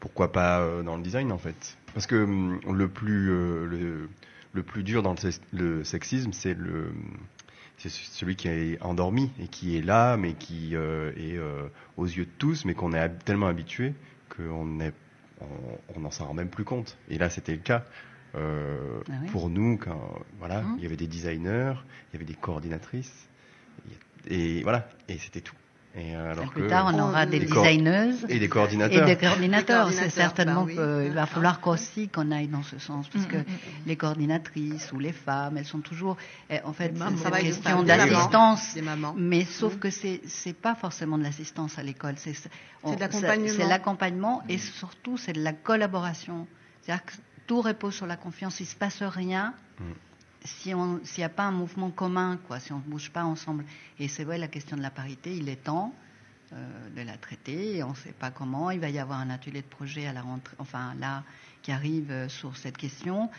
pourquoi 0.00 0.32
pas 0.32 0.60
euh, 0.60 0.82
dans 0.82 0.96
le 0.96 1.02
design 1.02 1.30
en 1.30 1.38
fait? 1.38 1.76
Parce 1.94 2.06
que 2.06 2.16
hum, 2.24 2.58
le 2.72 2.88
plus 2.88 3.30
euh, 3.30 3.66
le, 3.66 4.08
le 4.52 4.62
plus 4.62 4.82
dur 4.82 5.02
dans 5.02 5.12
le, 5.12 5.16
sex- 5.18 5.40
le 5.52 5.84
sexisme, 5.84 6.32
c'est 6.32 6.54
le 6.54 6.92
c'est 7.78 7.88
celui 7.90 8.36
qui 8.36 8.48
est 8.48 8.80
endormi 8.82 9.30
et 9.40 9.48
qui 9.48 9.76
est 9.76 9.82
là, 9.82 10.16
mais 10.16 10.34
qui 10.34 10.76
euh, 10.76 11.10
est 11.16 11.36
euh, 11.36 11.66
aux 11.96 12.04
yeux 12.06 12.26
de 12.26 12.30
tous, 12.38 12.64
mais 12.64 12.74
qu'on 12.74 12.92
est 12.92 12.98
hab- 13.00 13.22
tellement 13.24 13.48
habitué 13.48 13.94
qu'on 14.36 14.78
est 14.80 14.92
on, 15.40 15.46
on 15.96 16.00
n'en 16.00 16.10
s'en 16.12 16.26
rend 16.26 16.34
même 16.34 16.48
plus 16.50 16.64
compte. 16.64 16.96
Et 17.08 17.18
là, 17.18 17.28
c'était 17.30 17.52
le 17.52 17.58
cas. 17.58 17.84
euh, 18.36 19.00
Ah 19.10 19.14
oui. 19.22 19.28
pour 19.30 19.50
nous 19.50 19.76
quand 19.78 20.20
voilà 20.38 20.60
Hum. 20.60 20.74
il 20.78 20.82
y 20.84 20.86
avait 20.86 20.96
des 20.96 21.06
designers 21.08 21.74
il 22.10 22.14
y 22.14 22.16
avait 22.16 22.24
des 22.24 22.34
coordinatrices 22.34 23.28
et 24.28 24.62
voilà 24.62 24.88
et 25.08 25.18
c'était 25.18 25.40
tout 25.42 25.56
et 25.94 26.16
euh, 26.16 26.32
alors 26.32 26.50
plus 26.50 26.62
que 26.62 26.68
tard, 26.68 26.86
on 26.94 26.98
on- 26.98 27.08
aura 27.10 27.26
des 27.26 27.40
designeuses 27.40 28.24
et 28.28 28.38
des 28.38 28.44
et 28.46 28.48
coordinateurs 28.48 29.04
des 29.06 29.16
coordinateurs. 29.16 29.88
Des 29.88 29.94
C'est 29.94 30.08
certainement 30.08 30.64
bah 30.64 30.72
oui. 30.74 31.04
qu'il 31.04 31.12
va 31.12 31.26
falloir 31.26 31.60
qu'aussi 31.60 32.08
qu'on 32.08 32.30
aille 32.30 32.48
dans 32.48 32.62
ce 32.62 32.78
sens, 32.78 33.08
puisque 33.08 33.34
Mm, 33.34 33.38
mm, 33.38 33.42
mm. 33.42 33.86
les 33.86 33.96
coordinatrices 33.96 34.90
ou 34.92 34.98
les 34.98 35.12
femmes, 35.12 35.58
elles 35.58 35.66
sont 35.66 35.80
toujours, 35.80 36.16
eh, 36.48 36.60
en 36.64 36.72
fait, 36.72 36.94
c'est 36.96 37.04
une 37.04 37.18
être 37.18 37.40
question 37.42 37.82
d'assistance. 37.82 38.76
Mais 39.16 39.44
sauf 39.44 39.74
Mm. 39.74 39.78
que 39.78 39.90
c'est 39.90 40.20
c'est 40.26 40.54
pas 40.56 40.74
forcément 40.74 41.18
de 41.18 41.24
l'assistance 41.24 41.78
à 41.78 41.82
l'école, 41.82 42.14
c'est 42.16 42.34
l'accompagnement. 42.98 43.48
C'est 43.54 43.66
l'accompagnement 43.68 44.42
et 44.48 44.56
surtout 44.58 45.18
c'est 45.18 45.34
de 45.34 45.42
la 45.42 45.52
collaboration. 45.52 46.46
C'est-à-dire 46.80 47.04
que 47.04 47.12
tout 47.46 47.60
repose 47.60 47.94
sur 47.94 48.06
la 48.06 48.16
confiance. 48.16 48.60
Il 48.60 48.66
se 48.66 48.76
passe 48.76 49.02
rien 49.02 49.52
Mm. 49.78 49.84
Si 50.44 50.74
on 50.74 51.00
s'il 51.04 51.22
n'y 51.22 51.26
a 51.26 51.28
pas 51.28 51.44
un 51.44 51.52
mouvement 51.52 51.90
commun, 51.90 52.38
quoi, 52.46 52.60
si 52.60 52.72
on 52.72 52.78
ne 52.78 52.82
bouge 52.82 53.10
pas 53.10 53.24
ensemble. 53.24 53.64
Et 53.98 54.08
c'est 54.08 54.24
vrai 54.24 54.38
la 54.38 54.48
question 54.48 54.76
de 54.76 54.82
la 54.82 54.90
parité, 54.90 55.36
il 55.36 55.48
est 55.48 55.64
temps 55.64 55.94
euh, 56.52 56.90
de 56.96 57.02
la 57.02 57.16
traiter. 57.16 57.76
Et 57.76 57.82
on 57.82 57.90
ne 57.90 57.94
sait 57.94 58.12
pas 58.12 58.30
comment. 58.30 58.70
Il 58.70 58.80
va 58.80 58.90
y 58.90 58.98
avoir 58.98 59.20
un 59.20 59.30
atelier 59.30 59.62
de 59.62 59.66
projet 59.66 60.06
à 60.06 60.12
la 60.12 60.22
rentrée, 60.22 60.56
enfin 60.58 60.94
là 60.98 61.24
qui 61.62 61.70
arrive 61.70 62.10
euh, 62.10 62.28
sur 62.28 62.56
cette 62.56 62.76
question. 62.76 63.30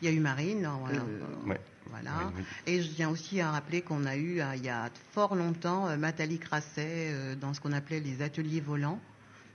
Il 0.00 0.08
y 0.08 0.10
a 0.10 0.14
eu 0.14 0.20
Marine, 0.20 0.62
non, 0.62 0.78
voilà. 0.78 1.00
Euh, 1.00 1.48
ouais. 1.48 1.60
Voilà. 1.90 2.10
Oui, 2.18 2.32
oui. 2.38 2.44
Et 2.66 2.82
je 2.82 2.88
tiens 2.88 3.10
aussi 3.10 3.40
à 3.40 3.50
rappeler 3.50 3.82
qu'on 3.82 4.06
a 4.06 4.16
eu, 4.16 4.40
euh, 4.40 4.54
il 4.56 4.64
y 4.64 4.68
a 4.68 4.88
fort 5.12 5.34
longtemps, 5.34 5.88
euh, 5.88 5.96
Nathalie 5.96 6.38
Crasset 6.38 7.10
euh, 7.12 7.34
dans 7.34 7.52
ce 7.54 7.60
qu'on 7.60 7.72
appelait 7.72 8.00
les 8.00 8.22
ateliers 8.22 8.60
volants. 8.60 9.00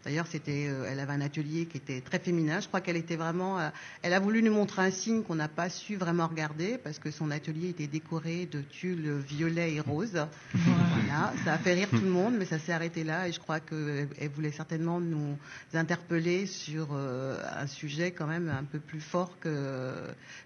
D'ailleurs, 0.06 0.28
c'était, 0.28 0.68
euh, 0.70 0.86
elle 0.88 1.00
avait 1.00 1.14
un 1.14 1.22
atelier 1.22 1.66
qui 1.66 1.78
était 1.78 2.00
très 2.00 2.20
féminin. 2.20 2.60
Je 2.60 2.68
crois 2.68 2.80
qu'elle 2.80 2.96
était 2.96 3.16
vraiment, 3.16 3.60
euh, 3.60 3.70
elle 4.04 4.14
a 4.14 4.20
voulu 4.20 4.44
nous 4.44 4.54
montrer 4.54 4.84
un 4.84 4.92
signe 4.92 5.24
qu'on 5.24 5.34
n'a 5.36 5.48
pas 5.48 5.70
su 5.70 5.96
vraiment 5.96 6.28
regarder 6.28 6.78
parce 6.78 7.00
que 7.00 7.10
son 7.10 7.32
atelier 7.32 7.70
était 7.70 7.88
décoré 7.88 8.46
de 8.46 8.62
tulle 8.62 9.18
violet 9.18 9.74
et 9.74 9.80
rose. 9.80 10.14
Voilà, 10.66 11.34
ça 11.44 11.54
a 11.54 11.58
fait 11.58 11.74
rire 11.74 11.90
tout 11.90 11.98
le 12.02 12.10
monde, 12.10 12.36
mais 12.38 12.46
ça 12.46 12.58
s'est 12.60 12.72
arrêté 12.72 13.04
là. 13.04 13.28
Et 13.28 13.32
je 13.32 13.40
crois 13.40 13.60
qu'elle 13.60 14.08
elle 14.20 14.30
voulait 14.30 14.52
certainement 14.52 15.00
nous 15.00 15.36
interpeller 15.74 16.46
sur 16.46 16.90
euh, 16.94 17.38
un 17.58 17.68
sujet 17.68 18.12
quand 18.12 18.28
même 18.28 18.48
un 18.50 18.64
peu 18.64 18.80
plus 18.80 19.02
fort 19.02 19.38
que 19.40 19.94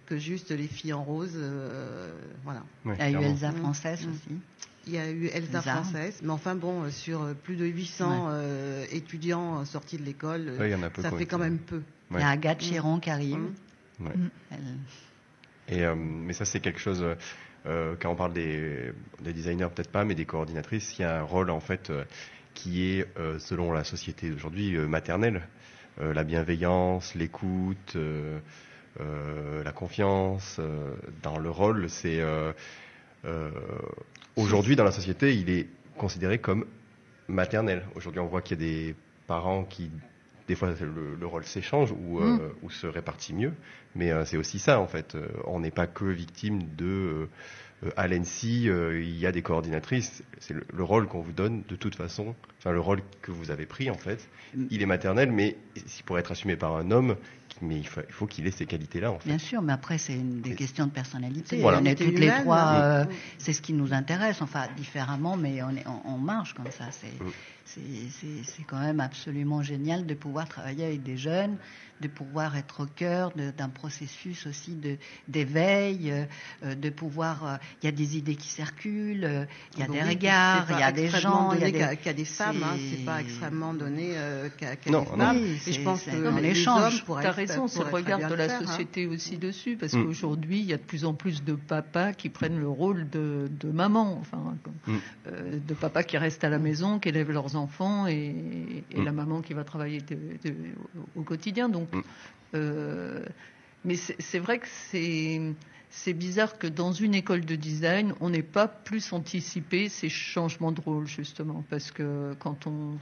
que 0.08 0.18
juste 0.18 0.52
les 0.52 0.68
filles 0.68 0.94
en 0.94 1.04
rose. 1.04 1.34
euh, 1.36 2.12
voilà. 2.44 2.64
Ouais, 2.86 2.96
Il 2.98 3.00
y 3.00 3.04
a 3.04 3.08
eu 3.10 3.12
clairement. 3.12 3.30
Elsa 3.32 3.52
Mm. 3.52 3.56
française 3.58 4.06
Mm. 4.08 4.10
aussi. 4.12 4.40
Il 4.88 4.94
y 4.94 4.98
a 4.98 5.10
eu 5.10 5.28
Elsa 5.28 5.58
Elsa. 5.60 5.62
française, 5.62 6.20
mais 6.24 6.32
enfin 6.32 6.56
bon, 6.56 6.84
euh, 6.84 6.90
sur 6.90 7.22
euh, 7.22 7.34
plus 7.34 7.56
de 7.56 7.66
800 7.66 8.28
euh, 8.30 8.86
étudiants 8.92 9.64
sortis 9.66 9.98
de 9.98 10.04
l'école, 10.04 10.52
Ouais, 10.60 10.76
ça 11.02 11.12
fait 11.12 11.26
quand 11.26 11.38
même 11.38 11.60
peu. 11.60 11.82
Il 12.12 12.20
y 12.20 12.24
a 12.24 12.30
Agathe 12.30 12.62
Chiron 12.62 13.00
qui 13.00 13.10
arrive. 13.10 13.38
Mm. 13.38 14.06
Ouais. 14.06 14.14
Elle- 14.52 14.78
Et, 15.78 15.86
euh, 15.86 15.94
mais 15.96 16.34
ça, 16.34 16.46
c'est 16.46 16.60
quelque 16.60 16.80
chose, 16.80 17.06
euh, 17.68 17.96
quand 18.00 18.10
on 18.12 18.16
parle 18.16 18.34
des, 18.34 18.92
des 19.22 19.34
designers, 19.34 19.68
peut-être 19.76 19.92
pas, 19.92 20.06
mais 20.06 20.16
des 20.16 20.26
coordinatrices, 20.26 20.98
il 20.98 21.02
y 21.04 21.06
a 21.06 21.20
un 21.20 21.24
rôle, 21.24 21.50
en 21.52 21.60
fait, 21.60 21.90
euh, 21.92 22.04
qui 22.56 22.84
est, 22.94 23.08
euh, 23.20 23.38
selon 23.38 23.72
la 23.72 23.84
société 23.84 24.30
d'aujourd'hui, 24.30 24.76
euh, 24.76 24.88
maternel. 24.88 25.48
Euh, 26.02 26.14
la 26.14 26.24
bienveillance, 26.24 27.14
l'écoute, 27.14 27.94
euh, 27.96 28.40
euh, 29.02 29.64
la 29.64 29.72
confiance. 29.72 30.56
euh, 30.60 30.96
dans 31.22 31.38
le 31.38 31.52
rôle, 31.52 31.90
c'est... 31.90 32.20
euh, 33.26 33.50
Aujourd'hui, 34.36 34.76
dans 34.76 34.84
la 34.84 34.92
société, 34.92 35.36
il 35.36 35.50
est 35.50 35.68
considéré 35.98 36.40
comme 36.40 36.66
maternel. 37.28 37.86
Aujourd'hui, 37.96 38.22
on 38.22 38.28
voit 38.28 38.42
qu'il 38.42 38.62
y 38.62 38.64
a 38.64 38.68
des 38.72 38.96
parents 39.28 39.64
qui, 39.66 39.92
des 40.48 40.56
fois, 40.56 40.70
le, 40.80 41.16
le 41.20 41.26
rôle 41.28 41.44
s'échange 41.44 41.92
ou, 41.92 42.20
euh, 42.20 42.38
Mm. 42.38 42.52
ou 42.64 42.70
se 42.70 42.88
répartit 42.88 43.34
mieux. 43.34 43.54
Mais 43.96 44.12
euh, 44.12 44.24
c'est 44.26 44.38
aussi 44.38 44.60
ça, 44.60 44.80
en 44.80 44.88
fait. 44.88 45.16
Euh, 45.16 45.28
on 45.46 45.60
n'est 45.60 45.72
pas 45.72 45.88
que 45.88 46.06
victime 46.06 46.62
de... 46.78 47.28
À 47.96 48.10
l'ENSI, 48.10 48.64
il 48.66 49.18
y 49.18 49.26
a 49.26 49.32
des 49.32 49.42
coordinatrices. 49.42 50.22
C'est 50.40 50.54
le, 50.54 50.66
le 50.74 50.84
rôle 50.84 51.08
qu'on 51.08 51.22
vous 51.22 51.32
donne, 51.32 51.64
de 51.70 51.78
toute 51.78 51.96
façon. 51.96 52.36
Enfin, 52.58 52.72
le 52.74 52.82
rôle 52.82 53.00
que 53.22 53.32
vous 53.32 53.52
avez 53.52 53.66
pris, 53.66 53.90
en 53.90 53.94
fait. 53.94 54.28
Il 54.70 54.82
est 54.82 54.86
maternel, 54.86 55.32
mais 55.32 55.56
il 55.78 56.04
pourrait 56.04 56.20
être 56.20 56.34
assumé 56.34 56.58
par 56.58 56.76
un 56.76 56.92
homme. 56.92 57.16
Mais 57.62 57.78
il 57.78 57.88
faut, 57.88 58.02
il 58.08 58.14
faut 58.14 58.28
qu'il 58.28 58.48
ait 58.48 58.52
ces 58.52 58.66
qualités-là, 58.66 59.12
en 59.12 59.20
fait. 59.20 59.30
Bien 59.30 59.38
sûr, 59.38 59.62
mais 59.62 59.74
après, 59.74 59.98
c'est 59.98 60.14
une 60.14 60.42
des 60.42 60.56
questions 60.56 60.86
de 60.86 60.92
personnalité. 60.92 61.60
Voilà. 61.62 61.80
On 61.82 61.86
est 61.86 61.96
toutes 61.96 62.20
les 62.20 62.32
trois, 62.42 62.62
hein. 62.62 62.82
euh, 62.82 63.06
c'est 63.38 63.54
ce 63.54 63.62
qui 63.62 63.74
nous 63.74 63.94
intéresse, 63.94 64.42
enfin 64.42 64.68
différemment, 64.78 65.36
mais 65.36 65.62
on, 65.62 65.72
est, 65.72 65.86
on, 65.88 66.14
on 66.14 66.18
marche 66.18 66.54
comme 66.54 66.72
ça. 66.72 66.86
C'est. 66.92 67.12
C'est, 67.74 67.82
c'est, 68.20 68.44
c'est 68.44 68.64
quand 68.64 68.80
même 68.80 69.00
absolument 69.00 69.62
génial 69.64 70.06
de 70.06 70.14
pouvoir 70.14 70.48
travailler 70.48 70.86
avec 70.86 71.04
des 71.04 71.18
jeunes, 71.18 71.58
de 72.02 72.08
pouvoir 72.08 72.56
être 72.56 72.84
au 72.84 72.86
cœur 72.86 73.32
d'un 73.36 73.70
processus 73.70 74.48
aussi 74.48 74.78
d'éveil, 75.28 76.12
euh, 76.12 76.26
euh, 76.64 76.76
de 76.76 76.90
pouvoir. 76.90 77.46
euh, 77.46 77.56
Il 77.82 77.86
y 77.86 77.90
a 77.90 77.92
des 77.92 78.18
idées 78.18 78.36
qui 78.36 78.48
circulent, 78.48 79.26
euh, 79.26 79.46
il 79.76 79.80
y 79.80 79.84
a 79.84 79.88
des 79.88 80.02
oui, 80.02 80.10
regards, 80.10 80.66
il 80.72 80.80
y 80.80 80.84
a 80.84 80.92
des 80.92 81.08
gens, 81.10 81.52
il 81.54 81.60
y 81.60 81.64
a 81.64 81.66
donné 81.68 81.72
des. 81.74 81.78
qu'à 81.80 81.96
qu'à 81.98 82.14
des 82.14 82.26
femmes, 82.26 82.64
hein, 82.64 82.78
c'est- 82.78 83.06
pas 83.06 83.22
extrêmement 83.22 83.74
donné 83.74 84.12
euh, 84.16 84.50
qu'à 84.58 84.76
Non, 84.90 85.02
des 85.04 85.06
non. 85.12 85.18
femmes. 85.18 85.38
Oui, 85.42 85.50
Et 85.52 85.58
c'est- 85.60 85.74
je 85.74 85.82
pense 85.84 86.02
c'est 86.04 86.12
que 86.12 86.26
un 86.26 86.40
les 86.40 86.50
échange. 86.50 86.94
hommes 86.94 87.00
pourraient 87.06 87.24
Tu 87.24 87.28
as 87.28 87.32
raison, 87.32 87.68
c'est 87.68 87.80
le 87.84 87.90
regard 87.90 88.30
de 88.30 88.34
la 88.36 88.48
faire, 88.48 88.62
hein. 88.62 88.66
société 88.68 89.06
aussi 89.08 89.38
dessus, 89.38 89.76
parce 89.78 89.94
Mm. 89.94 90.06
qu'aujourd'hui, 90.06 90.60
il 90.60 90.66
y 90.66 90.74
a 90.74 90.78
de 90.78 90.82
plus 90.84 91.04
en 91.06 91.14
plus 91.14 91.44
de 91.44 91.54
papas 91.54 92.14
qui 92.14 92.30
prennent 92.30 92.60
le 92.60 92.70
rôle 92.70 93.10
de, 93.10 93.50
de 93.60 93.70
maman, 93.70 94.18
enfin, 94.22 94.56
Mm. 94.88 94.96
euh, 95.28 95.60
de 95.68 95.74
papas 95.74 96.04
qui 96.04 96.18
restent 96.18 96.44
à 96.46 96.50
la 96.50 96.60
maison, 96.60 96.98
qui 97.00 97.10
élèvent 97.10 97.32
leurs 97.32 97.56
enfants, 97.58 97.59
et, 98.08 98.84
et 98.92 99.00
Mm. 99.00 99.06
la 99.06 99.12
maman 99.12 99.42
qui 99.42 99.54
va 99.54 99.64
travailler 99.64 100.02
de- 100.02 100.16
de- 100.44 100.56
au, 101.16 101.22
quotidien. 101.24 101.70
Donc, 101.70 101.94
Mm. 101.94 102.02
euh, 102.56 103.26
Mais 103.86 103.96
c'est 103.96 104.40
vrai 104.40 104.60
que 104.60 104.68
c'est 105.90 106.14
bizarre 106.14 106.58
que 106.58 106.68
dans 106.68 106.92
une 106.92 107.16
école 107.16 107.46
de 107.46 107.56
design, 107.56 108.14
on 108.20 108.30
n'ait 108.30 108.44
pas 108.44 108.68
plus 108.68 109.14
anticipé 109.14 109.88
ces 109.88 110.10
changements 110.10 110.74
de 110.74 110.82
rôle, 110.82 111.08
justement, 111.08 111.64
parce 111.70 111.90
que 111.92 112.34
quand 112.40 112.68
on 112.68 112.98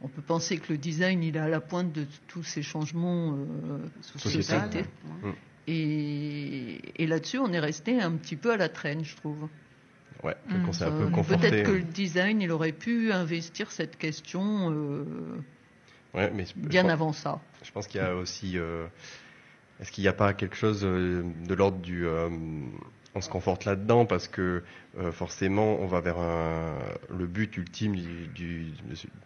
on 0.00 0.06
peut 0.06 0.22
penser 0.22 0.58
que 0.58 0.72
le 0.72 0.78
design, 0.78 1.24
il 1.24 1.34
est 1.34 1.40
à 1.40 1.48
la 1.48 1.60
pointe 1.60 1.92
de 1.92 2.06
tous 2.28 2.44
ces 2.44 2.62
changements 2.62 3.32
euh, 3.34 3.78
ouais. 5.24 5.30
Mm. 5.30 5.32
Et, 5.66 7.02
et 7.02 7.06
là-dessus, 7.06 7.38
on 7.38 7.52
est 7.52 7.58
resté 7.58 8.00
un 8.00 8.12
petit 8.12 8.36
peu 8.36 8.52
à 8.52 8.56
la 8.56 8.68
traîne, 8.68 9.04
je 9.04 9.16
trouve. 9.16 9.48
Ouais, 10.24 10.34
Mm. 10.48 10.62
qu'on 10.64 10.72
s'est 10.72 10.84
un 10.84 10.88
Euh, 10.92 11.04
peu 11.06 11.10
conforté. 11.10 11.48
Peut-être 11.50 11.66
que 11.66 11.72
le 11.72 11.82
design, 11.82 12.40
il 12.42 12.50
aurait 12.50 12.72
pu 12.72 13.12
investir 13.12 13.70
cette 13.70 13.96
question 13.96 14.70
euh, 14.72 15.04
Ouais, 16.14 16.30
mais 16.34 16.44
bien 16.56 16.82
pense- 16.82 16.90
avant 16.92 17.12
ça. 17.12 17.40
Je 17.62 17.70
pense 17.70 17.86
qu'il 17.86 18.00
y 18.00 18.04
a 18.04 18.14
aussi. 18.16 18.58
euh, 18.58 18.86
Est-ce 19.80 19.92
qu'il 19.92 20.02
n'y 20.02 20.08
a 20.08 20.12
pas 20.12 20.32
quelque 20.34 20.56
chose 20.56 20.80
euh, 20.84 21.22
de 21.46 21.54
l'ordre 21.54 21.78
du. 21.78 22.04
euh, 22.06 22.28
on 23.14 23.20
se 23.20 23.30
conforte 23.30 23.64
là-dedans 23.64 24.06
parce 24.06 24.28
que 24.28 24.62
forcément, 25.12 25.78
on 25.80 25.86
va 25.86 26.00
vers 26.00 26.18
un, 26.18 26.78
le 27.16 27.26
but 27.26 27.56
ultime 27.56 27.96
du, 27.96 28.26
du- 28.28 28.72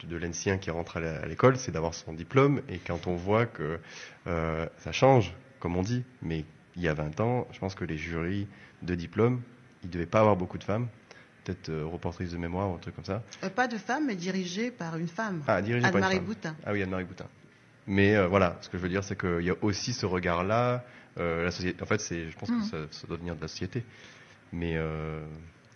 de, 0.05 0.16
l'ancien 0.16 0.57
qui 0.59 0.70
rentre 0.70 0.99
à 0.99 1.26
l'école, 1.26 1.57
c'est 1.57 1.72
d'avoir 1.72 1.93
son 1.93 2.12
diplôme. 2.14 2.62
Et 2.68 2.78
quand 2.78 3.07
on 3.07 3.16
voit 3.16 3.45
que 3.47 3.78
ça 4.24 4.93
change, 4.93 5.34
comme 5.61 5.76
on 5.76 5.82
dit, 5.82 6.05
mais 6.22 6.45
il 6.76 6.82
y 6.82 6.88
a 6.88 6.95
20 6.95 7.20
ans, 7.20 7.47
je 7.53 7.59
pense 7.59 7.74
que 7.74 7.84
les 7.84 7.99
jurys 7.99 8.47
de 8.82 8.95
diplôme, 8.95 9.43
ils 9.83 9.87
ne 9.89 9.93
devaient 9.93 10.07
pas 10.07 10.20
avoir 10.20 10.37
beaucoup 10.37 10.59
de 10.59 10.64
femmes. 10.64 10.89
Peut-être 11.45 11.70
euh, 11.70 11.85
reportrice 11.85 12.30
de 12.30 12.37
mémoire 12.39 12.70
ou 12.70 12.74
un 12.74 12.78
truc 12.78 12.95
comme 12.95 13.05
ça. 13.05 13.22
Euh, 13.43 13.51
pas 13.51 13.66
de 13.66 13.76
femme, 13.76 14.07
mais 14.07 14.14
dirigée 14.14 14.70
par 14.70 14.97
une 14.97 15.09
femme. 15.09 15.43
Ah, 15.49 15.61
dirigé 15.61 15.83
par 15.83 15.91
une 15.91 15.97
Anne-Marie 15.97 16.16
femme. 16.16 16.24
Boutin. 16.24 16.57
Ah 16.64 16.72
oui, 16.72 16.83
Anne-Marie 16.83 17.05
Boutin. 17.05 17.26
Mais 17.89 18.14
euh, 18.14 18.28
voilà, 18.28 18.59
ce 18.61 18.68
que 18.68 18.78
je 18.78 18.83
veux 18.83 18.89
dire, 18.89 19.03
c'est 19.03 19.18
qu'il 19.18 19.41
y 19.45 19.51
a 19.51 19.57
aussi 19.61 19.93
ce 19.93 20.07
regard-là. 20.07 20.85
euh, 21.18 21.45
la 21.45 21.51
société, 21.51 21.83
en 21.83 21.87
fait, 21.87 22.01
c'est, 22.01 22.30
je 22.30 22.37
pense 22.39 22.49
que 22.49 22.62
ça, 22.62 22.76
ça 22.93 23.07
doit 23.09 23.16
venir 23.16 23.35
de 23.35 23.41
la 23.41 23.49
société. 23.49 23.83
Mais 24.53 24.74
euh, 24.76 25.20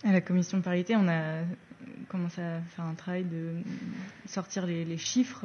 À 0.05 0.13
la 0.13 0.21
commission 0.21 0.61
parité, 0.61 0.95
on 0.95 1.09
a 1.09 1.41
commencé 2.09 2.41
à 2.41 2.61
faire 2.77 2.85
un 2.85 2.95
travail 2.95 3.25
de 3.25 3.55
sortir 4.27 4.67
les, 4.67 4.85
les 4.85 4.99
chiffres. 4.99 5.45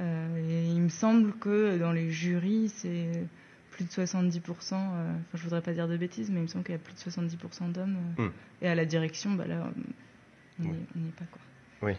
et 0.00 0.64
il 0.70 0.80
me 0.80 0.88
semble 0.88 1.34
que 1.34 1.76
dans 1.76 1.92
les 1.92 2.10
jurys, 2.10 2.70
c'est 2.70 3.24
plus 3.86 4.02
de 4.02 4.06
70%. 4.06 4.74
euh, 4.74 5.10
Enfin, 5.12 5.20
je 5.34 5.42
voudrais 5.42 5.62
pas 5.62 5.72
dire 5.72 5.88
de 5.88 5.96
bêtises, 5.96 6.30
mais 6.30 6.38
il 6.40 6.42
me 6.42 6.46
semble 6.46 6.64
qu'il 6.64 6.72
y 6.72 6.76
a 6.76 6.78
plus 6.78 6.94
de 6.94 6.98
70% 6.98 7.68
d'hommes. 7.72 7.96
euh, 8.18 8.26
Hmm. 8.28 8.32
Et 8.62 8.68
à 8.68 8.74
la 8.74 8.84
direction, 8.84 9.32
bah 9.32 9.46
là, 9.46 9.66
on 10.58 10.62
n'y 10.62 10.68
Oui. 10.70 10.76
on 10.96 10.98
n'y 11.00 11.08
est 11.08 11.12
pas. 11.12 11.24
Quoi. 11.30 11.40
oui. 11.82 11.94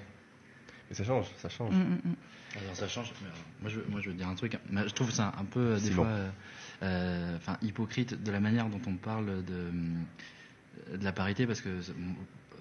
Mais 0.89 0.95
ça 0.95 1.03
change, 1.05 1.27
ça 1.37 1.49
change. 1.49 1.73
Mm, 1.73 1.79
mm, 1.79 1.99
mm. 2.05 2.15
Alors 2.61 2.75
ça 2.75 2.87
change. 2.87 3.11
mais, 3.21 3.27
euh, 3.27 3.31
moi, 3.61 3.69
je, 3.69 3.79
veux- 3.79 3.85
moi, 3.89 4.01
je 4.01 4.09
veux 4.09 4.15
dire 4.15 4.27
un 4.27 4.35
truc. 4.35 4.57
Mais 4.69 4.87
Je 4.87 4.93
trouve 4.93 5.11
ça 5.11 5.33
un 5.39 5.45
peu 5.45 5.59
euh, 5.59 5.79
des 5.79 5.91
fois, 5.91 6.05
euh, 6.07 6.29
euh, 6.83 7.37
enfin, 7.37 7.57
hypocrite 7.61 8.21
de 8.21 8.31
la 8.31 8.39
manière 8.39 8.67
dont 8.69 8.81
on 8.85 8.95
parle 8.95 9.43
de, 9.45 9.71
de 10.97 11.03
la 11.03 11.11
parité, 11.11 11.47
parce 11.47 11.61
que 11.61 11.81
c'est- 11.81 11.93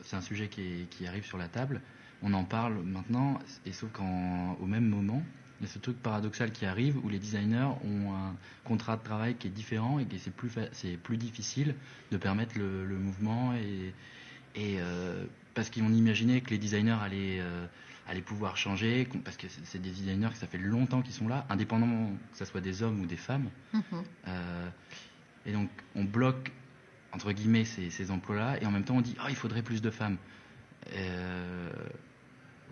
c'est 0.04 0.16
un 0.16 0.20
sujet 0.20 0.48
qui, 0.48 0.62
est- 0.62 0.88
qui 0.90 1.06
arrive 1.06 1.24
sur 1.26 1.36
la 1.36 1.48
table. 1.48 1.80
On 2.22 2.32
en 2.34 2.44
parle 2.44 2.74
maintenant, 2.84 3.38
et 3.66 3.72
sauf 3.72 3.90
qu'au 3.92 4.66
même 4.66 4.86
moment, 4.88 5.22
il 5.62 5.68
y 5.68 5.70
a 5.70 5.72
ce 5.74 5.78
truc 5.78 5.96
paradoxal 6.02 6.50
qui 6.50 6.66
arrive 6.66 6.98
où 7.04 7.08
les 7.08 7.20
designers 7.20 7.68
ont 7.84 8.12
un 8.12 8.34
contrat 8.64 8.96
de 8.96 9.02
travail 9.04 9.36
qui 9.36 9.46
est 9.46 9.50
différent 9.50 10.00
et 10.00 10.04
que 10.06 10.18
c'est 10.18 10.32
plus, 10.34 10.50
c'est 10.72 10.96
plus 10.96 11.16
difficile 11.16 11.76
de 12.10 12.16
permettre 12.16 12.58
le, 12.58 12.84
le 12.84 12.96
mouvement 12.96 13.54
et, 13.54 13.94
et 14.56 14.76
euh, 14.80 15.24
parce 15.54 15.70
qu'ils 15.70 15.84
ont 15.84 15.92
imaginé 15.92 16.40
que 16.40 16.50
les 16.50 16.58
designers 16.58 16.98
allaient, 17.00 17.38
euh, 17.40 17.64
allaient 18.08 18.22
pouvoir 18.22 18.56
changer, 18.56 19.04
qu'on- 19.06 19.20
parce 19.20 19.36
que 19.36 19.46
c'est 19.64 19.80
des 19.80 19.90
designers 19.90 20.30
que 20.32 20.36
ça 20.38 20.48
fait 20.48 20.58
longtemps 20.58 21.00
qu'ils 21.00 21.14
sont 21.14 21.28
là, 21.28 21.46
indépendamment 21.48 22.10
que 22.32 22.38
ce 22.38 22.44
soit 22.44 22.60
des 22.60 22.82
hommes 22.82 23.00
ou 23.00 23.06
des 23.06 23.16
femmes. 23.16 23.48
Mhm. 23.72 23.82
Euh, 24.26 24.68
et 25.46 25.52
donc 25.52 25.70
on 25.94 26.02
bloque 26.02 26.50
entre 27.12 27.30
guillemets 27.30 27.64
ces, 27.64 27.88
ces 27.90 28.10
emplois-là 28.10 28.60
et 28.60 28.66
en 28.66 28.72
même 28.72 28.84
temps 28.84 28.96
on 28.96 29.00
dit 29.00 29.14
ah 29.20 29.26
il 29.28 29.36
faudrait 29.36 29.62
plus 29.62 29.80
de 29.80 29.90
femmes. 29.90 30.16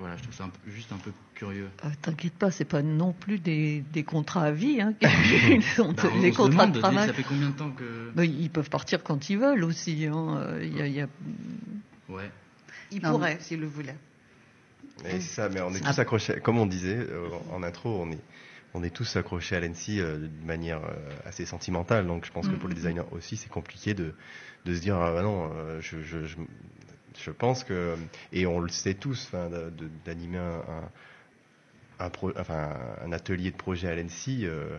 Voilà, 0.01 0.17
je 0.17 0.23
trouve 0.23 0.35
ça 0.35 0.45
un 0.45 0.49
peu- 0.49 0.71
juste 0.71 0.91
un 0.93 0.97
peu 0.97 1.13
curieux. 1.35 1.69
Euh, 1.85 1.89
T'inquiète 2.03 2.33
pas, 2.33 2.51
c'est 2.51 2.65
pas 2.65 2.81
non 2.83 3.13
plus 3.13 3.39
des, 3.39 3.85
des 3.93 4.03
contrats 4.03 4.45
à 4.45 4.51
vie. 4.51 4.81
Hein, 4.81 4.95
qui 4.99 5.63
sont 5.77 5.93
Bah, 5.93 6.05
les 6.21 6.31
contrats 6.33 6.49
demande, 6.67 6.73
de 6.73 6.81
travail. 6.81 7.07
Ça 7.09 7.13
fait 7.13 7.23
combien 7.23 7.51
de 7.51 7.55
temps 7.55 7.71
que 7.71 8.11
Mais 8.17 8.27
ils 8.27 8.49
peuvent 8.51 8.71
partir 8.71 9.03
quand 9.03 9.29
ils 9.31 9.39
veulent 9.39 9.63
aussi. 9.65 10.07
hein. 10.07 10.39
Euh, 10.39 10.61
il 10.65 10.77
y 10.77 10.81
a- 10.83 10.87
il 10.87 10.95
y 10.95 11.01
a- 11.03 11.09
ouais. 12.09 12.31
Il 12.91 13.03
Non, 13.03 13.11
pourrait, 13.13 13.37
s'il 13.41 13.61
le 13.61 13.67
voulait. 13.67 13.95
Et 15.05 15.13
c'est 15.13 15.21
ça, 15.21 15.49
mais 15.49 15.61
on 15.61 15.73
est 15.75 15.81
Ah. 15.85 15.93
tous 15.93 15.99
accrochés, 16.01 16.41
comme 16.41 16.59
on 16.59 16.67
disait 16.67 16.97
euh, 16.99 17.29
en 17.53 17.63
intro, 17.63 18.03
on 18.03 18.11
est, 18.11 18.19
on 18.75 18.83
est 18.83 18.91
tous 18.91 19.17
accrochés 19.17 19.57
à 19.57 19.61
l'ENSI 19.61 20.01
euh, 20.01 20.17
d'une 20.19 20.47
manière 20.47 20.83
euh, 20.85 21.11
assez 21.27 21.45
sentimentale. 21.47 22.07
Donc 22.07 22.25
je 22.27 22.33
pense 22.33 22.49
que 22.49 22.55
pour 22.57 22.69
les 22.69 22.75
designers 22.75 23.05
aussi, 23.13 23.37
c'est 23.37 23.49
compliqué 23.51 23.95
de, 23.95 24.15
de 24.65 24.75
se 24.75 24.81
dire 24.81 24.97
ah 24.97 25.13
bah 25.13 25.23
non, 25.23 25.51
euh, 25.55 25.81
je, 25.81 26.01
je, 26.03 26.25
je, 26.27 26.37
je 27.19 27.31
pense 27.31 27.65
que 27.65 27.95
et 28.33 28.47
on 28.47 28.61
le 28.61 28.69
sait 28.69 28.95
tous, 28.95 29.31
d'animer 30.05 30.39
un, 30.39 30.63
un, 32.01 32.05
un 32.07 32.11
pro- 32.11 32.33
enfin, 32.39 32.71
un 33.05 33.13
atelier 33.13 33.51
de 33.51 33.57
projet 33.57 33.89
à 33.89 33.95
l'ENSI, 33.95 34.47
euh, 34.47 34.79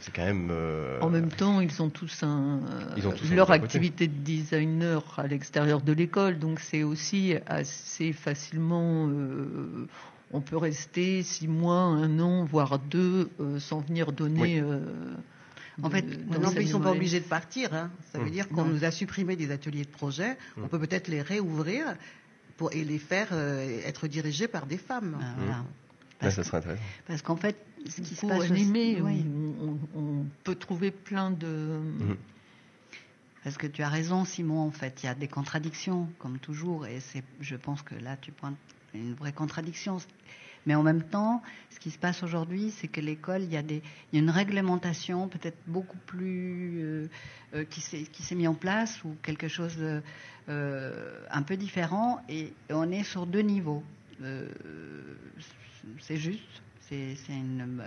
c'est 0.00 0.12
quand 0.14 0.24
même. 0.24 0.48
euh, 0.50 1.00
En 1.00 1.10
même 1.10 1.30
temps, 1.30 1.60
ils 1.60 1.82
ont 1.82 1.90
tous, 1.90 2.22
un, 2.22 2.60
Ils 2.96 3.06
ont 3.06 3.12
tous 3.12 3.30
un 3.32 3.36
leur 3.36 3.50
activité 3.50 4.06
de 4.08 4.12
designer 4.12 5.02
à 5.18 5.26
l'extérieur 5.26 5.80
de 5.80 5.92
l'école, 5.92 6.38
donc 6.38 6.60
c'est 6.60 6.82
aussi 6.82 7.34
assez 7.46 8.12
facilement. 8.12 9.08
euh, 9.08 9.86
on 10.30 10.42
peut 10.42 10.58
rester 10.58 11.22
six 11.22 11.48
mois, 11.48 11.80
un 11.80 12.20
an, 12.20 12.44
voire 12.44 12.78
deux, 12.78 13.30
sans 13.58 13.80
venir 13.80 14.12
donner. 14.12 14.62
Oui. 14.62 14.70
En 15.82 15.90
fait, 15.90 16.02
mais 16.02 16.62
ils 16.64 16.68
sont 16.68 16.80
pas 16.80 16.90
obligés 16.92 17.20
de 17.20 17.24
partir. 17.26 17.72
hein. 17.74 17.90
Ça 18.12 18.18
veut 18.18 18.26
Mm. 18.26 18.30
dire 18.30 18.48
qu'on 18.48 18.64
Non. 18.64 18.72
nous 18.74 18.84
a 18.84 18.90
supprimé 18.90 19.36
des 19.36 19.50
ateliers 19.52 19.84
de 19.84 19.90
projet. 19.90 20.36
Mm. 20.56 20.64
On 20.64 20.68
peut 20.68 20.78
peut-être 20.80 21.08
les 21.08 21.22
réouvrir 21.22 21.94
pour, 22.56 22.72
et 22.72 22.84
les 22.84 22.98
faire 22.98 23.28
euh, 23.32 23.80
être 23.84 24.08
dirigés 24.08 24.48
par 24.48 24.66
des 24.66 24.78
femmes. 24.78 25.18
Ah, 25.20 25.34
voilà. 25.38 25.64
Parce, 26.18 26.34
ça 26.34 26.42
serait 26.42 26.56
intéressant. 26.58 26.82
parce 27.06 27.22
qu'en 27.22 27.36
fait, 27.36 27.56
ce 27.88 28.00
qui 28.00 28.16
se 28.16 28.26
passe 28.26 28.50
aussi- 28.50 28.72
oui. 28.74 29.24
on, 29.62 29.64
on- 29.68 30.00
on 30.00 30.24
peut 30.42 30.56
trouver 30.56 30.90
plein 30.90 31.30
de. 31.30 31.78
Parce 33.44 33.56
que 33.56 33.66
tu 33.68 33.82
as 33.82 33.88
raison, 33.88 34.24
Simon, 34.24 34.60
en 34.66 34.70
fait, 34.72 35.00
il 35.02 35.06
y 35.06 35.08
a 35.08 35.14
des 35.14 35.28
contradictions, 35.28 36.08
comme 36.18 36.38
toujours, 36.38 36.86
et 36.86 36.98
c'est, 37.00 37.22
je 37.40 37.54
pense 37.56 37.82
que 37.82 37.94
là, 37.94 38.16
tu 38.20 38.32
pointes 38.32 38.56
une 38.94 39.14
vraie 39.14 39.32
contradiction. 39.32 39.98
Mais 40.68 40.74
en 40.74 40.82
même 40.82 41.02
temps, 41.02 41.40
ce 41.70 41.80
qui 41.80 41.90
se 41.90 41.98
passe 41.98 42.22
aujourd'hui, 42.22 42.70
c'est 42.70 42.88
que 42.88 43.00
l'école, 43.00 43.42
il 43.42 43.50
y 43.50 43.56
a 43.56 43.62
des, 43.62 43.82
une 44.12 44.28
réglementation 44.28 45.26
peut-être 45.26 45.56
beaucoup 45.66 45.96
plus 46.04 46.82
euh, 46.82 47.08
euh, 47.54 47.64
qui 47.64 47.80
s'est 47.80 48.02
qui 48.02 48.22
s'est 48.22 48.34
mis 48.34 48.46
en 48.46 48.52
place 48.52 49.02
ou 49.02 49.16
quelque 49.22 49.48
chose 49.48 49.76
euh, 49.78 50.02
euh, 50.50 51.24
un 51.30 51.40
peu 51.40 51.56
différent, 51.56 52.20
et 52.28 52.52
on 52.68 52.92
est 52.92 53.02
sur 53.02 53.24
deux 53.24 53.40
niveaux. 53.40 53.82
C'est 56.00 56.18
juste. 56.18 56.62
C'est 56.80 57.16
une 57.30 57.80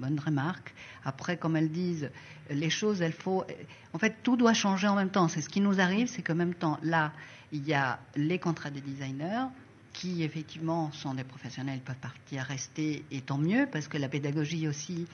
bonne 0.00 0.18
remarque. 0.18 0.74
Après, 1.04 1.36
comme 1.36 1.54
elles 1.54 1.70
disent, 1.70 2.10
les 2.50 2.70
choses, 2.70 2.98
il 2.98 3.12
faut. 3.12 3.44
En 3.92 3.98
fait, 3.98 4.16
tout 4.24 4.36
doit 4.36 4.54
changer 4.54 4.88
en 4.88 4.96
même 4.96 5.10
temps. 5.10 5.28
C'est 5.28 5.40
ce 5.40 5.48
qui 5.48 5.60
nous 5.60 5.78
arrive, 5.78 6.08
c'est 6.08 6.22
qu'en 6.22 6.34
même 6.34 6.54
temps, 6.54 6.78
là, 6.82 7.12
il 7.52 7.64
y 7.64 7.74
a 7.74 8.00
les 8.16 8.40
contrats 8.40 8.70
des 8.70 8.80
designers 8.80 9.46
qui, 9.92 10.22
effectivement, 10.22 10.90
sont 10.92 11.14
des 11.14 11.24
professionnels, 11.24 11.80
peuvent 11.80 11.96
partir, 11.96 12.42
rester, 12.42 13.04
et 13.10 13.20
tant 13.20 13.38
mieux, 13.38 13.66
parce 13.70 13.88
que 13.88 13.98
la 13.98 14.08
pédagogie 14.08 14.68
aussi 14.68 15.06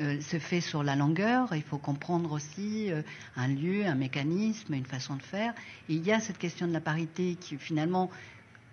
euh, 0.00 0.20
se 0.20 0.38
fait 0.38 0.60
sur 0.60 0.82
la 0.82 0.96
longueur. 0.96 1.54
Il 1.54 1.62
faut 1.62 1.78
comprendre 1.78 2.32
aussi 2.32 2.90
euh, 2.90 3.02
un 3.36 3.48
lieu, 3.48 3.84
un 3.84 3.94
mécanisme, 3.94 4.72
une 4.72 4.86
façon 4.86 5.16
de 5.16 5.22
faire. 5.22 5.52
Et 5.88 5.94
il 5.94 6.06
y 6.06 6.12
a 6.12 6.20
cette 6.20 6.38
question 6.38 6.66
de 6.66 6.72
la 6.72 6.80
parité 6.80 7.36
qui, 7.38 7.58
finalement, 7.58 8.10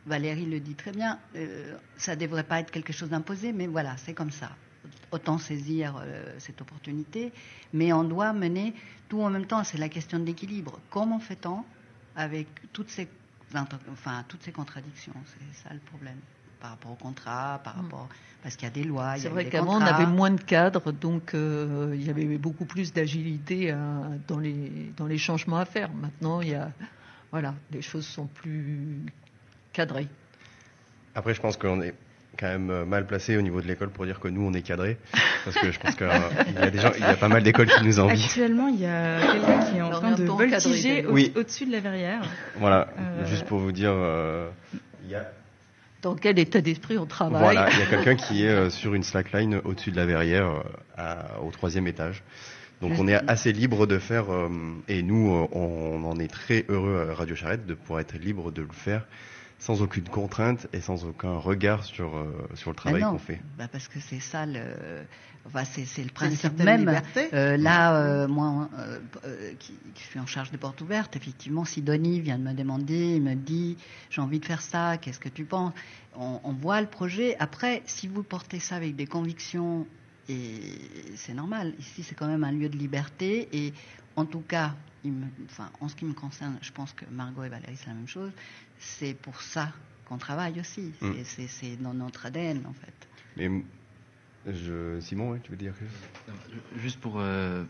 Valérie 0.06 0.46
le 0.46 0.62
dit 0.62 0.76
très 0.76 0.92
bien, 0.92 1.20
euh, 1.36 1.76
ça 1.98 2.16
ne 2.16 2.22
devrait 2.22 2.46
pas 2.46 2.62
être 2.62 2.72
quelque 2.72 2.94
chose 2.94 3.10
d'imposé, 3.10 3.52
mais 3.52 3.68
voilà, 3.68 3.98
c'est 3.98 4.14
comme 4.14 4.32
ça. 4.32 4.52
Autant 5.12 5.38
saisir 5.38 6.02
cette 6.38 6.62
opportunité, 6.62 7.34
mais 7.74 7.92
on 7.92 8.04
doit 8.04 8.32
mener 8.32 8.74
tout 9.10 9.22
en 9.22 9.30
même 9.30 9.46
temps. 9.46 9.64
C'est 9.64 9.78
la 9.78 9.90
question 9.90 10.20
de 10.20 10.26
l'équilibre. 10.26 10.80
Comment 10.90 11.20
fait-on 11.20 11.64
avec 12.16 12.48
toutes 12.72 12.90
ces, 12.90 13.08
enfin, 13.56 14.24
toutes 14.28 14.44
ces 14.44 14.52
contradictions 14.52 15.14
C'est 15.26 15.68
ça 15.68 15.74
le 15.74 15.80
problème 15.80 16.18
par 16.60 16.72
rapport 16.72 16.92
au 16.92 16.96
contrat, 16.96 17.62
par 17.64 17.76
rapport 17.76 18.10
parce 18.42 18.56
qu'il 18.56 18.66
y 18.68 18.72
a 18.72 18.74
des 18.74 18.84
lois. 18.84 19.14
il 19.16 19.20
y 19.20 19.22
C'est 19.24 19.30
vrai 19.30 19.46
qu'avant, 19.50 19.78
on 19.78 19.82
avait 19.82 20.06
moins 20.06 20.32
de 20.32 20.42
cadres, 20.42 20.92
donc 20.92 21.34
euh, 21.34 21.94
il 21.96 22.04
y 22.04 22.10
avait 22.10 22.38
beaucoup 22.38 22.66
plus 22.66 22.94
d'agilité 22.94 23.72
à- 23.72 24.10
dans 24.28 24.40
les, 24.40 24.92
dans 24.98 25.06
les 25.06 25.18
changements 25.18 25.58
à 25.58 25.66
faire. 25.66 25.92
Maintenant, 25.94 26.42
il 26.42 26.50
y 26.50 26.56
a, 26.56 26.72
voilà, 27.32 27.54
les 27.72 27.82
choses 27.82 28.06
sont 28.08 28.26
plus 28.28 29.02
cadrées. 29.74 30.08
Après, 31.14 31.34
je 31.34 31.42
pense 31.42 31.58
qu'on 31.58 31.82
est 31.82 31.94
quand 32.40 32.48
même 32.48 32.70
euh, 32.70 32.86
mal 32.86 33.06
placé 33.08 33.36
au 33.38 33.42
niveau 33.42 33.62
de 33.62 33.68
l'école 33.68 33.90
pour 33.90 34.06
dire 34.06 34.20
que 34.20 34.28
nous, 34.28 34.42
on 34.46 34.54
est 34.54 34.62
cadré. 34.62 34.98
Parce 35.46 35.58
que 35.58 35.72
je 35.72 35.80
pense 35.80 35.96
qu'il 35.96 36.08
y 36.08 36.58
a 36.64 36.70
des 36.70 36.80
gens, 36.80 36.92
il 36.96 37.02
y 37.02 37.04
a 37.04 37.16
pas 37.16 37.28
mal 37.30 37.44
d'écoles 37.44 37.68
qui 37.68 37.84
nous 37.84 38.00
envient. 38.00 38.24
Actuellement, 38.24 38.68
il 38.68 38.80
y 38.80 38.86
a 38.86 39.20
quelqu'un 39.32 39.60
qui 39.72 39.78
est 39.78 39.82
en 39.82 39.90
train 39.90 40.12
de 40.16 40.24
voltiger 40.24 41.06
Oui. 41.08 41.32
au-dessus 41.36 41.66
de 41.66 41.72
la 41.72 41.80
verrière. 41.80 42.22
Voilà, 42.60 42.88
Euh, 43.00 43.26
juste 43.26 43.46
pour 43.46 43.60
vous 43.60 43.72
dire, 43.72 43.92
euh, 43.94 44.50
il 45.06 45.12
y 45.12 45.16
a, 45.16 45.26
Dans 46.02 46.16
quel 46.16 46.38
état 46.40 46.62
d'esprit 46.62 46.98
on 46.98 47.06
travaille 47.06 47.42
voilà, 47.42 47.70
il 47.72 47.80
y 47.80 47.82
a 47.82 47.86
quelqu'un 47.88 48.16
qui 48.16 48.46
est 48.46 48.50
euh, 48.50 48.70
sur 48.70 48.94
une 48.94 49.04
slackline 49.04 49.62
au-dessus 49.66 49.92
de 49.92 49.98
la 49.98 50.06
verrière, 50.06 50.46
euh, 50.48 50.62
à- 50.98 51.42
au 51.42 51.52
troisième 51.52 51.88
étage. 51.88 52.24
Donc 52.82 52.92
on 53.00 53.08
est 53.08 53.16
assez 53.28 53.52
libre 53.54 53.88
de 53.88 53.98
faire, 53.98 54.32
euh, 54.32 54.50
et 54.88 55.02
nous, 55.02 55.34
euh, 55.34 55.48
on 55.54 56.04
en 56.04 56.20
est 56.20 56.28
très 56.32 56.64
heureux 56.70 57.08
à 57.10 57.16
Radio 57.16 57.36
Charrette 57.36 57.66
de 57.66 57.74
pouvoir 57.74 58.02
être 58.02 58.16
libre 58.20 58.52
de 58.52 58.62
le 58.62 58.68
faire 58.72 59.08
sans 59.60 59.82
aucune 59.82 60.08
contrainte 60.08 60.68
et 60.74 60.82
sans 60.82 61.04
aucun 61.06 61.38
regard 61.38 61.84
sur, 61.84 62.16
euh, 62.16 62.32
sur 62.56 62.70
le 62.72 62.76
travail 62.76 63.02
Ben 63.02 63.08
non, 63.08 63.14
qu'on 63.14 63.20
fait. 63.20 63.42
bah 63.58 63.68
parce 63.72 63.88
que 63.88 64.00
c'est 64.00 64.20
ça 64.20 64.46
le, 64.46 64.62
enfin, 65.46 65.64
c'est, 65.66 65.86
c'est 65.86 66.04
le 66.04 66.10
principe 66.12 66.60
même. 66.60 66.82
liberté. 66.82 67.30
Euh, 67.34 67.58
là, 67.58 67.96
euh, 67.98 68.28
moi, 68.28 68.70
euh, 69.26 69.54
qui, 69.60 69.74
qui 69.96 70.04
suis 70.04 70.20
en 70.20 70.26
charge 70.28 70.52
des 70.52 70.58
portes 70.58 70.80
ouvertes, 70.82 71.16
effectivement, 71.16 71.66
Sidonie 71.66 72.20
vient 72.22 72.38
de 72.38 72.44
me 72.44 72.54
demander, 72.54 73.16
il 73.16 73.22
me 73.24 73.34
dit, 73.36 73.78
j'ai 74.10 74.22
envie 74.22 74.40
de 74.40 74.46
faire 74.46 74.62
ça, 74.62 74.98
qu'est-ce 74.98 75.20
que 75.20 75.30
tu 75.30 75.44
penses? 75.46 75.74
On, 76.16 76.40
on 76.44 76.54
voit 76.54 76.80
le 76.82 76.88
projet. 76.88 77.36
Après, 77.40 77.82
si 77.88 78.08
vous 78.08 78.24
portez 78.24 78.60
ça 78.60 78.76
avec 78.76 78.96
des 78.96 79.08
convictions, 79.08 79.88
et 80.30 80.60
c'est 81.16 81.34
normal. 81.34 81.74
Ici, 81.80 82.04
c'est 82.04 82.16
quand 82.16 82.28
même 82.28 82.44
un 82.44 82.52
lieu 82.52 82.70
de 82.70 82.78
liberté, 82.78 83.48
et 83.54 83.74
en 84.16 84.26
tout 84.26 84.42
cas, 84.42 84.76
il 85.04 85.14
me- 85.14 85.26
enfin, 85.46 85.70
en 85.80 85.88
ce 85.88 85.96
qui 85.96 86.06
me 86.06 86.14
concerne, 86.14 86.58
je 86.62 86.72
pense 86.72 86.92
que 86.94 87.06
Margot 87.12 87.44
et 87.44 87.50
Valérie, 87.50 87.78
c'est 87.78 87.88
la 87.88 87.94
même 87.94 88.08
chose. 88.08 88.32
C'est 88.80 89.14
pour 89.14 89.42
ça 89.42 89.72
qu'on 90.06 90.18
travaille 90.18 90.60
aussi. 90.60 90.94
Mm. 91.02 91.12
C'est- 91.48 91.76
dans 91.82 91.94
notre 91.94 92.26
ADN, 92.26 92.66
en 92.66 92.74
fait. 92.74 92.94
Mais 93.36 93.50
je, 94.46 95.00
Simon, 95.02 95.32
ouais, 95.32 95.40
tu 95.44 95.52
veux 95.52 95.58
dire 95.58 95.74
quelque 95.78 95.90
chose? 95.92 96.00
Non, 96.30 96.34
ju- 96.54 96.82
Juste 96.82 97.00
pour. 97.02 97.16
euh, 97.20 97.64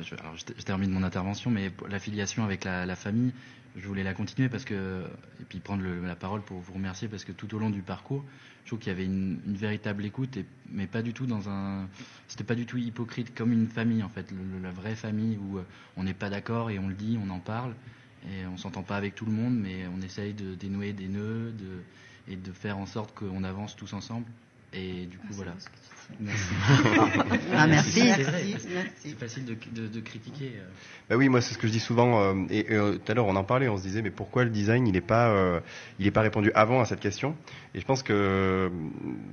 je, 0.00 0.14
alors 0.16 0.36
je, 0.36 0.44
je 0.56 0.62
termine 0.64 0.90
mon 0.90 1.02
intervention, 1.02 1.50
mais 1.50 1.70
pour 1.70 1.88
l'affiliation 1.88 2.44
avec 2.44 2.64
la, 2.64 2.84
la 2.86 2.96
famille, 2.96 3.32
je 3.76 3.86
voulais 3.86 4.02
la 4.02 4.14
continuer 4.14 4.48
parce 4.48 4.64
que. 4.64 5.04
Et 5.40 5.44
puis 5.44 5.60
prendre 5.60 5.82
le- 5.82 6.04
la 6.04 6.16
parole 6.16 6.42
pour 6.42 6.58
vous 6.60 6.72
remercier 6.72 7.06
parce 7.08 7.24
que 7.24 7.32
tout 7.32 7.54
au 7.54 7.58
long 7.58 7.70
du 7.70 7.82
parcours, 7.82 8.24
je 8.64 8.70
trouve 8.70 8.80
qu'il 8.80 8.88
y 8.88 8.94
avait 8.96 9.04
une, 9.04 9.38
une 9.46 9.56
véritable 9.56 10.04
écoute, 10.04 10.36
et, 10.36 10.44
mais 10.70 10.88
pas 10.88 11.02
du 11.02 11.12
tout 11.12 11.26
dans 11.26 11.48
un. 11.48 11.86
C'était 12.26 12.42
pas 12.44 12.56
du 12.56 12.66
tout 12.66 12.78
hypocrite, 12.78 13.32
comme 13.34 13.52
une 13.52 13.68
famille 13.68 14.02
en 14.02 14.08
fait, 14.08 14.30
le- 14.32 14.60
la 14.62 14.72
vraie 14.72 14.96
famille 14.96 15.38
où 15.38 15.58
euh, 15.58 15.62
on 15.96 16.02
n'est 16.02 16.14
pas 16.14 16.30
d'accord 16.30 16.70
et 16.70 16.78
on 16.80 16.88
le 16.88 16.94
dit, 16.94 17.16
on 17.24 17.30
en 17.30 17.38
parle, 17.38 17.74
et 18.26 18.46
on 18.46 18.56
s'entend 18.56 18.82
pas 18.82 18.96
avec 18.96 19.14
tout 19.14 19.24
le 19.26 19.32
monde, 19.32 19.54
mais 19.56 19.86
on 19.96 20.00
essaye 20.02 20.32
de 20.34 20.54
dénouer 20.54 20.92
des 20.92 21.08
nœuds 21.08 21.52
de, 21.52 22.32
et 22.32 22.36
de 22.36 22.52
faire 22.52 22.78
en 22.78 22.86
sorte 22.86 23.14
qu'on 23.14 23.44
avance 23.44 23.76
tous 23.76 23.92
ensemble. 23.92 24.26
Et 24.72 25.06
du 25.06 25.16
coup, 25.18 25.28
voilà. 25.30 25.52
Merci. 26.20 26.54
Ah, 27.54 27.66
merci. 27.66 28.00
C'est 29.00 29.18
facile 29.18 29.44
de, 29.44 29.56
de- 29.72 29.86
de 29.88 30.00
critiquer. 30.00 30.52
euh. 30.56 30.68
Bah 31.08 31.16
oui, 31.16 31.28
moi 31.28 31.40
c'est 31.40 31.54
ce 31.54 31.58
que 31.58 31.66
je 31.66 31.72
dis 31.72 31.80
souvent. 31.80 32.20
euh, 32.20 32.34
et 32.50 32.66
euh, 32.72 32.96
tout 32.98 33.10
à 33.10 33.14
l'heure 33.14 33.26
on 33.26 33.34
en 33.36 33.44
parlait, 33.44 33.68
on 33.68 33.76
se 33.76 33.82
disait 33.82 34.02
mais 34.02 34.10
pourquoi 34.10 34.44
le 34.44 34.50
design 34.50 34.86
il 34.86 34.92
n'est 34.92 35.00
pas 35.00 35.28
euh, 35.30 35.60
il 35.98 36.06
est 36.06 36.10
pas 36.12 36.20
répondu 36.20 36.52
avant 36.54 36.80
à 36.80 36.84
cette 36.84 37.00
question? 37.00 37.34
Et 37.74 37.80
je 37.80 37.84
pense 37.86 38.02
que 38.02 38.70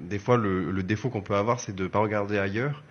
des 0.09 0.19
fois 0.19 0.37
le, 0.37 0.71
le 0.71 0.83
défaut 0.83 1.09
qu'on 1.09 1.21
peut 1.21 1.35
avoir 1.35 1.59
c'est 1.59 1.75
de 1.75 1.87
pas 1.87 1.99
regarder 1.99 2.37
ailleurs. 2.37 2.83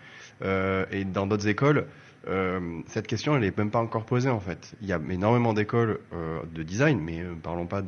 Euh, 0.43 0.85
et 0.91 1.05
dans 1.05 1.27
d'autres 1.27 1.47
écoles, 1.49 1.87
euh, 2.29 2.81
cette 2.87 3.09
question 3.09 3.37
elle 3.37 3.43
est 3.45 3.57
même 3.57 3.71
pas 3.71 3.81
encore 3.81 4.05
posée 4.05 4.31
en 4.31 4.41
fait. 4.41 4.75
Il 4.81 4.87
y 4.87 4.93
a 4.93 5.01
énormément 5.11 5.53
d'écoles 5.53 5.99
euh, 6.13 6.41
de 6.55 6.63
design, 6.63 7.01
mais 7.01 7.21
euh, 7.21 7.35
parlons 7.41 7.67
pas 7.67 7.83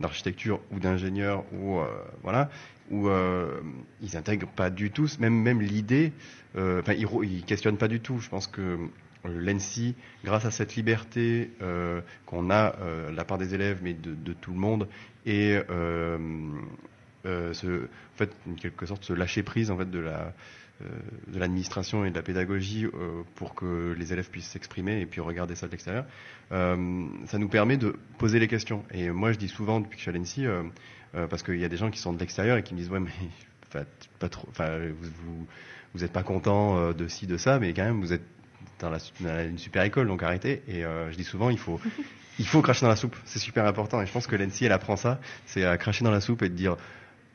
d'architecture 0.00 0.60
ou 0.72 0.80
d'ingénieur 0.80 1.44
ou 1.52 1.78
voilà 2.22 2.50
où 2.90 3.08
ils 4.00 4.16
intègrent 4.16 4.46
pas 4.48 4.70
du 4.70 4.90
tout, 4.92 5.08
même 5.18 5.34
même 5.34 5.60
l'idée. 5.60 6.12
Enfin, 6.56 6.92
ils, 6.92 7.08
ils 7.24 7.44
questionnent 7.44 7.78
pas 7.78 7.88
du 7.88 8.00
tout. 8.00 8.20
Je 8.20 8.28
pense 8.28 8.46
que 8.46 8.78
l'ENSI, 9.24 9.96
grâce 10.24 10.44
à 10.44 10.52
cette 10.52 10.76
liberté 10.76 11.50
qu'on 12.26 12.50
a 12.50 12.76
la 13.10 13.24
part 13.24 13.38
des 13.38 13.54
élèves, 13.54 13.80
mais 13.82 13.92
de, 13.94 14.32
tout 14.34 14.52
le 14.52 14.58
monde, 14.58 14.88
et 15.24 15.58
en 15.68 16.22
fait, 18.14 18.30
en 18.48 18.54
quelque 18.54 18.86
sorte, 18.86 19.04
ce 19.04 19.12
lâcher 19.12 19.42
prise 19.42 19.70
en 19.72 19.78
fait 19.78 19.90
de 19.90 19.98
la 19.98 20.32
de 20.80 21.38
l'administration 21.38 22.04
et 22.04 22.10
de 22.10 22.16
la 22.16 22.22
pédagogie 22.22 22.84
euh, 22.86 23.22
pour 23.34 23.54
que 23.54 23.94
les 23.98 24.12
élèves 24.12 24.28
puissent 24.30 24.48
s'exprimer 24.48 25.00
et 25.00 25.06
puis 25.06 25.20
regarder 25.20 25.54
ça 25.54 25.66
de 25.66 25.72
l'extérieur, 25.72 26.04
euh, 26.52 27.06
ça 27.26 27.38
nous 27.38 27.48
permet 27.48 27.76
de 27.76 27.96
poser 28.18 28.38
les 28.38 28.48
questions. 28.48 28.84
Et 28.90 29.10
moi, 29.10 29.32
je 29.32 29.38
dis 29.38 29.48
souvent 29.48 29.80
depuis 29.80 29.96
que 29.96 30.04
je 30.04 30.10
suis 30.10 30.10
à 30.10 30.18
l'ENSI, 30.18 30.46
euh, 30.46 30.62
euh, 31.16 31.26
parce 31.26 31.42
qu'il 31.42 31.58
y 31.58 31.64
a 31.64 31.68
des 31.68 31.76
gens 31.76 31.90
qui 31.90 31.98
sont 31.98 32.12
de 32.12 32.18
l'extérieur 32.18 32.58
et 32.58 32.62
qui 32.62 32.74
me 32.74 32.78
disent 32.78 32.90
ouais 32.90 33.00
mais 33.00 33.10
pas 34.18 34.28
trop, 34.28 34.48
enfin 34.50 34.78
vous, 34.78 35.08
vous 35.24 35.46
vous 35.94 36.04
êtes 36.04 36.12
pas 36.12 36.22
content 36.22 36.78
euh, 36.78 36.92
de 36.92 37.08
ci 37.08 37.26
de 37.26 37.36
ça, 37.36 37.58
mais 37.58 37.72
quand 37.72 37.84
même 37.84 38.00
vous 38.00 38.12
êtes 38.12 38.24
dans, 38.80 38.90
la, 38.90 38.98
dans 39.20 39.48
une 39.48 39.58
super 39.58 39.82
école 39.84 40.08
donc 40.08 40.22
arrêtez. 40.22 40.62
Et 40.68 40.84
euh, 40.84 41.10
je 41.10 41.16
dis 41.16 41.24
souvent 41.24 41.48
il 41.48 41.58
faut 41.58 41.80
il 42.38 42.46
faut 42.46 42.60
cracher 42.60 42.82
dans 42.82 42.88
la 42.88 42.96
soupe, 42.96 43.16
c'est 43.24 43.38
super 43.38 43.64
important. 43.66 44.02
Et 44.02 44.06
je 44.06 44.12
pense 44.12 44.26
que 44.26 44.36
l'ENSI 44.36 44.66
elle 44.66 44.72
apprend 44.72 44.96
ça, 44.96 45.20
c'est 45.46 45.64
à 45.64 45.78
cracher 45.78 46.04
dans 46.04 46.10
la 46.10 46.20
soupe 46.20 46.42
et 46.42 46.48
de 46.48 46.54
dire 46.54 46.76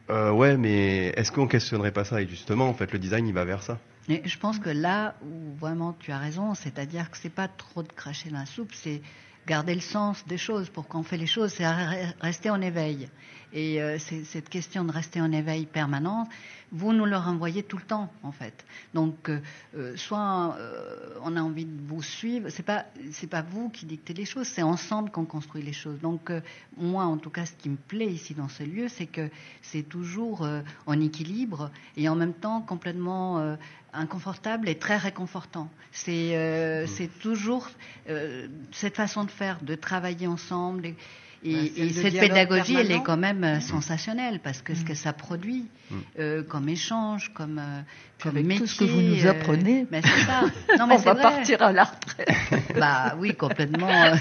euh, 0.09 0.31
ouais 0.31 0.57
mais 0.57 1.07
est-ce 1.15 1.31
qu'on 1.31 1.47
questionnerait 1.47 1.91
pas 1.91 2.03
ça 2.03 2.21
Et 2.21 2.27
justement 2.27 2.67
en 2.67 2.73
fait 2.73 2.91
le 2.91 2.99
design 2.99 3.27
il 3.27 3.33
va 3.33 3.45
vers 3.45 3.63
ça. 3.63 3.79
Je 4.09 4.37
pense 4.37 4.59
que 4.59 4.69
là 4.69 5.15
où 5.23 5.55
vraiment 5.59 5.93
tu 5.97 6.11
as 6.11 6.17
raison, 6.17 6.53
c'est-à-dire 6.55 7.09
que 7.11 7.17
c'est 7.17 7.29
pas 7.33 7.47
trop 7.47 7.83
de 7.83 7.91
cracher 7.93 8.29
dans 8.29 8.39
la 8.39 8.45
soupe, 8.45 8.71
c'est 8.73 9.01
garder 9.47 9.73
le 9.75 9.79
sens 9.81 10.25
des 10.27 10.37
choses. 10.37 10.69
Pourquoi 10.69 10.99
on 10.99 11.03
fait 11.03 11.17
les 11.17 11.27
choses, 11.27 11.53
c'est 11.53 11.63
re- 11.63 12.13
rester 12.19 12.49
en 12.49 12.61
éveil. 12.61 13.09
Et 13.53 13.81
euh, 13.81 13.97
c'est 13.99 14.23
cette 14.23 14.49
question 14.49 14.83
de 14.83 14.91
rester 14.91 15.21
en 15.21 15.31
éveil 15.31 15.65
permanent, 15.65 16.27
vous 16.71 16.93
nous 16.93 17.05
le 17.05 17.17
renvoyez 17.17 17.63
tout 17.63 17.77
le 17.77 17.83
temps, 17.83 18.09
en 18.23 18.31
fait. 18.31 18.65
Donc, 18.93 19.29
euh, 19.29 19.39
euh, 19.75 19.97
soit 19.97 20.55
euh, 20.57 21.17
on 21.21 21.35
a 21.35 21.41
envie 21.41 21.65
de 21.65 21.81
vous 21.85 22.01
suivre, 22.01 22.49
c'est 22.49 22.63
pas 22.63 22.85
c'est 23.11 23.27
pas 23.27 23.41
vous 23.41 23.69
qui 23.69 23.85
dictez 23.85 24.13
les 24.13 24.23
choses, 24.23 24.47
c'est 24.47 24.61
ensemble 24.61 25.11
qu'on 25.11 25.25
construit 25.25 25.61
les 25.61 25.73
choses. 25.73 25.99
Donc, 25.99 26.29
euh, 26.29 26.39
moi, 26.77 27.03
en 27.03 27.17
tout 27.17 27.29
cas, 27.29 27.45
ce 27.45 27.53
qui 27.53 27.69
me 27.69 27.75
plaît 27.75 28.07
ici 28.07 28.33
dans 28.33 28.47
ce 28.47 28.63
lieu, 28.63 28.87
c'est 28.87 29.07
que 29.07 29.29
c'est 29.61 29.83
toujours 29.83 30.43
euh, 30.43 30.61
en 30.85 30.99
équilibre 31.01 31.71
et 31.97 32.07
en 32.07 32.15
même 32.15 32.33
temps 32.33 32.61
complètement 32.61 33.39
euh, 33.39 33.55
inconfortable 33.93 34.69
et 34.69 34.75
très 34.75 34.97
réconfortant. 34.97 35.69
C'est 35.91 36.37
euh, 36.37 36.87
c'est 36.87 37.09
toujours 37.19 37.69
euh, 38.09 38.47
cette 38.71 38.95
façon 38.95 39.25
de 39.25 39.31
faire, 39.31 39.61
de 39.61 39.75
travailler 39.75 40.27
ensemble. 40.27 40.85
Et, 40.85 40.95
et- 41.43 41.89
cette 41.93 42.19
pédagogie, 42.19 42.75
elle 42.75 42.91
est 42.91 43.01
quand 43.03 43.17
même 43.17 43.43
euh, 43.43 43.59
sensationnelle 43.59 44.39
parce 44.43 44.61
que 44.61 44.73
ce 44.75 44.83
que 44.85 44.93
ça 44.93 45.13
produit 45.13 45.65
Mm. 45.89 45.95
euh, 46.19 46.43
comme 46.43 46.69
échange, 46.69 47.31
comme, 47.33 47.57
euh, 47.59 47.81
Puis 48.17 48.29
comme 48.29 48.37
avec 48.37 48.45
métier. 48.47 48.61
tout 48.65 48.67
ce 48.71 48.79
que 48.79 48.85
vous 48.85 49.01
nous 49.01 49.25
euh, 49.25 49.31
apprenez. 49.31 49.85
mais 49.91 50.01
c'est 50.01 50.21
ça. 50.25 50.41
Non, 50.79 50.87
mais 50.87 50.95
on 50.95 50.99
va 50.99 51.13
vrai. 51.13 51.21
partir 51.23 51.61
à 51.61 51.71
la 51.73 51.83
retraite. 51.85 52.29
Bah 52.79 53.15
oui, 53.19 53.35
complètement. 53.35 53.89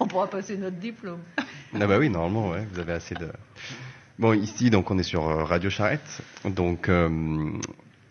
on 0.00 0.06
pourra 0.06 0.28
passer 0.28 0.56
notre 0.56 0.76
diplôme. 0.76 1.20
Ah 1.74 1.86
bah 1.86 1.98
oui, 1.98 2.08
normalement, 2.10 2.50
ouais, 2.50 2.66
vous 2.72 2.80
avez 2.80 2.94
assez 2.94 3.14
de. 3.14 3.28
Bon, 4.18 4.32
ici, 4.32 4.70
donc, 4.70 4.90
on 4.90 4.98
est 4.98 5.02
sur 5.04 5.22
Radio 5.46 5.70
Charrette. 5.70 6.22
Donc, 6.44 6.88
euh, 6.88 7.08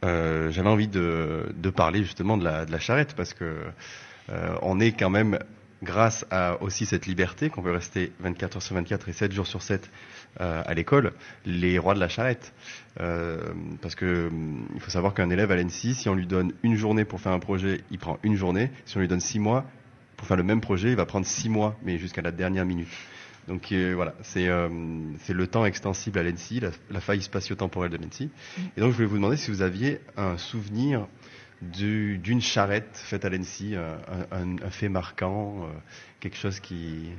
euh, 0.05 0.51
j'avais 0.51 0.69
envie 0.69 0.87
de, 0.87 1.51
de 1.55 1.69
parler 1.69 2.03
justement 2.03 2.37
de 2.37 2.43
la, 2.45 2.65
de 2.65 2.71
la 2.71 2.79
charrette 2.79 3.13
parce 3.15 3.33
que 3.33 3.57
euh, 4.29 4.55
on 4.61 4.79
est 4.79 4.93
quand 4.93 5.09
même, 5.09 5.37
grâce 5.83 6.25
à 6.31 6.61
aussi 6.61 6.85
cette 6.85 7.05
liberté, 7.05 7.49
qu'on 7.49 7.61
peut 7.61 7.71
rester 7.71 8.11
24 8.19 8.57
heures 8.57 8.61
sur 8.61 8.75
24 8.75 9.09
et 9.09 9.13
7 9.13 9.31
jours 9.31 9.47
sur 9.47 9.61
7 9.61 9.89
euh, 10.41 10.63
à 10.65 10.73
l'école, 10.73 11.13
les 11.45 11.77
rois 11.79 11.93
de 11.93 11.99
la 11.99 12.09
charrette. 12.09 12.53
Euh, 12.99 13.39
parce 13.81 13.95
que 13.95 14.27
hum, 14.27 14.67
il 14.75 14.81
faut 14.81 14.91
savoir 14.91 15.13
qu'un 15.13 15.29
élève 15.29 15.51
à 15.51 15.55
l'ENSI, 15.55 15.93
si 15.93 16.09
on 16.09 16.15
lui 16.15 16.27
donne 16.27 16.53
une 16.63 16.75
journée 16.75 17.05
pour 17.05 17.21
faire 17.21 17.31
un 17.31 17.39
projet, 17.39 17.81
il 17.91 17.99
prend 17.99 18.17
une 18.23 18.35
journée. 18.35 18.71
Si 18.85 18.97
on 18.97 18.99
lui 18.99 19.07
donne 19.07 19.19
six 19.19 19.39
mois 19.39 19.65
pour 20.15 20.27
faire 20.27 20.37
le 20.37 20.43
même 20.43 20.61
projet, 20.61 20.89
il 20.89 20.95
va 20.95 21.05
prendre 21.05 21.25
six 21.25 21.49
mois, 21.49 21.75
mais 21.83 21.97
jusqu'à 21.97 22.21
la 22.21 22.31
dernière 22.31 22.65
minute. 22.65 22.89
Donc 23.47 23.71
euh, 23.71 23.93
voilà, 23.95 24.13
c'est 24.23 24.49
c'est 25.19 25.33
le 25.33 25.47
temps 25.47 25.65
extensible 25.65 26.19
à 26.19 26.23
l'ENSI, 26.23 26.59
la, 26.59 26.69
la 26.91 26.99
faille 26.99 27.21
spatio-temporelle 27.21 27.91
de 27.91 27.97
l'ENSI. 27.97 28.29
Et 28.75 28.81
donc 28.81 28.91
je 28.91 28.95
voulais 28.97 29.07
vous 29.07 29.15
demander 29.15 29.37
si 29.37 29.51
vous 29.51 29.61
aviez 29.61 30.01
un 30.17 30.37
souvenir 30.37 31.07
du- 31.61 32.17
d'une 32.17 32.41
charrette 32.41 32.89
faite 32.93 33.25
à 33.25 33.29
l'ENSI, 33.29 33.75
un, 33.75 33.97
un- 34.31 34.57
un 34.63 34.69
fait 34.69 34.89
marquant, 34.89 35.63
euh, 35.63 35.67
quelque 36.19 36.37
chose 36.37 36.59
qui... 36.59 37.09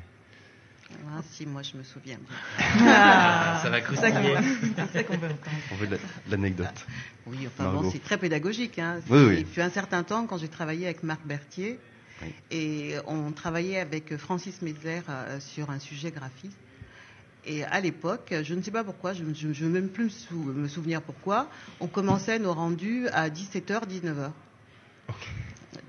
Ah, 1.10 1.20
si, 1.32 1.44
moi 1.44 1.62
je 1.62 1.76
me 1.76 1.82
souviens. 1.82 2.18
Ah, 2.58 3.60
Ça 3.62 3.68
va 3.70 3.78
c'est 3.80 3.96
ça 3.96 4.10
qu'on 4.10 4.16
croustiller. 4.22 4.34
veut- 4.36 4.74
c'est 4.90 4.92
ça 4.98 5.04
qu'on 5.04 5.18
veut 5.18 5.26
entendre. 5.28 5.56
On 5.72 5.74
veut 5.76 5.86
de 5.86 5.92
la- 5.92 5.98
de 5.98 6.30
l'anecdote. 6.30 6.86
Oui, 7.26 7.38
enfin 7.46 7.64
Margot. 7.64 7.82
bon, 7.82 7.90
c'est 7.90 8.02
très 8.02 8.16
pédagogique. 8.16 8.78
Hein. 8.78 9.00
Oui, 9.10 9.18
oui. 9.28 9.34
Et 9.40 9.44
puis 9.44 9.60
un 9.60 9.70
certain 9.70 10.02
temps, 10.02 10.26
quand 10.26 10.38
j'ai 10.38 10.48
travaillé 10.48 10.86
avec 10.86 11.02
Marc 11.02 11.20
Berthier, 11.26 11.78
Oui. 12.22 12.32
et 12.50 12.94
on 13.06 13.32
travaillait 13.32 13.80
avec 13.80 14.16
Francis 14.16 14.62
Metzer 14.62 15.02
euh, 15.10 15.38
sur 15.40 15.68
un 15.70 15.78
sujet 15.78 16.10
graphique. 16.10 16.56
Et 17.48 17.64
à 17.64 17.80
l'époque, 17.80 18.34
je 18.42 18.54
ne 18.54 18.60
sais 18.62 18.70
pas 18.70 18.84
pourquoi, 18.84 19.14
je 19.14 19.24
ne 19.24 19.32
veux 19.32 19.68
même 19.68 19.88
plus 19.88 20.04
me, 20.04 20.08
sou- 20.10 20.34
me 20.54 20.68
souvenir 20.68 21.00
pourquoi, 21.00 21.48
on 21.80 21.86
commençait 21.88 22.38
nos 22.38 22.52
rendus 22.52 23.08
à 23.08 23.30
17h, 23.30 23.86
19h. 23.88 24.30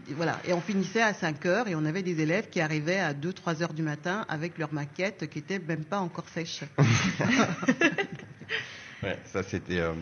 Et 0.10 0.14
Voilà, 0.14 0.40
et 0.46 0.54
on 0.54 0.62
finissait 0.62 1.02
à 1.02 1.14
5 1.14 1.46
heures 1.46 1.68
et 1.68 1.76
on 1.76 1.84
avait 1.86 2.02
des 2.02 2.22
élèves 2.22 2.50
qui 2.50 2.62
arrivaient 2.62 3.00
à 3.00 3.14
2-3 3.14 3.62
heures 3.62 3.74
du 3.74 3.82
matin 3.84 4.26
avec 4.30 4.58
leur 4.58 4.74
maquette 4.74 5.30
qui 5.30 5.40
était 5.40 5.60
même 5.60 5.84
pas 5.84 6.00
encore 6.00 6.30
sèche. 6.30 6.62
Ouais, 9.02 9.18
ça 9.32 9.44
c'était... 9.44 9.80
euh, 9.80 9.94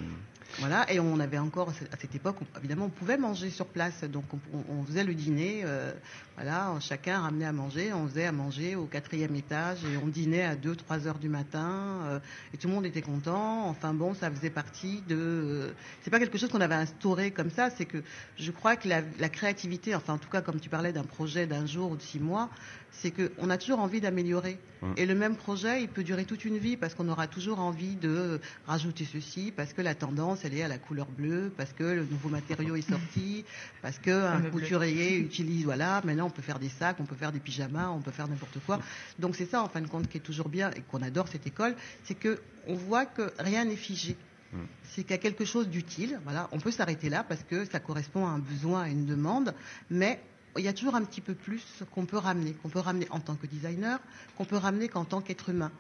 Voilà, 0.60 0.92
et 0.92 1.00
on 1.00 1.20
avait 1.20 1.38
encore, 1.38 1.70
à 1.70 1.98
cette 2.00 2.16
époque, 2.16 2.38
évidemment, 2.58 2.86
on 2.86 2.90
pouvait 2.90 3.18
manger 3.18 3.50
sur 3.52 3.68
place. 3.68 4.04
Donc, 4.06 4.24
on, 4.70 4.84
faisait 4.86 5.04
le 5.04 5.14
dîner, 5.14 5.62
euh, 5.64 5.94
voilà, 6.36 6.74
chacun 6.80 7.22
ramenait 7.22 7.46
à 7.46 7.52
manger. 7.52 7.94
On 7.94 8.08
faisait 8.08 8.26
à 8.26 8.32
manger 8.32 8.76
au 8.76 8.86
quatrième 8.86 9.36
étage 9.36 9.84
et 9.84 9.98
on 10.04 10.08
dînait 10.08 10.44
à 10.44 10.56
2, 10.56 10.76
3 10.76 11.08
heures 11.08 11.20
du 11.20 11.30
matin. 11.30 12.02
euh, 12.08 12.20
et 12.54 12.58
tout 12.58 12.68
le 12.68 12.74
monde 12.74 12.86
était 12.86 13.04
content. 13.04 13.68
Enfin, 13.68 13.94
bon, 13.94 14.16
ça 14.16 14.32
faisait 14.32 14.50
partie 14.50 15.04
de. 15.08 15.16
euh, 15.16 15.72
c'est 16.02 16.10
pas 16.10 16.20
quelque 16.20 16.38
chose 16.38 16.50
qu'on 16.50 16.62
avait 16.62 16.76
instauré 16.76 17.30
comme 17.32 17.52
ça. 17.52 17.70
C'est 17.70 17.86
que 17.86 18.02
je 18.38 18.52
crois 18.52 18.76
que 18.76 18.88
la 18.88 19.30
créativité, 19.30 19.94
enfin, 19.94 20.14
en 20.14 20.18
tout 20.18 20.30
cas, 20.30 20.42
comme 20.42 20.60
tu 20.60 20.70
parlais 20.70 20.94
d'un 20.94 21.04
projet 21.04 21.46
d'un 21.46 21.68
jour 21.68 21.92
ou 21.92 21.96
de 21.96 22.02
six 22.02 22.20
mois, 22.20 22.50
c'est 22.92 23.12
qu'on 23.12 23.50
a 23.50 23.58
toujours 23.58 23.80
envie 23.80 24.02
d'améliorer. 24.02 24.60
Mm. 24.82 24.94
Et 24.98 25.06
le 25.06 25.16
même 25.16 25.36
projet, 25.36 25.82
il 25.82 25.88
peut 25.88 26.04
durer 26.04 26.26
toute 26.26 26.46
une 26.46 26.58
vie 26.58 26.78
parce 26.78 26.96
qu'on 26.96 27.08
aura 27.10 27.28
toujours 27.28 27.60
envie 27.60 27.96
de 27.96 28.40
rajouter 28.66 29.06
ceci, 29.12 29.54
parce 29.56 29.74
que 29.74 29.82
la 29.82 29.96
tendance, 29.96 30.46
elle 30.46 30.56
est 30.56 30.64
à 30.64 30.68
la 30.68 30.78
couleur 30.78 31.08
bleue, 31.08 31.52
parce 31.56 31.74
que 31.74 31.84
le 31.84 32.06
nouveau 32.06 32.30
matériau 32.30 32.76
est 32.76 32.90
sorti, 32.90 33.46
parce 33.82 34.00
que 34.00 34.12
un 34.12 34.34
Fameux 34.34 34.50
bleu. 34.50 34.62
couturier 34.62 35.18
utilise, 35.18 35.66
voilà, 35.66 36.02
maintenant 36.04 36.28
on 36.28 36.32
peut 36.32 36.42
faire 36.42 36.60
des 36.60 36.70
sacs, 36.70 36.98
on 37.00 37.06
peut 37.06 37.16
faire 37.16 37.32
des 37.32 37.40
pyjamas, 37.40 37.90
on 37.90 38.02
peut 38.02 38.12
faire 38.12 38.28
n'importe 38.28 38.58
quoi. 38.66 38.80
Donc 39.20 39.36
c'est 39.36 39.50
ça, 39.50 39.62
en 39.62 39.70
fin 39.70 39.82
de 39.82 39.88
compte, 39.88 40.08
qui 40.08 40.18
est 40.18 40.22
toujours 40.22 40.50
bien 40.50 40.72
et 40.72 40.82
qu'on 40.82 41.02
adore 41.02 41.28
cette 41.28 41.48
école, 41.48 41.76
c'est 42.04 42.16
que 42.16 42.40
on 42.68 42.76
voit 42.76 43.06
que 43.06 43.32
rien 43.40 43.66
n'est 43.66 43.76
figé. 43.76 44.18
Mm. 44.54 44.58
C'est 44.84 45.04
qu'il 45.04 45.12
y 45.12 45.16
a 45.16 45.20
quelque 45.20 45.46
chose 45.46 45.70
d'utile. 45.70 46.20
Voilà, 46.24 46.48
on 46.52 46.60
peut 46.60 46.72
s'arrêter 46.72 47.10
là 47.10 47.24
parce 47.24 47.44
que 47.44 47.66
ça 47.66 47.80
correspond 47.80 48.26
à 48.26 48.30
un 48.30 48.40
besoin, 48.40 48.84
à 48.84 48.90
une 48.90 49.06
demande, 49.06 49.54
mais 49.90 50.20
il 50.58 50.66
y 50.66 50.68
a 50.68 50.74
toujours 50.74 50.96
un 50.96 51.04
petit 51.04 51.22
peu 51.22 51.34
plus 51.34 51.64
qu'on 51.92 52.06
peut 52.06 52.18
ramener, 52.18 52.54
qu'on 52.54 52.70
peut 52.70 52.80
ramener 52.80 53.08
en 53.10 53.20
tant 53.20 53.36
que 53.36 53.48
designer, 53.48 54.00
qu'on 54.38 54.46
peut 54.46 54.58
ramener 54.58 54.88
qu'en 54.88 55.06
tant 55.06 55.22
qu'être 55.22 55.50
humain. 55.50 55.72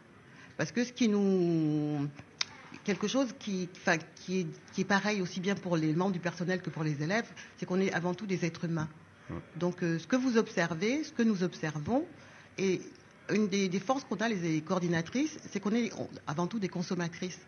Parce 0.57 0.71
que 0.71 0.84
ce 0.84 0.91
qui 0.91 1.07
nous 1.07 2.07
quelque 2.84 3.07
chose 3.07 3.34
qui, 3.39 3.69
enfin, 3.75 3.97
qui, 4.15 4.41
est, 4.41 4.47
qui 4.73 4.82
est 4.82 4.86
pareil 4.86 5.21
aussi 5.21 5.39
bien 5.39 5.55
pour 5.55 5.78
les 5.78 5.93
membres 5.93 6.13
du 6.13 6.19
personnel 6.19 6.61
que 6.61 6.69
pour 6.69 6.84
les 6.84 7.01
élèves, 7.03 7.30
c'est 7.57 7.65
qu'on 7.65 7.80
est 7.80 7.91
avant 7.93 8.13
tout 8.13 8.25
des 8.25 8.45
êtres 8.45 8.65
humains. 8.65 8.89
Donc 9.57 9.84
euh, 9.84 9.99
ce 9.99 10.07
que 10.07 10.15
vous 10.15 10.38
observez, 10.38 11.03
ce 11.03 11.11
que 11.11 11.23
nous 11.23 11.43
observons, 11.43 12.05
et 12.57 12.82
une 13.30 13.49
des, 13.49 13.67
des 13.67 13.80
forces 13.80 14.05
qu'on 14.05 14.15
a 14.15 14.30
les 14.30 14.61
coordinatrices, 14.61 15.38
c'est 15.51 15.59
qu'on 15.59 15.75
est 15.75 15.91
avant 16.28 16.47
tout 16.47 16.59
des 16.59 16.69
consommatrices. 16.69 17.39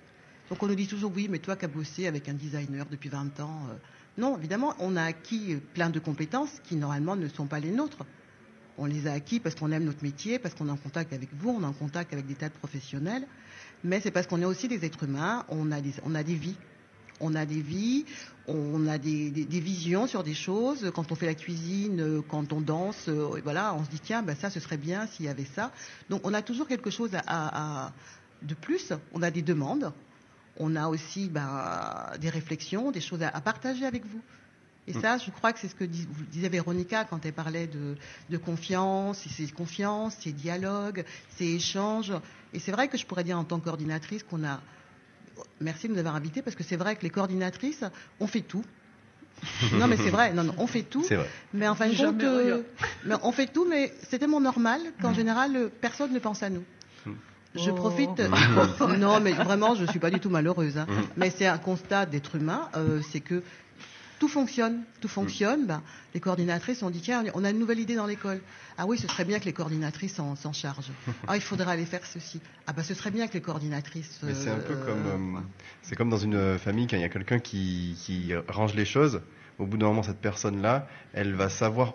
Donc 0.49 0.61
on 0.61 0.67
nous 0.67 0.75
dit 0.75 0.88
toujours 0.88 1.11
oui, 1.15 1.27
mais 1.30 1.39
toi 1.39 1.55
qui 1.55 1.65
as 1.65 1.69
bossé 1.69 2.07
avec 2.07 2.27
un 2.27 2.34
designer 2.34 2.86
depuis 2.86 3.09
20 3.09 3.39
ans, 3.39 3.61
euh, 3.69 3.75
non, 4.20 4.38
évidemment, 4.38 4.76
on 4.80 4.97
a 4.97 5.03
acquis 5.03 5.53
euh, 5.53 5.59
plein 5.74 5.89
de 5.89 5.97
compétences 5.99 6.51
qui 6.65 6.76
normalement 6.76 7.15
ne 7.15 7.30
sont 7.30 7.45
pas 7.45 7.59
les 7.59 7.72
nôtres. 7.72 8.05
On 8.78 8.86
les 8.86 9.07
a 9.07 9.13
acquis 9.13 9.39
parce 9.39 9.55
qu'on 9.55 9.72
aime 9.72 9.86
notre 9.86 10.03
métier, 10.03 10.39
parce 10.39 10.53
qu'on 10.53 10.67
est 10.67 10.72
en 10.72 10.78
contact 10.78 11.13
avec 11.13 11.30
vous, 11.34 11.49
on 11.49 11.61
est 11.61 11.65
en 11.65 11.74
contact 11.74 12.11
avec 12.11 12.28
des 12.28 12.36
tas 12.36 12.49
de 12.49 12.53
professionnels, 12.53 13.26
mais 13.84 14.01
c'est 14.01 14.11
parce 14.11 14.28
qu'on 14.28 14.41
est 14.41 14.45
aussi 14.45 14.67
des 14.67 14.86
êtres 14.86 15.03
humains, 15.03 15.45
on 15.49 15.72
a 15.72 15.80
des, 15.82 15.91
vies. 16.36 16.55
On 17.22 17.34
a 17.34 17.45
des 17.45 17.61
vies, 17.61 18.05
on 18.47 18.88
a 18.88 18.97
des, 18.97 19.30
visions 19.32 20.05
sur 20.05 20.24
des 20.24 20.34
choses. 20.34 20.91
Quand 20.93 21.11
on 21.13 21.15
fait 21.15 21.26
la 21.26 21.36
cuisine, 21.36 22.01
euh, 22.01 22.22
quand 22.22 22.51
on 22.51 22.59
danse, 22.59 23.05
euh, 23.07 23.39
voilà, 23.43 23.74
on 23.74 23.86
se 23.86 23.89
dit 23.89 23.99
tiens, 24.01 24.22
ben 24.22 24.36
ça, 24.36 24.49
ce 24.49 24.59
serait 24.59 24.78
bien 24.78 25.07
s'il 25.07 25.28
y 25.28 25.30
avait 25.30 25.47
ça. 25.55 25.72
Donc 26.09 26.22
on 26.26 26.34
a 26.34 26.41
toujours 26.41 26.67
quelque 26.67 26.89
chose 26.89 27.11
de 27.11 28.53
plus. 28.55 28.91
On 29.13 29.22
a 29.22 29.32
des 29.32 29.41
demandes, 29.41 29.93
on 30.60 30.76
a 30.76 30.88
aussi 30.88 31.30
ben, 31.30 32.12
des 32.20 32.30
réflexions, 32.30 32.91
des 32.91 33.01
choses 33.01 33.24
à, 33.24 33.30
à 33.30 33.41
partager 33.41 33.86
avec 33.86 34.05
vous. 34.05 34.22
Et 34.88 34.93
ça, 35.01 35.18
je 35.20 35.30
crois 35.30 35.53
que 35.53 35.60
c'est 35.60 35.68
ce 35.68 35.76
que 35.76 35.84
dis- 35.84 36.07
vous 36.12 36.26
disait 36.26 36.49
Véronica 36.49 37.05
quand 37.05 37.24
elle 37.26 37.34
parlait 37.34 37.68
de, 37.68 37.95
de 38.30 38.38
confiance, 38.38 39.24
c'est 39.38 39.51
confiance, 39.51 40.16
c'est 40.20 40.32
dialogue, 40.32 41.05
c'est 41.38 41.45
échange. 41.45 42.12
Et 42.53 42.60
c'est 42.60 42.72
vrai 42.72 42.88
que 42.88 42.97
je 42.97 43.05
pourrais 43.05 43.24
dire 43.24 43.38
en 43.38 43.43
tant 43.43 43.60
que 43.60 43.66
coordinatrice 43.66 44.24
qu'on 44.24 44.43
a. 44.43 44.60
Merci 45.62 45.88
de 45.88 45.93
nous 45.93 45.99
avoir 45.99 46.16
invités 46.16 46.41
parce 46.41 46.55
que 46.55 46.64
c'est 46.64 46.76
vrai 46.76 46.95
que 46.95 47.03
les 47.03 47.12
coordinatrices, 47.12 47.84
on 48.20 48.26
fait 48.28 48.41
tout. 48.41 48.64
non, 49.74 49.88
mais 49.88 49.95
c'est 49.95 50.10
vrai, 50.10 50.34
non, 50.34 50.43
non, 50.43 50.55
on 50.57 50.68
fait 50.68 50.82
tout. 50.84 51.03
C'est 51.07 51.16
vrai. 51.16 51.30
Mais 51.53 51.68
en 51.68 51.76
fin 51.76 51.88
de 51.88 51.93
compte, 52.12 52.22
euh, 52.24 52.64
on 53.24 53.32
fait 53.32 53.47
tout, 53.47 53.66
mais 53.70 53.93
c'est 54.10 54.18
tellement 54.20 54.41
normal 54.41 54.82
qu'en 55.01 55.14
général, 55.14 55.55
euh, 55.55 55.70
personne 55.82 56.12
ne 56.12 56.20
pense 56.20 56.41
à 56.43 56.49
nous. 56.49 56.64
Je 57.56 57.72
Oh. 57.72 57.74
profite. 57.74 58.20
non, 59.00 59.20
mais 59.20 59.32
vraiment, 59.34 59.76
je 59.76 59.86
suis 59.86 60.00
pas 60.00 60.10
du 60.12 60.20
tout 60.20 60.30
malheureuse. 60.30 60.78
hein. 60.78 60.86
Mais 61.18 61.30
c'est 61.32 61.47
un 61.47 61.58
constat 61.58 62.06
d'être 62.06 62.36
humain. 62.36 62.70
euh, 62.76 63.02
c'est 63.12 63.22
que 63.22 63.41
tout 64.20 64.28
fonctionne, 64.28 64.84
tout 65.00 65.08
fonctionne. 65.08 65.66
Ben, 65.66 65.82
les 66.14 66.20
coordinatrices 66.20 66.84
ont 66.84 66.89
dit 66.89 67.00
tiens, 67.02 67.24
on 67.36 67.43
a 67.45 67.50
une 67.52 67.58
nouvelle 67.60 67.80
idée 67.80 67.95
dans 67.95 68.06
l'école. 68.06 68.41
Ah 68.78 68.86
oui, 68.86 68.97
ce 68.97 69.08
serait 69.08 69.24
bien 69.26 69.39
que 69.39 69.45
les 69.45 69.54
coordinatrices 69.54 70.16
s'en 70.16 70.36
s'en 70.36 70.52
chargent. 70.54 70.91
Ah, 71.28 71.38
il 71.38 71.41
faudrait 71.41 71.72
aller 71.72 71.86
faire 71.86 72.06
ceci. 72.06 72.41
Ah 72.68 72.74
ben, 72.74 72.84
ce 72.84 72.93
serait 72.93 73.12
bien 73.12 73.28
que 73.28 73.34
les 73.34 73.41
coordinatrices. 73.41 74.20
Mais 74.24 74.34
c'est 74.34 74.50
un 74.50 74.58
peu 74.58 74.74
euh, 74.74 74.86
comme, 74.86 75.38
euh, 75.38 75.39
c'est 75.82 75.95
comme 75.95 76.10
dans 76.10 76.18
une 76.18 76.36
euh, 76.36 76.58
famille 76.58 76.86
quand 76.88 76.97
il 76.97 77.02
y 77.02 77.06
a 77.06 77.10
quelqu'un 77.10 77.39
qui, 77.39 77.95
qui 78.04 78.32
range 78.50 78.74
les 78.76 78.86
choses. 78.86 79.22
Au 79.58 79.66
bout 79.66 79.78
d'un 79.78 79.88
moment, 79.88 80.04
cette 80.04 80.20
personne-là, 80.22 80.88
elle 81.14 81.34
va 81.34 81.50
savoir 81.50 81.93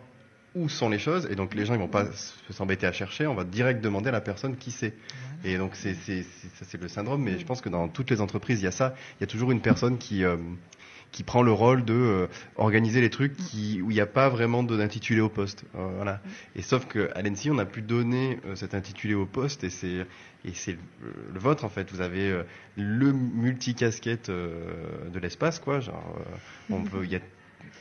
où 0.55 0.69
sont 0.69 0.89
les 0.89 0.99
choses, 0.99 1.27
et 1.31 1.35
donc 1.35 1.55
les 1.55 1.67
gens 1.67 1.75
ils 1.75 1.81
vont 1.81 1.89
pas 1.89 2.07
s'embêter 2.51 2.87
à 2.87 2.93
chercher. 2.93 3.27
On 3.27 3.35
va 3.35 3.45
direct 3.45 3.81
demander 3.81 4.09
à 4.11 4.13
la 4.13 4.21
personne 4.21 4.57
qui 4.57 4.71
sait. 4.71 4.95
Et 5.45 5.59
donc 5.59 5.73
c'est 5.75 5.95
c'est 5.95 6.23
c'est- 6.23 6.49
ça 6.57 6.65
c'est 6.67 6.81
le 6.81 6.89
syndrome. 6.89 7.23
Mais 7.23 7.39
je 7.39 7.45
pense 7.45 7.61
que 7.61 7.69
dans 7.69 7.89
toutes 7.89 8.11
les 8.11 8.21
entreprises, 8.21 8.61
il 8.61 8.65
y 8.65 8.69
a 8.69 8.73
ça. 8.73 8.95
Il 9.19 9.23
y 9.23 9.25
a 9.25 9.27
toujours 9.27 9.51
une 9.51 9.61
personne 9.61 9.99
qui 9.99 10.25
euh, 10.25 10.37
qui 11.11 11.23
prend 11.23 11.43
le 11.43 11.53
rôle 11.53 11.85
de 11.85 11.95
euh, 11.95 12.27
organiser 12.57 13.01
les 13.01 13.11
trucs 13.11 13.37
qui, 13.37 13.81
où 13.83 13.91
il 13.91 13.95
n'y 13.95 14.01
a 14.01 14.07
pas 14.07 14.29
vraiment 14.29 14.63
d'intitulé 14.65 15.21
au 15.21 15.29
poste. 15.29 15.65
Euh, 15.77 15.89
voilà. 15.97 16.21
Et 16.57 16.63
sauf 16.63 16.87
qu'à 16.87 17.21
l'ENSI, 17.23 17.51
on 17.51 17.59
a 17.59 17.67
pu 17.67 17.83
donner 17.83 18.41
euh, 18.47 18.57
cet 18.57 18.75
intitulé 18.75 19.15
au 19.15 19.27
poste 19.27 19.63
et 19.65 19.71
c'est 19.71 20.07
et 20.45 20.53
c'est 20.55 20.73
le, 20.73 20.79
le 21.33 21.39
vôtre 21.41 21.65
en 21.65 21.69
fait. 21.69 21.91
Vous 21.93 22.01
avez 22.01 22.43
le 22.77 23.13
multicasquette 23.13 24.31
de 24.31 25.19
l'espace 25.21 25.59
quoi. 25.59 25.81
Genre, 25.81 26.19
on 26.71 26.83
peut, 26.83 27.05
il 27.05 27.11
y 27.13 27.17
a, 27.17 27.21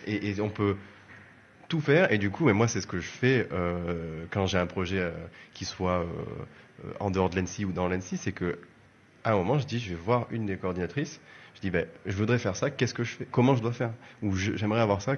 et, 0.07 0.29
et 0.29 0.39
on 0.41 0.49
peut 0.49 0.75
faire. 1.81 2.11
Et 2.11 2.17
du 2.17 2.29
coup, 2.29 2.49
et 2.49 2.53
moi, 2.53 2.67
c'est 2.67 2.81
ce 2.81 2.87
que 2.87 2.99
je 2.99 3.07
fais 3.07 3.47
euh, 3.51 4.25
quand 4.31 4.45
j'ai 4.45 4.57
un 4.57 4.65
projet 4.65 4.99
euh, 4.99 5.11
qui 5.53 5.65
soit 5.65 6.01
euh, 6.01 6.91
en 6.99 7.11
dehors 7.11 7.29
de 7.29 7.39
l'ENSI 7.39 7.65
ou 7.65 7.71
dans 7.71 7.87
l'ENSI, 7.87 8.17
c'est 8.17 8.31
que 8.31 8.59
à 9.23 9.31
un 9.31 9.35
moment, 9.35 9.57
je 9.57 9.65
dis, 9.65 9.79
je 9.79 9.89
vais 9.89 9.95
voir 9.95 10.27
une 10.31 10.45
des 10.45 10.57
coordinatrices. 10.57 11.21
Je 11.55 11.61
dis, 11.61 11.69
ben, 11.69 11.85
je 12.05 12.15
voudrais 12.15 12.39
faire 12.39 12.55
ça. 12.55 12.69
Qu'est-ce 12.69 12.93
que 12.93 13.03
je 13.03 13.15
fais? 13.15 13.27
Comment 13.31 13.55
je 13.55 13.61
dois 13.61 13.71
faire? 13.71 13.91
Ou 14.21 14.35
j'aimerais 14.35 14.81
avoir 14.81 15.01
ça. 15.01 15.15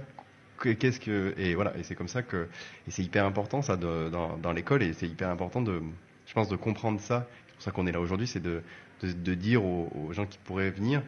que- 0.60 0.70
Qu'est-ce 0.74 0.99
que 0.99 1.34
et 1.38 1.56
voilà. 1.56 1.76
Et 1.78 1.84
c'est 1.84 1.95
comme 1.95 2.08
ça 2.08 2.22
que 2.22 2.47
et 2.88 2.91
c'est 2.91 3.03
hyper 3.03 3.26
important 3.26 3.62
ça 3.62 3.76
dans, 3.76 4.53
l'école 4.53 4.84
et 4.84 4.93
c'est 4.93 5.08
hyper 5.08 5.30
important 5.30 5.62
de, 5.62 5.82
je 6.28 6.34
pense, 6.34 6.47
de 6.47 6.56
comprendre 6.56 6.99
ça. 7.01 7.28
C'est 7.47 7.53
pour 7.56 7.64
ça 7.64 7.72
qu'on 7.72 7.88
est 7.88 7.91
là 7.91 7.99
aujourd'hui, 7.99 8.28
c'est 8.28 8.41
de, 8.41 8.62
de, 9.03 9.34
dire 9.34 9.66
aux, 9.66 10.10
gens 10.12 10.26
qui 10.26 10.38
pourraient 10.38 10.72
venir 10.72 11.01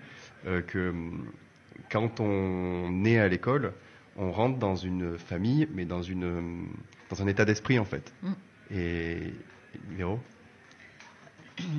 que 0.68 0.94
quand 1.90 2.20
on 2.20 3.06
est 3.06 3.20
à 3.20 3.28
l'école, 3.28 3.74
on 4.18 4.32
rentre 4.32 4.58
dans 4.58 4.76
une 4.76 5.18
famille, 5.18 5.68
mais 5.74 5.86
dans 5.86 6.02
une 6.02 6.68
dans 7.10 7.22
un 7.22 7.28
état 7.28 7.46
d'esprit 7.46 7.80
en 7.80 7.86
fait. 7.86 8.14
Mm. 8.22 8.32
Et 8.72 9.34
Véro? 9.92 10.20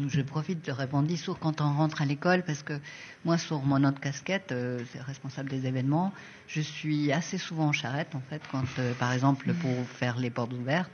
Je 0.08 0.22
profite 0.22 0.64
de 0.66 0.72
répondre 0.72 1.14
sur 1.16 1.38
quand 1.38 1.60
on 1.60 1.72
rentre 1.72 2.02
à 2.02 2.04
l'école 2.04 2.42
parce 2.42 2.62
que 2.64 2.80
moi, 3.24 3.38
sur 3.38 3.62
mon 3.62 3.84
autre 3.84 4.00
casquette, 4.00 4.50
euh, 4.50 4.80
c'est 4.90 5.00
responsable 5.00 5.48
des 5.48 5.66
événements, 5.66 6.12
je 6.48 6.60
suis 6.60 7.12
assez 7.12 7.38
souvent 7.38 7.68
en 7.68 7.72
charrette 7.72 8.14
en 8.14 8.22
fait, 8.28 8.42
quand 8.50 8.64
euh, 8.78 8.92
par 8.94 9.12
exemple 9.12 9.52
pour 9.54 9.86
faire 9.86 10.18
les 10.18 10.30
portes 10.30 10.52
ouvertes. 10.52 10.90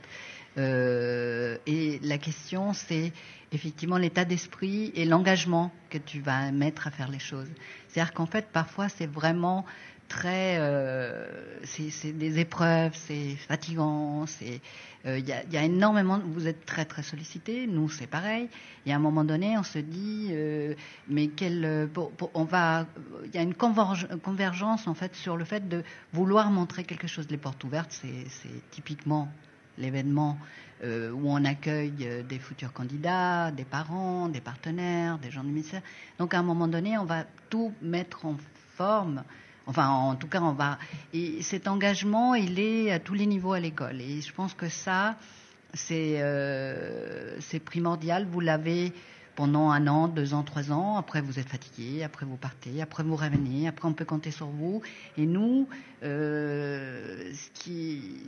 Euh, 0.57 1.57
et 1.65 1.99
la 2.03 2.17
question, 2.17 2.73
c'est 2.73 3.11
effectivement 3.51 3.97
l'état 3.97 4.23
d'esprit 4.23 4.91
et 4.95 5.05
l'engagement 5.05 5.71
que 5.89 5.97
tu 5.97 6.21
vas 6.21 6.51
mettre 6.51 6.87
à 6.87 6.91
faire 6.91 7.09
les 7.09 7.19
choses. 7.19 7.49
C'est-à-dire 7.87 8.13
qu'en 8.13 8.25
fait, 8.25 8.47
parfois, 8.51 8.87
c'est 8.87 9.07
vraiment 9.07 9.65
très, 10.07 10.57
euh, 10.59 11.25
c'est 11.63 12.11
des 12.11 12.39
épreuves, 12.39 12.91
c'est 12.93 13.35
fatigant, 13.47 14.25
c'est, 14.25 14.61
euh, 15.05 15.17
il 15.19 15.27
y, 15.27 15.57
a, 15.57 15.63
énormément, 15.63 16.19
vous 16.23 16.47
êtes 16.47 16.65
très 16.65 16.85
très 16.85 17.03
sollicité, 17.03 17.67
nous 17.67 17.89
c'est 17.89 18.07
pareil. 18.07 18.49
Il 18.85 18.89
y 18.89 18.93
a 18.93 18.95
un 18.95 18.99
moment 18.99 19.23
donné, 19.23 19.57
on 19.57 19.63
se 19.63 19.79
dit, 19.79 20.29
euh, 20.31 20.73
mais 21.07 21.27
quel, 21.27 21.65
euh, 21.65 21.87
pour- 21.87 22.11
pour- 22.11 22.31
on 22.33 22.43
va, 22.43 22.85
il 23.25 23.33
y 23.33 23.37
a 23.37 23.41
une 23.41 23.53
converge- 23.55 24.07
convergence 24.23 24.87
en 24.87 24.93
fait 24.93 25.15
sur 25.15 25.37
le 25.37 25.45
fait 25.45 25.67
de 25.67 25.83
vouloir 26.13 26.51
montrer 26.51 26.83
quelque 26.83 27.07
chose. 27.07 27.27
Les 27.29 27.37
portes 27.37 27.63
ouvertes, 27.63 27.91
c'est 27.91 28.71
typiquement 28.71 29.27
l'événement 29.77 30.37
où 30.83 31.31
on 31.31 31.43
accueille 31.45 32.23
des 32.29 32.37
futurs 32.37 32.71
candidats, 32.71 33.49
des 33.49 33.63
parents, 33.63 34.27
des 34.29 34.41
partenaires, 34.41 35.17
des 35.17 35.31
gens 35.31 35.41
du 35.41 35.49
ministère. 35.49 35.81
Donc 36.19 36.33
à 36.35 36.39
un 36.39 36.43
moment 36.43 36.67
donné, 36.67 36.95
on 36.97 37.05
va 37.05 37.23
tout 37.49 37.73
mettre 37.81 38.25
en 38.25 38.35
forme. 38.75 39.23
Enfin, 39.67 39.89
en 39.89 40.15
tout 40.15 40.27
cas, 40.27 40.41
on 40.41 40.53
va. 40.53 40.77
Et 41.13 41.41
cet 41.41 41.67
engagement, 41.67 42.35
il 42.35 42.59
est 42.59 42.91
à 42.91 42.99
tous 42.99 43.13
les 43.13 43.25
niveaux 43.25 43.53
à 43.53 43.59
l'école. 43.59 43.99
Et 43.99 44.21
je 44.21 44.31
pense 44.31 44.53
que 44.53 44.69
ça, 44.69 45.17
c'est 45.73 46.21
euh, 46.21 47.39
c'est 47.41 47.59
primordial. 47.59 48.27
Vous 48.29 48.39
l'avez 48.39 48.93
pendant 49.35 49.71
un 49.71 49.87
an, 49.87 50.07
deux 50.07 50.33
ans, 50.33 50.43
trois 50.43 50.71
ans. 50.71 50.97
Après, 50.97 51.21
vous 51.21 51.39
êtes 51.39 51.49
fatigué. 51.49 52.03
Après, 52.03 52.25
vous 52.25 52.37
partez. 52.37 52.81
Après, 52.81 53.03
vous 53.03 53.15
revenez. 53.15 53.67
Après, 53.67 53.87
on 53.87 53.93
peut 53.93 54.05
compter 54.05 54.31
sur 54.31 54.47
vous. 54.47 54.81
Et 55.17 55.25
nous, 55.25 55.67
euh, 56.03 57.33
ce, 57.33 57.49
qui, 57.59 58.21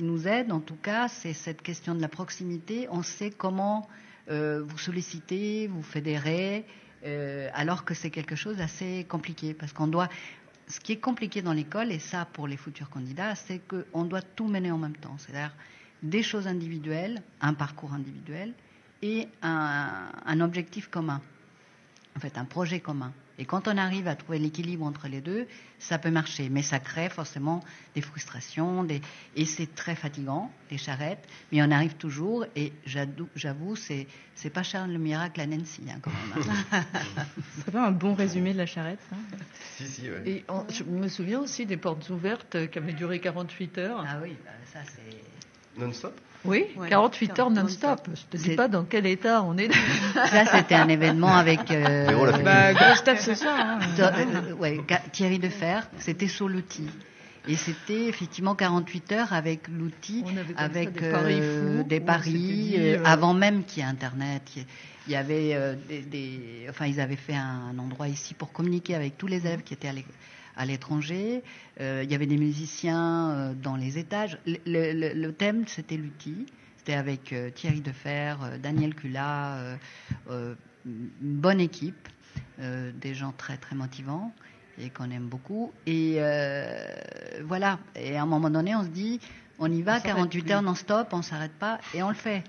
nous 0.00 0.28
aide, 0.28 0.52
en 0.52 0.60
tout 0.60 0.76
cas, 0.76 1.08
c'est 1.08 1.32
cette 1.32 1.62
question 1.62 1.94
de 1.94 2.02
la 2.02 2.08
proximité. 2.08 2.86
On 2.90 3.02
sait 3.02 3.30
comment 3.30 3.88
euh, 4.30 4.62
vous 4.62 4.78
solliciter, 4.78 5.66
vous 5.68 5.82
fédérer. 5.82 6.66
alors 7.54 7.84
que 7.86 7.94
c'est 7.94 8.10
quelque 8.10 8.36
chose 8.36 8.58
d'assez 8.58 9.06
compliqué 9.08 9.54
parce 9.54 9.72
qu'on 9.72 9.88
doit. 9.88 10.10
Ce 10.70 10.78
qui 10.78 10.92
est 10.92 11.00
compliqué 11.00 11.42
dans 11.42 11.52
l'école, 11.52 11.90
et 11.90 11.98
ça 11.98 12.26
pour 12.32 12.46
les 12.46 12.56
futurs 12.56 12.90
candidats, 12.90 13.34
c'est 13.34 13.60
qu'on 13.66 14.04
doit 14.04 14.22
tout 14.22 14.46
mener 14.46 14.70
en 14.70 14.78
même 14.78 14.96
temps. 14.96 15.16
C'est-à-dire 15.18 15.54
des 16.02 16.22
choses 16.22 16.46
individuelles, 16.46 17.22
un 17.40 17.54
parcours 17.54 17.92
individuel 17.92 18.54
et 19.02 19.26
un, 19.42 20.12
un 20.24 20.40
objectif 20.40 20.88
commun. 20.88 21.20
En 22.16 22.20
fait, 22.20 22.38
un 22.38 22.44
projet 22.44 22.80
commun. 22.80 23.12
Et 23.40 23.46
quand 23.46 23.68
on 23.68 23.78
arrive 23.78 24.06
à 24.06 24.14
trouver 24.14 24.38
l'équilibre 24.38 24.84
entre 24.84 25.08
les 25.08 25.22
deux, 25.22 25.48
ça 25.78 25.98
peut 25.98 26.10
marcher. 26.10 26.50
Mais 26.50 26.60
ça 26.60 26.78
crée 26.78 27.08
forcément 27.08 27.64
des 27.94 28.02
frustrations, 28.02 28.84
des... 28.84 29.00
et 29.34 29.46
c'est 29.46 29.74
très 29.74 29.94
fatigant, 29.96 30.52
les 30.70 30.76
charrettes. 30.76 31.26
Mais 31.50 31.62
on 31.62 31.70
arrive 31.70 31.94
toujours, 31.94 32.44
et 32.54 32.70
j'avoue, 32.84 33.76
c'est, 33.76 34.06
c'est 34.34 34.50
pas 34.50 34.62
Charles 34.62 34.92
le 34.92 34.98
miracle 34.98 35.40
à 35.40 35.46
Nancy, 35.46 35.80
hein, 35.88 35.98
quand 36.02 36.10
même. 36.10 36.84
C'est 37.64 37.70
pas 37.72 37.86
un 37.86 37.92
bon 37.92 38.14
résumé 38.14 38.52
de 38.52 38.58
la 38.58 38.66
charrette, 38.66 39.00
ça? 39.08 39.16
Si, 39.78 39.86
si, 39.88 40.10
ouais. 40.10 40.22
Et 40.26 40.44
on- 40.48 40.66
je 40.68 40.84
me 40.84 41.08
souviens 41.08 41.40
aussi 41.40 41.64
des 41.64 41.78
portes 41.78 42.10
ouvertes 42.10 42.68
qui 42.70 42.76
avaient 42.78 42.92
duré 42.92 43.20
48 43.20 43.78
heures. 43.78 44.04
Ah 44.06 44.18
oui, 44.22 44.36
bah, 44.44 44.50
ça 44.70 44.80
c'est. 44.84 45.16
Non-stop 45.80 46.12
Oui, 46.44 46.64
Ouais, 46.76 46.88
48 46.88 47.38
heures 47.38 47.50
non-stop. 47.50 48.00
Je 48.14 48.22
te 48.38 48.42
C'est- 48.42 48.50
dis 48.50 48.56
pas 48.56 48.68
dans 48.68 48.84
quel 48.84 49.06
état 49.06 49.42
on 49.42 49.56
est. 49.58 49.70
Ça, 50.14 50.46
c'était 50.46 50.74
un 50.74 50.88
événement 50.88 51.34
avec. 51.36 51.70
euh. 51.70 52.06
Bah, 52.42 52.72
ce 53.18 53.34
soir. 53.34 53.54
hein. 53.58 53.78
Euh, 53.98 54.52
ouais, 54.54 54.80
Ga- 54.88 55.02
Thierry 55.12 55.38
Defer, 55.38 55.80
c'était 55.98 56.28
sur 56.28 56.48
l'outil. 56.48 56.86
Et 57.48 57.56
c'était 57.56 58.04
effectivement 58.06 58.54
48 58.54 59.12
heures 59.12 59.32
avec 59.32 59.66
l'outil, 59.68 60.24
avec 60.56 60.92
des 60.92 61.10
paris 61.10 61.38
euh, 61.40 61.78
fous, 61.82 61.88
des 61.88 61.98
où 61.98 62.02
on 62.02 62.04
paris, 62.06 62.30
s'était 62.32 62.38
dit, 62.38 62.74
euh, 62.76 62.98
euh, 62.98 63.02
avant 63.04 63.32
même 63.32 63.64
qu'il 63.64 63.82
y 63.82 63.86
ait 63.86 63.88
Internet. 63.88 64.42
Il 65.06 65.12
y- 65.12 65.16
avait 65.16 65.52
euh, 65.54 65.74
des, 65.88 66.00
des- 66.02 66.66
Enfin, 66.68 66.86
ils 66.86 67.00
avaient 67.00 67.16
fait 67.16 67.34
un, 67.34 67.76
endroit 67.78 68.08
ici 68.08 68.34
pour 68.34 68.52
communiquer 68.52 68.94
avec 68.94 69.16
tous 69.16 69.26
les 69.26 69.38
élèves 69.46 69.62
qui 69.62 69.72
étaient 69.74 69.88
à 69.88 69.92
l'é- 69.92 70.04
à 70.60 70.66
l'étranger. 70.66 71.42
Euh, 71.80 72.02
il 72.04 72.10
y 72.10 72.14
avait 72.14 72.26
des 72.26 72.36
musiciens 72.36 73.30
euh, 73.30 73.54
dans 73.54 73.76
les 73.76 73.96
étages. 73.98 74.38
Le, 74.46 74.56
le- 74.66 74.92
le- 74.92 75.14
le 75.14 75.32
thème, 75.32 75.64
c'était 75.66 75.96
l'outil. 75.96 76.44
C'était 76.76 76.94
avec 76.94 77.32
euh, 77.32 77.50
Thierry 77.50 77.80
Defer, 77.80 78.34
Daniel 78.62 78.94
Cula, 78.94 79.76
une 80.30 80.56
bonne 81.20 81.60
équipe, 81.60 82.08
des 82.58 83.14
gens 83.14 83.32
très 83.36 83.56
très 83.56 83.74
motivants 83.76 84.32
et 84.78 84.88
qu'on 84.90 85.10
aime 85.10 85.28
beaucoup. 85.28 85.72
Et 85.86 86.18
voilà. 87.44 87.78
Et 87.96 88.16
à 88.16 88.22
un 88.22 88.26
moment 88.26 88.50
donné, 88.50 88.74
on 88.74 88.82
se 88.84 88.88
dit, 88.88 89.20
on 89.58 89.70
y 89.70 89.82
va, 89.82 89.94
s'arrête 90.00 90.16
48 90.16 90.42
plus. 90.42 90.52
heures 90.52 90.62
non-stop, 90.62 91.08
on 91.12 91.22
s'arrête 91.22 91.52
pas 91.52 91.78
et 91.94 92.02
on 92.02 92.08
le 92.08 92.14
fait. 92.14 92.44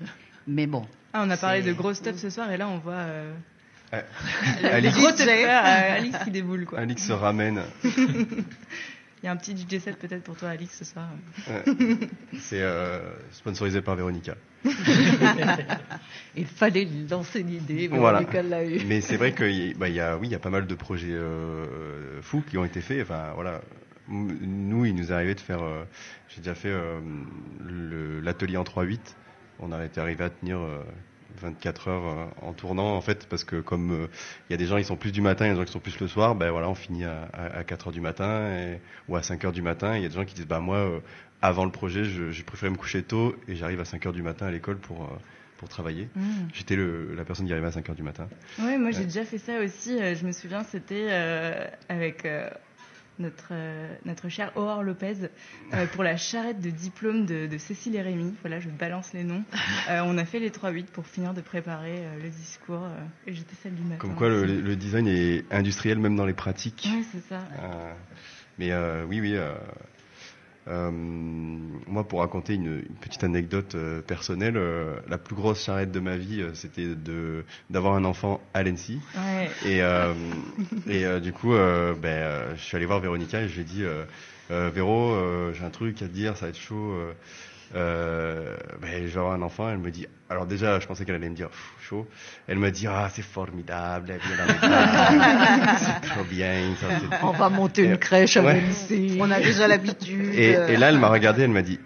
Mais 0.47 0.65
bon. 0.67 0.85
Ah, 1.13 1.23
on 1.25 1.29
a 1.29 1.35
parlé 1.37 1.61
de 1.61 1.73
gros 1.73 1.93
stuff 1.93 2.15
ce 2.15 2.29
soir, 2.29 2.49
et 2.51 2.57
là, 2.57 2.69
on 2.69 2.77
voit 2.77 2.93
euh, 2.93 3.33
Euh, 3.93 4.01
Alix 5.97 6.17
qui 6.23 6.31
déboule, 6.31 6.65
quoi. 6.65 6.79
Alix 6.79 7.05
se 7.05 7.11
ramène. 7.13 7.61
Il 7.83 9.25
y 9.25 9.27
a 9.27 9.31
un 9.31 9.35
petit 9.35 9.55
DJ 9.55 9.79
set 9.79 9.97
peut-être 9.97 10.23
pour 10.23 10.35
toi, 10.35 10.49
Alix, 10.49 10.75
ce 10.75 10.83
soir. 10.85 11.07
Ouais. 11.47 11.63
C'est 12.39 12.61
euh, 12.61 12.99
sponsorisé 13.31 13.81
par 13.81 13.95
Véronica. 13.95 14.35
Il 16.35 16.45
fallait 16.45 16.85
lui 16.85 17.07
lancer 17.09 17.43
l'idée, 17.43 17.87
mais 17.91 17.97
Voilà. 17.99 18.21
L'a 18.43 18.63
eu. 18.65 18.81
Mais 18.87 19.01
c'est 19.01 19.17
vrai 19.17 19.33
qu'il 19.33 19.77
bah, 19.77 19.89
y 19.89 19.99
a, 19.99 20.17
oui, 20.17 20.27
il 20.27 20.31
y 20.31 20.35
a 20.35 20.39
pas 20.39 20.49
mal 20.49 20.65
de 20.65 20.75
projets 20.75 21.11
euh, 21.11 22.21
fous 22.21 22.41
qui 22.49 22.57
ont 22.57 22.65
été 22.65 22.81
faits. 22.81 23.01
Enfin, 23.03 23.31
voilà. 23.35 23.61
Nous, 24.07 24.85
il 24.85 24.95
nous 24.95 25.11
est 25.11 25.15
arrivé 25.15 25.35
de 25.35 25.39
faire. 25.39 25.61
euh, 25.61 25.83
J'ai 26.29 26.37
déjà 26.41 26.55
fait 26.55 26.69
euh, 26.69 26.99
le- 27.63 28.19
l'atelier 28.21 28.57
en 28.57 28.63
3-8. 28.63 28.99
On 29.59 29.71
a 29.71 29.83
été 29.85 30.01
arrivé 30.01 30.23
à 30.23 30.29
tenir 30.31 30.57
euh, 30.57 30.83
24 31.39 31.87
heures 31.87 32.03
euh, 32.07 32.25
en 32.47 32.53
tournant, 32.53 32.95
en 32.95 33.01
fait, 33.01 33.27
parce 33.27 33.43
que 33.43 33.57
comme 33.61 33.91
euh, 33.91 34.07
il 34.49 34.53
y 34.53 34.55
a 34.55 34.57
des 34.57 34.65
gens 34.65 34.77
qui 34.77 34.83
sont 34.83 34.95
plus 34.97 35.11
du 35.11 35.21
matin, 35.21 35.45
il 35.45 35.49
y 35.49 35.51
a 35.51 35.53
des 35.53 35.59
gens 35.59 35.65
qui 35.65 35.71
sont 35.71 35.79
plus 35.79 35.99
le 35.99 36.07
soir, 36.07 36.35
ben 36.35 36.51
voilà, 36.51 36.69
on 36.69 36.75
finit 36.75 37.05
à, 37.05 37.23
à, 37.33 37.57
à 37.59 37.63
4 37.63 37.87
heures 37.87 37.93
du 37.93 38.01
matin 38.01 38.47
et, 38.49 38.79
ou 39.07 39.15
à 39.15 39.23
5 39.23 39.43
heures 39.45 39.51
du 39.51 39.61
matin. 39.61 39.95
Il 39.97 40.03
y 40.03 40.05
a 40.05 40.09
des 40.09 40.15
gens 40.15 40.25
qui 40.25 40.35
disent, 40.35 40.47
bah 40.47 40.59
moi, 40.59 40.77
euh, 40.77 40.99
avant 41.41 41.65
le 41.65 41.71
projet, 41.71 42.03
je- 42.03 42.31
j'ai 42.31 42.43
préféré 42.43 42.69
me 42.71 42.77
coucher 42.77 43.03
tôt 43.03 43.35
et 43.47 43.55
j'arrive 43.55 43.79
à 43.79 43.85
5 43.85 44.05
heures 44.05 44.13
du 44.13 44.21
matin 44.23 44.45
à 44.47 44.51
l'école 44.51 44.77
pour, 44.77 45.09
pour 45.57 45.69
travailler. 45.69 46.07
Mm. 46.15 46.21
J'étais 46.53 46.75
le- 46.75 47.13
la 47.15 47.23
personne 47.25 47.45
qui 47.45 47.51
arrivait 47.51 47.67
à 47.67 47.71
5 47.71 47.89
heures 47.89 47.95
du 47.95 48.03
matin. 48.03 48.27
Ouais, 48.59 48.77
moi 48.77 48.91
j'ai 48.91 49.03
déjà 49.05 49.23
fait 49.25 49.37
ça 49.37 49.59
aussi. 49.59 49.97
Je 50.15 50.25
me 50.25 50.31
souviens, 50.31 50.63
c'était 50.63 51.07
euh, 51.09 51.65
avec 51.89 52.25
euh, 52.25 52.49
notre, 53.21 53.49
euh, 53.51 53.93
notre 54.05 54.29
chère 54.29 54.51
Aurore 54.55 54.83
Lopez 54.83 55.29
euh, 55.73 55.85
pour 55.87 56.03
la 56.03 56.17
charrette 56.17 56.59
de 56.59 56.69
diplôme 56.69 57.25
de, 57.25 57.47
de 57.47 57.57
Cécile 57.57 57.95
et 57.95 58.01
Rémy. 58.01 58.33
Voilà, 58.41 58.59
je 58.59 58.69
balance 58.69 59.13
les 59.13 59.23
noms. 59.23 59.43
Euh, 59.89 60.01
on 60.05 60.17
a 60.17 60.25
fait 60.25 60.39
les 60.39 60.51
3-8 60.51 60.85
pour 60.85 61.07
finir 61.07 61.33
de 61.33 61.41
préparer 61.41 62.03
le 62.21 62.29
discours 62.29 62.87
et 63.25 63.33
j'étais 63.33 63.55
celle 63.61 63.73
du 63.73 63.81
matin. 63.81 63.97
Comme 63.97 64.15
quoi 64.15 64.29
le, 64.29 64.75
design 64.75 65.07
est 65.07 65.43
industriel 65.51 65.97
même 65.97 66.15
dans 66.15 66.25
les 66.25 66.33
pratiques. 66.33 66.87
Ouais, 66.93 67.03
c'est 67.11 67.27
ça. 67.27 67.39
Mais 68.59 68.71
oui, 69.07 69.19
oui. 69.19 69.37
Euh, 70.67 70.91
moi, 70.91 72.03
pour 72.07 72.19
raconter 72.19 72.53
une, 72.53 72.83
une 72.87 72.95
petite 72.99 73.23
anecdote 73.23 73.73
euh, 73.75 74.01
personnelle, 74.01 74.57
euh, 74.57 74.95
la 75.07 75.17
plus 75.17 75.35
grosse 75.35 75.63
charrette 75.63 75.91
de 75.91 75.99
ma 75.99 76.17
vie, 76.17 76.43
c'était 76.53 76.95
de 76.95 77.43
d'avoir 77.69 77.95
un 77.95 78.05
enfant 78.05 78.41
à 78.53 78.63
l'ENSI. 78.63 78.99
Ouais. 79.15 79.49
Et, 79.65 79.81
et 80.91 81.19
du 81.19 81.33
coup, 81.33 81.51
ben, 81.51 82.55
je 82.55 82.61
suis 82.61 82.77
allé 82.77 82.85
voir 82.85 82.99
Véronica 82.99 83.41
et 83.41 83.47
je 83.47 83.55
lui 83.55 83.61
ai 83.61 83.63
dit, 83.63 83.83
Véro, 84.49 85.15
j'ai 85.53 85.63
un 85.63 85.69
truc 85.69 86.01
à 86.01 86.07
te 86.07 86.13
dire, 86.13 86.37
ça 86.37 86.45
va 86.45 86.49
être 86.49 86.59
chaud. 86.59 86.95
Euh, 87.75 88.55
ben, 88.81 89.01
je 89.05 89.11
vais 89.13 89.17
avoir 89.19 89.33
un 89.33 89.41
enfant. 89.41 89.69
Elle 89.69 89.77
me 89.77 89.91
dit, 89.91 90.07
alors 90.29 90.45
déjà, 90.45 90.79
je 90.79 90.87
pensais 90.87 91.05
qu'elle 91.05 91.15
allait 91.15 91.29
me 91.29 91.35
dire 91.35 91.49
chaud. 91.81 92.07
Elle 92.47 92.57
me 92.59 92.71
dit, 92.71 92.87
ah, 92.87 93.09
c'est 93.13 93.21
formidable, 93.21 94.11
elle 94.13 94.19
vient 94.19 94.45
dans 94.45 95.77
c'est 95.77 96.09
trop 96.09 96.23
bien. 96.23 96.73
ça, 96.79 96.87
c'est- 96.99 97.17
On 97.23 97.31
va 97.31 97.49
monter 97.49 97.83
une 97.85 97.97
crèche 97.97 98.37
à 98.37 98.41
Ouais. 98.43 98.61
On 99.19 99.29
a 99.31 99.39
déjà 99.39 99.67
l'habitude. 99.67 100.33
Et, 100.35 100.51
et 100.51 100.77
là, 100.77 100.89
elle 100.89 100.99
m'a 100.99 101.09
regardé, 101.09 101.43
elle 101.43 101.51
m'a 101.51 101.61
dit, 101.61 101.79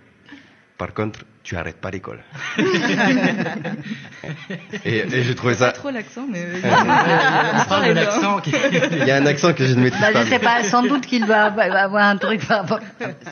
par 0.77 0.93
contre, 0.93 1.21
tu 1.43 1.55
arrêtes 1.55 1.77
pas 1.79 1.91
l'école. 1.91 2.19
et 4.85 4.97
et 4.97 5.23
j'ai 5.23 5.35
trouvé 5.35 5.53
Pas 5.53 5.59
ça. 5.67 5.71
trop 5.71 5.89
l'accent, 5.91 6.25
mais. 6.29 6.43
On 6.63 7.65
parle 7.69 7.87
de 7.89 7.93
l'accent 7.93 8.39
qui 8.39 8.51
Il 8.91 9.05
y 9.05 9.11
a 9.11 9.15
un 9.17 9.25
accent 9.25 9.53
que 9.53 9.65
je 9.65 9.73
ne 9.75 9.83
maîtrise 9.83 10.01
Bah, 10.01 10.11
pas. 10.11 10.23
je 10.25 10.29
sais 10.29 10.39
pas, 10.39 10.63
sans 10.63 10.83
doute 10.83 11.05
qu'il 11.05 11.25
doit 11.25 11.35
avoir 11.37 12.07
un 12.07 12.17
truc 12.17 12.45
par 12.47 12.61
rapport. 12.61 12.79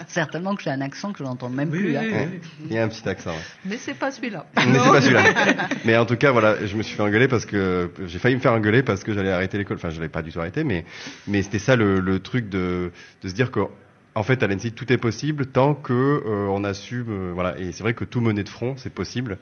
Certainement 0.07 0.55
que 0.55 0.63
j'ai 0.63 0.69
un 0.69 0.81
accent 0.81 1.11
que 1.11 1.19
je 1.19 1.23
n'entends 1.23 1.49
même 1.49 1.69
plus. 1.69 1.95
hein. 1.97 2.03
Il 2.69 2.73
y 2.73 2.77
a 2.77 2.83
un 2.83 2.87
petit 2.87 3.07
accent. 3.09 3.35
Mais 3.65 3.77
c'est 3.77 3.95
pas 3.95 4.11
celui-là. 4.11 4.45
Mais 4.57 4.63
c'est 4.79 4.91
pas 4.91 5.01
celui-là. 5.01 5.23
Mais 5.85 5.97
en 5.97 6.05
tout 6.05 6.15
cas, 6.17 6.31
voilà, 6.31 6.65
je 6.65 6.75
me 6.77 6.83
suis 6.83 6.95
fait 6.95 7.03
engueuler 7.03 7.27
parce 7.27 7.45
que 7.45 7.91
j'ai 8.05 8.19
failli 8.19 8.35
me 8.35 8.41
faire 8.41 8.53
engueuler 8.53 8.83
parce 8.83 9.03
que 9.03 9.13
j'allais 9.13 9.31
arrêter 9.31 9.57
l'école. 9.57 9.77
Enfin, 9.77 9.89
je 9.89 9.95
l'avais 9.95 10.09
pas 10.09 10.21
du 10.21 10.31
tout 10.31 10.39
arrêté, 10.39 10.63
mais 10.63 10.85
mais 11.27 11.41
c'était 11.41 11.59
ça 11.59 11.75
le, 11.75 11.99
le 11.99 12.19
truc 12.19 12.47
de 12.49 12.91
de 13.23 13.27
se 13.29 13.33
dire 13.33 13.51
que 13.51 13.61
en 14.15 14.23
fait 14.23 14.43
à 14.43 14.47
l'ENSI 14.47 14.71
tout 14.73 14.91
est 14.91 14.97
possible 14.97 15.47
tant 15.47 15.73
que 15.75 15.93
euh, 15.93 16.47
on 16.49 16.63
assume. 16.63 17.05
euh, 17.09 17.31
voilà, 17.33 17.57
et 17.59 17.71
c'est 17.71 17.83
vrai 17.83 17.93
que 17.93 18.05
tout 18.05 18.21
mener 18.21 18.43
de 18.43 18.49
front, 18.49 18.75
c'est 18.77 18.93
possible. 18.93 19.37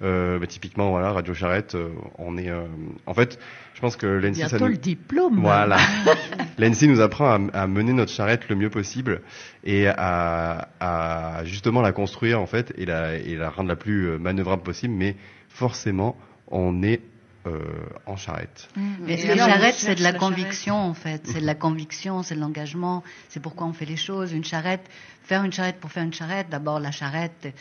Euh, 0.00 0.38
bah, 0.38 0.46
typiquement, 0.46 0.90
voilà, 0.90 1.10
Radio 1.12 1.34
Charrette, 1.34 1.74
euh, 1.74 1.88
on 2.18 2.38
est. 2.38 2.48
euh, 2.50 2.66
en 3.06 3.14
fait, 3.14 3.38
je 3.74 3.80
pense 3.80 3.96
que 3.96 4.06
l'ENSI 4.06 4.40
ça 4.42 4.48
Bientôt 4.48 4.64
nous... 4.66 4.70
le 4.72 4.76
diplôme. 4.76 5.40
Voilà. 5.40 5.76
L'ENSI 6.58 6.86
nous 6.88 7.00
apprend 7.00 7.48
à, 7.52 7.62
à 7.62 7.66
mener 7.66 7.92
notre 7.92 8.12
charrette 8.12 8.48
le 8.48 8.54
mieux 8.56 8.70
possible 8.70 9.22
et 9.64 9.88
à, 9.88 10.68
à 10.80 11.44
justement 11.44 11.80
la 11.82 11.92
construire 11.92 12.40
en 12.40 12.46
fait 12.46 12.72
et 12.76 12.86
la, 12.86 13.16
et 13.16 13.34
la 13.36 13.50
rendre 13.50 13.68
la 13.68 13.76
plus 13.76 14.06
euh, 14.10 14.18
manœuvrable 14.18 14.62
possible. 14.62 14.94
Mais 14.94 15.16
forcément, 15.48 16.16
on 16.48 16.82
est 16.82 17.00
euh, 17.48 17.88
en 18.06 18.16
charrette. 18.16 18.68
Mais 18.76 19.20
Et 19.20 19.26
la 19.34 19.36
charrette, 19.46 19.74
c'est 19.76 19.94
de 19.94 20.02
la 20.02 20.12
la 20.12 20.18
conviction, 20.18 20.76
en 20.76 20.94
fait. 20.94 21.26
C'est 21.26 21.40
de 21.40 21.46
la 21.46 21.54
conviction, 21.54 22.22
c'est 22.22 22.34
de 22.34 22.40
l'engagement. 22.40 23.02
C'est 23.28 23.40
pourquoi 23.40 23.66
on 23.66 23.72
fait 23.72 23.84
les 23.86 23.96
choses. 23.96 24.32
Une 24.32 24.44
charrette, 24.44 24.88
faire 25.22 25.42
une 25.44 25.52
charrette 25.52 25.80
pour 25.80 25.90
faire 25.92 26.04
une 26.04 26.12
charrette. 26.14 26.48
D'abord, 26.50 26.80
la 26.80 26.90
charrette, 26.90 27.54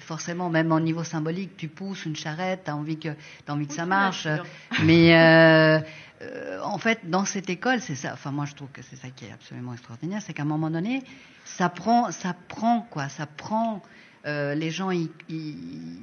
forcément, 0.00 0.50
même 0.50 0.72
au 0.72 0.80
niveau 0.80 1.04
symbolique, 1.04 1.56
tu 1.56 1.68
pousses 1.68 2.04
une 2.06 2.16
charrette, 2.16 2.62
t'as 2.64 2.72
envie 2.74 2.98
que, 2.98 3.10
t'as 3.46 3.52
envie 3.52 3.66
que 3.66 3.74
ça 3.74 3.86
marche. 3.86 4.26
Mais 4.82 5.14
euh, 5.14 5.78
euh, 6.22 6.60
en 6.62 6.78
fait, 6.78 7.00
dans 7.08 7.24
cette 7.24 7.48
école, 7.50 7.80
c'est 7.80 7.94
ça. 7.94 8.12
Enfin, 8.14 8.30
moi, 8.32 8.46
je 8.46 8.54
trouve 8.54 8.68
que 8.72 8.82
c'est 8.82 8.96
ça 8.96 9.08
qui 9.14 9.26
est 9.26 9.32
absolument 9.32 9.72
extraordinaire, 9.72 10.20
c'est 10.22 10.32
qu'à 10.32 10.42
un 10.42 10.46
moment 10.46 10.70
donné, 10.70 11.02
ça 11.44 11.68
prend, 11.68 12.10
ça 12.10 12.34
prend 12.48 12.80
quoi, 12.90 13.08
ça 13.08 13.26
prend. 13.26 13.82
euh, 14.26 14.54
les 14.54 14.70
gens, 14.70 14.90
ils- 14.90 15.10
ils- 15.28 15.98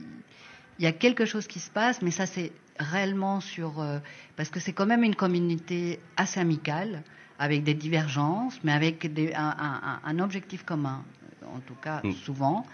il 0.77 0.85
y 0.85 0.87
a 0.87 0.91
quelque 0.91 1.25
chose 1.25 1.47
qui 1.47 1.59
se 1.59 1.71
passe, 1.71 2.03
mais 2.03 2.11
ça 2.11 2.27
c'est 2.27 2.51
réellement 2.81 3.39
sur 3.39 3.79
euh, 3.79 3.99
parce 4.35 4.49
que 4.49 4.59
c'est 4.59 4.73
quand 4.73 4.85
même 4.85 5.03
une 5.03 5.15
communauté 5.15 5.99
assez 6.17 6.39
amicale 6.39 7.03
avec 7.39 7.63
des 7.63 7.73
divergences, 7.73 8.59
mais 8.63 8.71
avec 8.71 9.11
des- 9.13 9.33
un, 9.33 9.55
un- 9.59 9.99
un 10.03 10.19
objectif 10.19 10.63
commun, 10.63 11.03
en 11.45 11.59
tout 11.59 11.75
cas 11.81 12.01
Mm. 12.03 12.11
souvent. 12.13 12.65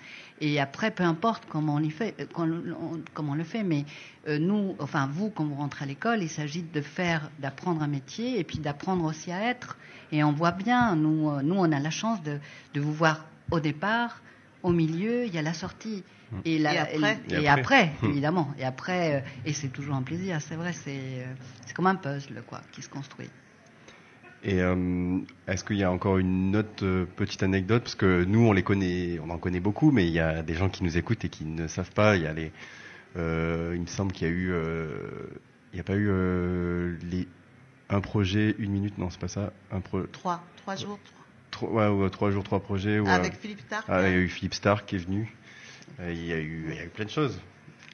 Et 0.41 0.59
après, 0.59 0.91
peu 0.91 1.03
importe 1.03 1.43
comment 1.49 1.75
on, 1.75 1.79
y 1.79 1.89
fait, 1.89 2.13
euh, 2.19 2.25
comment 3.13 3.31
on 3.31 3.35
le 3.35 3.43
fait, 3.43 3.63
mais 3.63 3.85
euh, 4.27 4.37
nous, 4.39 4.75
enfin 4.79 5.07
vous, 5.11 5.29
quand 5.29 5.45
vous 5.45 5.55
rentrez 5.55 5.83
à 5.85 5.87
l'école, 5.87 6.21
il 6.21 6.29
s'agit 6.29 6.63
de 6.63 6.81
faire, 6.81 7.29
d'apprendre 7.39 7.81
un 7.81 7.87
métier 7.87 8.39
et 8.39 8.43
puis 8.43 8.59
d'apprendre 8.59 9.05
aussi 9.05 9.31
à 9.31 9.41
être. 9.49 9.77
Et 10.11 10.23
on 10.23 10.31
voit 10.31 10.51
bien, 10.51 10.95
nous, 10.95 11.29
euh, 11.29 11.41
nous, 11.41 11.55
on 11.55 11.71
a 11.71 11.79
la 11.79 11.89
chance 11.89 12.21
de, 12.23 12.39
de 12.73 12.81
vous 12.81 12.93
voir 12.93 13.25
au 13.51 13.59
départ 13.59 14.21
au 14.63 14.71
milieu, 14.71 15.25
il 15.25 15.33
y 15.33 15.37
a 15.37 15.41
la 15.41 15.53
sortie. 15.53 16.03
Mm. 16.31 16.35
Et, 16.45 16.59
la- 16.59 16.73
Et 16.73 16.77
après. 16.79 17.19
et, 17.29 17.33
Et 17.33 17.41
et 17.43 17.47
après. 17.47 17.61
après, 17.61 17.91
Mm. 18.01 18.09
évidemment. 18.11 18.53
Et 18.59 18.63
après, 18.65 19.15
euh, 19.15 19.19
et 19.45 19.53
c'est 19.53 19.69
toujours 19.69 19.95
un 19.95 20.01
plaisir, 20.03 20.41
c'est 20.41 20.55
vrai, 20.55 20.73
c'est 20.73 20.91
euh, 20.97 21.25
c'est 21.65 21.73
comme 21.73 21.87
un 21.87 21.95
puzzle 21.95 22.43
quoi, 22.47 22.61
qui 22.71 22.81
se 22.81 22.89
construit. 22.89 23.29
Et 24.43 24.61
euh, 24.61 25.17
est-ce 25.47 25.63
qu'il 25.63 25.77
y 25.77 25.83
a 25.83 25.91
encore 25.91 26.17
une 26.19 26.55
autre 26.55 26.83
euh, 26.85 27.05
petite 27.15 27.43
anecdote? 27.43 27.83
Parce 27.83 27.95
que 27.95 28.23
nous, 28.23 28.45
on 28.45 28.53
les 28.53 28.61
connaît, 28.63 29.19
on 29.19 29.29
en 29.31 29.37
connaît 29.39 29.59
beaucoup, 29.59 29.91
mais 29.91 30.05
il 30.05 30.13
y 30.13 30.19
a 30.19 30.43
des 30.43 30.53
gens 30.53 30.69
qui 30.69 30.83
nous 30.83 30.97
écoutent 30.97 31.25
et 31.25 31.29
qui 31.29 31.43
ne 31.43 31.67
savent 31.67 31.91
pas. 31.91 32.15
Il 32.17 32.23
y 32.23 32.27
a 32.27 32.33
les, 32.33 32.51
euh, 33.17 33.71
il 33.75 33.81
me 33.81 33.87
semble 33.87 34.11
qu'il 34.11 34.27
y 34.27 34.29
a 34.29 34.33
eu, 34.33 34.51
euh, 34.51 34.87
il 35.73 35.77
n'y 35.77 35.79
a 35.79 35.83
pas 35.83 35.95
eu 35.95 36.07
euh, 36.09 36.95
les, 37.09 37.27
un 37.89 37.99
projet, 37.99 38.55
une 38.59 38.71
minute, 38.71 38.97
non, 38.99 39.09
c'est 39.09 39.19
pas 39.19 39.27
ça. 39.27 39.51
Un 39.71 39.79
pro, 39.81 40.03
Trois, 40.03 40.43
trois 40.57 40.75
jours. 40.75 40.99
Trois, 41.57 41.69
ouais, 41.91 42.03
ouais, 42.03 42.09
trois 42.09 42.31
jours, 42.31 42.43
trois 42.43 42.59
projets. 42.59 42.99
ou, 42.99 43.07
Avec 43.07 43.33
euh, 43.33 43.37
Philippe 43.41 43.61
Stark. 43.61 43.85
ah, 43.89 44.07
il 44.07 44.13
y 44.13 44.15
a 44.15 44.19
eu 44.19 44.29
Philippe 44.29 44.53
Stark 44.53 44.85
qui 44.87 44.95
est 44.95 44.99
venu. 44.99 45.33
Euh, 45.99 46.11
Il 46.13 46.25
y 46.25 46.33
a 46.33 46.37
eu, 46.39 46.65
il 46.69 46.75
y 46.75 46.79
a 46.79 46.85
eu 46.85 46.89
plein 46.89 47.05
de 47.05 47.09
choses. 47.09 47.39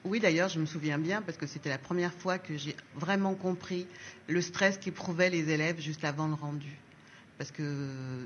Oui, 0.04 0.20
d'ailleurs, 0.20 0.50
je 0.50 0.60
me 0.60 0.66
souviens 0.66 0.98
bien 0.98 1.22
parce 1.22 1.38
que 1.38 1.48
c'était 1.48 1.70
la 1.70 1.78
première 1.78 2.14
fois 2.14 2.38
que 2.38 2.58
j'ai 2.58 2.76
vraiment 2.96 3.36
compris 3.36 3.88
le 4.28 4.42
stress 4.42 4.78
qu'éprouvaient 4.78 5.30
les 5.30 5.50
élèves 5.50 5.80
juste 5.80 6.04
avant 6.04 6.28
le 6.28 6.34
rendu. 6.34 6.72
Parce 7.38 7.52
que 7.52 7.64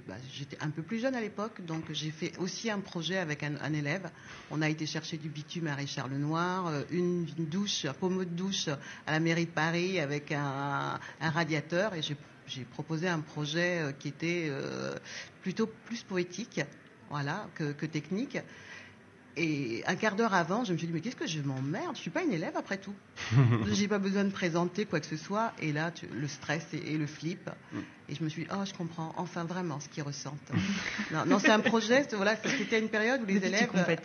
bah, 0.07 0.15
j'étais 0.33 0.57
un 0.59 0.69
peu 0.71 0.81
plus 0.81 0.99
jeune 0.99 1.13
à 1.15 1.21
l'époque, 1.21 1.63
donc 1.65 1.83
j'ai 1.93 2.11
fait 2.11 2.33
aussi 2.39 2.69
un 2.71 2.79
projet 2.79 3.17
avec 3.17 3.41
un, 3.43 3.53
un 3.61 3.73
élève. 3.73 4.09
On 4.51 4.61
a 4.61 4.69
été 4.69 4.85
chercher 4.87 5.17
du 5.17 5.29
bitume 5.29 5.67
à 5.67 5.75
Richard 5.75 6.07
Lenoir, 6.09 6.67
euh, 6.67 6.81
une, 6.91 7.25
une 7.37 7.45
douche, 7.45 7.85
un 7.85 7.93
pommeau 7.93 8.25
de 8.25 8.29
douche 8.35 8.67
à 9.05 9.11
la 9.11 9.19
mairie 9.19 9.45
de 9.45 9.51
Paris 9.51 9.99
avec 9.99 10.31
un, 10.31 10.99
un 11.21 11.29
radiateur, 11.29 11.93
et 11.95 12.01
j'ai 12.01 12.17
j'ai 12.47 12.63
proposé 12.63 13.07
un 13.07 13.19
projet 13.19 13.79
euh, 13.79 13.91
qui 13.91 14.07
était 14.07 14.47
euh, 14.49 14.95
plutôt 15.41 15.67
plus 15.67 16.03
poétique, 16.03 16.61
voilà, 17.09 17.47
que, 17.55 17.71
que 17.71 17.85
technique. 17.85 18.37
Et 19.37 19.83
un 19.85 19.95
quart 19.95 20.15
d'heure 20.15 20.33
avant, 20.33 20.63
je 20.65 20.73
me 20.73 20.77
suis 20.77 20.87
dit, 20.87 20.93
mais 20.93 20.99
qu'est-ce 21.01 21.15
que 21.15 21.27
je 21.27 21.39
m'emmerde? 21.41 21.95
Je 21.95 22.01
suis 22.01 22.09
pas 22.09 22.23
une 22.23 22.33
élève 22.33 22.53
après 22.57 22.77
tout. 22.77 22.93
J'ai 23.71 23.87
pas 23.87 23.99
besoin 23.99 24.23
de 24.23 24.31
présenter 24.31 24.85
quoi 24.85 24.99
que 24.99 25.05
ce 25.05 25.15
soit. 25.17 25.53
Et 25.61 25.71
là, 25.71 25.91
tu- 25.91 26.07
le 26.07 26.27
stress 26.27 26.65
et, 26.73 26.93
et 26.93 26.97
le 26.97 27.05
flip. 27.05 27.49
Et 28.09 28.15
je 28.15 28.23
me 28.23 28.29
suis 28.29 28.43
dit, 28.43 28.49
oh, 28.51 28.65
je 28.65 28.73
comprends 28.73 29.13
enfin 29.17 29.43
vraiment 29.43 29.79
ce 29.79 29.89
qu'ils 29.89 30.03
ressentent. 30.03 30.51
non, 31.11 31.25
non, 31.25 31.39
c'est 31.39 31.51
un 31.51 31.59
projet, 31.59 32.07
voilà, 32.13 32.35
c'était 32.37 32.79
une 32.79 32.89
période 32.89 33.21
où 33.21 33.25
les 33.25 33.37
élèves. 33.37 33.69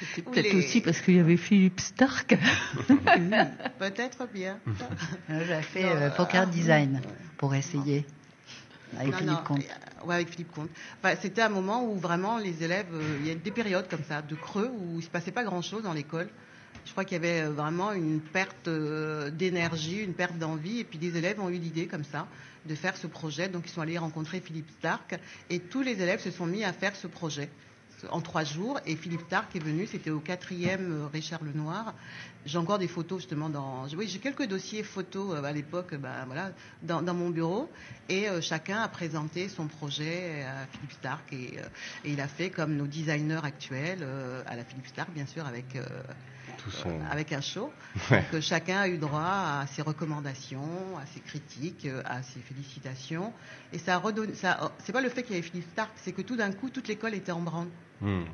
C'était 0.00 0.26
Ou 0.28 0.32
peut-être 0.32 0.52
les- 0.52 0.58
aussi 0.58 0.80
parce 0.80 1.00
qu'il 1.00 1.14
y 1.14 1.20
avait 1.20 1.36
Philippe 1.36 1.78
Stark. 1.78 2.36
Peut-être 3.78 4.26
bien. 4.32 4.58
Euh, 5.30 5.44
J'ai 5.46 5.62
fait 5.62 5.82
Non, 5.84 5.88
euh, 5.90 6.00
euh, 6.06 6.10
poker 6.10 6.42
ah, 6.42 6.46
design 6.46 7.00
pour 7.36 7.54
essayer 7.54 8.04
avec 8.98 9.12
Non, 9.12 9.18
Philippe 9.18 9.32
non, 9.32 9.44
Comte. 9.44 9.60
euh, 9.62 10.06
ouais, 10.06 10.14
avec 10.16 10.28
Philippe 10.30 10.52
Comte. 10.52 10.70
Enfin, 11.02 11.14
c'était 11.20 11.42
un 11.42 11.48
moment 11.48 11.84
où 11.84 11.94
vraiment 11.96 12.38
les 12.38 12.62
élèves, 12.62 12.86
euh, 12.92 13.16
il 13.20 13.26
y 13.26 13.30
a 13.30 13.34
des 13.34 13.50
périodes 13.50 13.88
comme 13.88 14.04
ça, 14.08 14.22
de 14.22 14.34
creux, 14.34 14.70
où 14.72 14.98
il 14.98 15.02
se 15.04 15.08
passait 15.10 15.32
pas 15.32 15.44
grand-chose 15.44 15.82
dans 15.82 15.92
l'école. 15.92 16.28
Je 16.84 16.90
crois 16.92 17.04
qu'il 17.04 17.14
y 17.14 17.20
avait 17.20 17.42
euh, 17.42 17.50
vraiment 17.50 17.92
une 17.92 18.20
perte 18.20 18.68
d'énergie, 18.68 19.98
une 20.02 20.14
perte 20.14 20.36
d'envie, 20.38 20.80
et 20.80 20.84
puis 20.84 20.98
des 20.98 21.16
élèves 21.16 21.40
ont 21.40 21.48
eu 21.48 21.58
l'idée 21.58 21.86
comme 21.86 22.04
ça 22.04 22.26
de 22.66 22.74
faire 22.74 22.96
ce 22.96 23.06
projet. 23.06 23.48
Donc 23.48 23.64
ils 23.66 23.70
sont 23.70 23.80
allés 23.80 23.98
rencontrer 23.98 24.40
Philippe 24.40 24.70
Stark, 24.78 25.18
et 25.50 25.60
tous 25.60 25.82
les 25.82 26.00
élèves 26.02 26.20
se 26.20 26.30
sont 26.30 26.46
mis 26.46 26.64
à 26.64 26.72
faire 26.72 26.94
ce 26.96 27.06
projet 27.06 27.48
en 28.10 28.20
trois 28.20 28.44
jours. 28.44 28.80
Et 28.86 28.96
Philippe 28.96 29.22
Stark 29.26 29.54
est 29.56 29.60
venu, 29.60 29.86
c'était 29.86 30.10
au 30.10 30.20
quatrième 30.20 30.92
euh, 30.92 31.06
Richard 31.12 31.42
Lenoir. 31.42 31.94
J'ai 32.46 32.58
encore 32.58 32.78
des 32.78 32.88
photos 32.88 33.20
justement 33.20 33.48
dans. 33.48 33.86
Oui, 33.96 34.06
j'ai 34.08 34.18
quelques 34.18 34.46
dossiers 34.46 34.82
photos 34.82 35.34
euh, 35.34 35.44
à 35.44 35.52
l'époque, 35.52 35.94
ben, 35.94 36.24
voilà, 36.26 36.52
dans, 36.82 37.02
mon 37.14 37.30
bureau. 37.30 37.70
Et 38.08 38.26
chacun 38.42 38.82
a 38.82 38.88
présenté 38.88 39.48
son 39.48 39.66
projet 39.66 40.42
à 40.44 40.66
Philippe 40.66 40.92
Stark. 40.92 41.32
Et, 41.32 41.58
il 42.04 42.20
a 42.20 42.28
fait 42.28 42.50
comme 42.50 42.76
nos 42.76 42.86
designers 42.86 43.40
actuels, 43.42 44.06
à 44.46 44.56
la 44.56 44.64
Philippe 44.64 44.88
Stark, 44.88 45.10
bien 45.14 45.26
sûr, 45.26 45.46
avec. 45.46 45.78
Euh, 46.54 46.62
Tout 46.62 46.70
son... 46.70 47.00
avec 47.10 47.32
un 47.32 47.40
show. 47.40 47.72
Ouais. 48.10 48.18
Donc, 48.18 48.34
euh, 48.34 48.40
chacun 48.40 48.80
a 48.80 48.88
eu 48.88 48.98
droit 48.98 49.20
à 49.20 49.66
ses 49.66 49.82
recommandations, 49.82 50.98
à 51.00 51.06
ses 51.06 51.20
critiques, 51.20 51.86
euh, 51.86 52.02
à 52.04 52.22
ses 52.22 52.40
félicitations. 52.40 53.32
Et 53.72 53.78
ça 53.78 53.94
a 53.94 53.98
redonné. 53.98 54.34
Ça, 54.34 54.72
c'est 54.78 54.92
pas 54.92 55.00
le 55.00 55.08
fait 55.08 55.22
qu'il 55.22 55.34
y 55.34 55.38
avait 55.38 55.46
Philippe 55.46 55.70
Stark, 55.72 55.90
c'est 55.96 56.12
que 56.12 56.22
tout 56.22 56.36
d'un 56.36 56.52
coup, 56.52 56.70
toute 56.70 56.88
l'école 56.88 57.14
était 57.14 57.32
en 57.32 57.40
branle. 57.40 57.68
Hmm. 58.00 58.24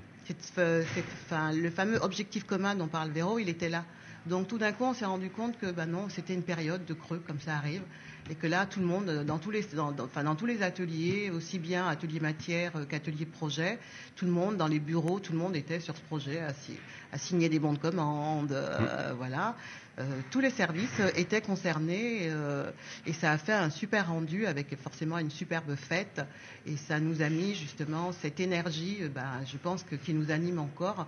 Enfin, 0.58 1.52
le 1.52 1.70
fameux 1.70 1.98
objectif 2.02 2.44
commun 2.44 2.74
dont 2.74 2.86
parle 2.86 3.10
Véro, 3.10 3.38
il 3.38 3.48
était 3.48 3.68
là. 3.68 3.84
Donc 4.26 4.48
tout 4.48 4.58
d'un 4.58 4.72
coup, 4.72 4.84
on 4.84 4.94
s'est 4.94 5.06
rendu 5.06 5.30
compte 5.30 5.58
que 5.58 5.70
ben 5.70 5.86
non, 5.86 6.08
c'était 6.08 6.34
une 6.34 6.42
période 6.42 6.84
de 6.84 6.94
creux, 6.94 7.22
comme 7.26 7.40
ça 7.40 7.56
arrive, 7.56 7.82
et 8.30 8.36
que 8.36 8.46
là, 8.46 8.64
tout 8.64 8.78
le 8.80 8.86
monde, 8.86 9.24
dans 9.26 9.38
tous 9.38 9.50
les, 9.50 9.62
dans, 9.74 9.90
dans- 9.90 10.04
enfin, 10.04 10.22
dans 10.22 10.36
tous 10.36 10.46
les 10.46 10.62
ateliers, 10.62 11.30
aussi 11.30 11.58
bien 11.58 11.86
atelier 11.88 12.20
matière 12.20 12.72
qu'atelier 12.88 13.26
projet, 13.26 13.78
tout 14.14 14.24
le 14.24 14.30
monde, 14.30 14.56
dans 14.56 14.68
les 14.68 14.78
bureaux, 14.78 15.18
tout 15.18 15.32
le 15.32 15.38
monde 15.38 15.56
était 15.56 15.80
sur 15.80 15.96
ce 15.96 16.00
projet, 16.02 16.40
à, 16.40 16.54
si- 16.54 16.78
à 17.12 17.18
signer 17.18 17.48
des 17.48 17.58
bons 17.58 17.72
de 17.72 17.78
commande, 17.78 18.52
euh, 18.52 19.12
voilà. 19.16 19.56
Euh, 19.98 20.04
tous 20.30 20.38
les 20.40 20.50
services 20.50 21.00
étaient 21.16 21.40
concernés 21.40 22.28
euh, 22.30 22.70
et 23.04 23.12
ça 23.12 23.32
a 23.32 23.38
fait 23.38 23.52
un 23.52 23.68
super 23.68 24.08
rendu 24.08 24.46
avec 24.46 24.74
forcément 24.80 25.18
une 25.18 25.30
superbe 25.30 25.74
fête. 25.74 26.22
Et 26.66 26.76
ça 26.76 27.00
nous 27.00 27.22
a 27.22 27.28
mis 27.28 27.54
justement 27.56 28.12
cette 28.12 28.38
énergie, 28.38 28.98
ben, 29.12 29.40
je 29.44 29.58
pense 29.58 29.82
que 29.82 29.96
qui 29.96 30.14
nous 30.14 30.30
anime 30.30 30.60
encore 30.60 31.06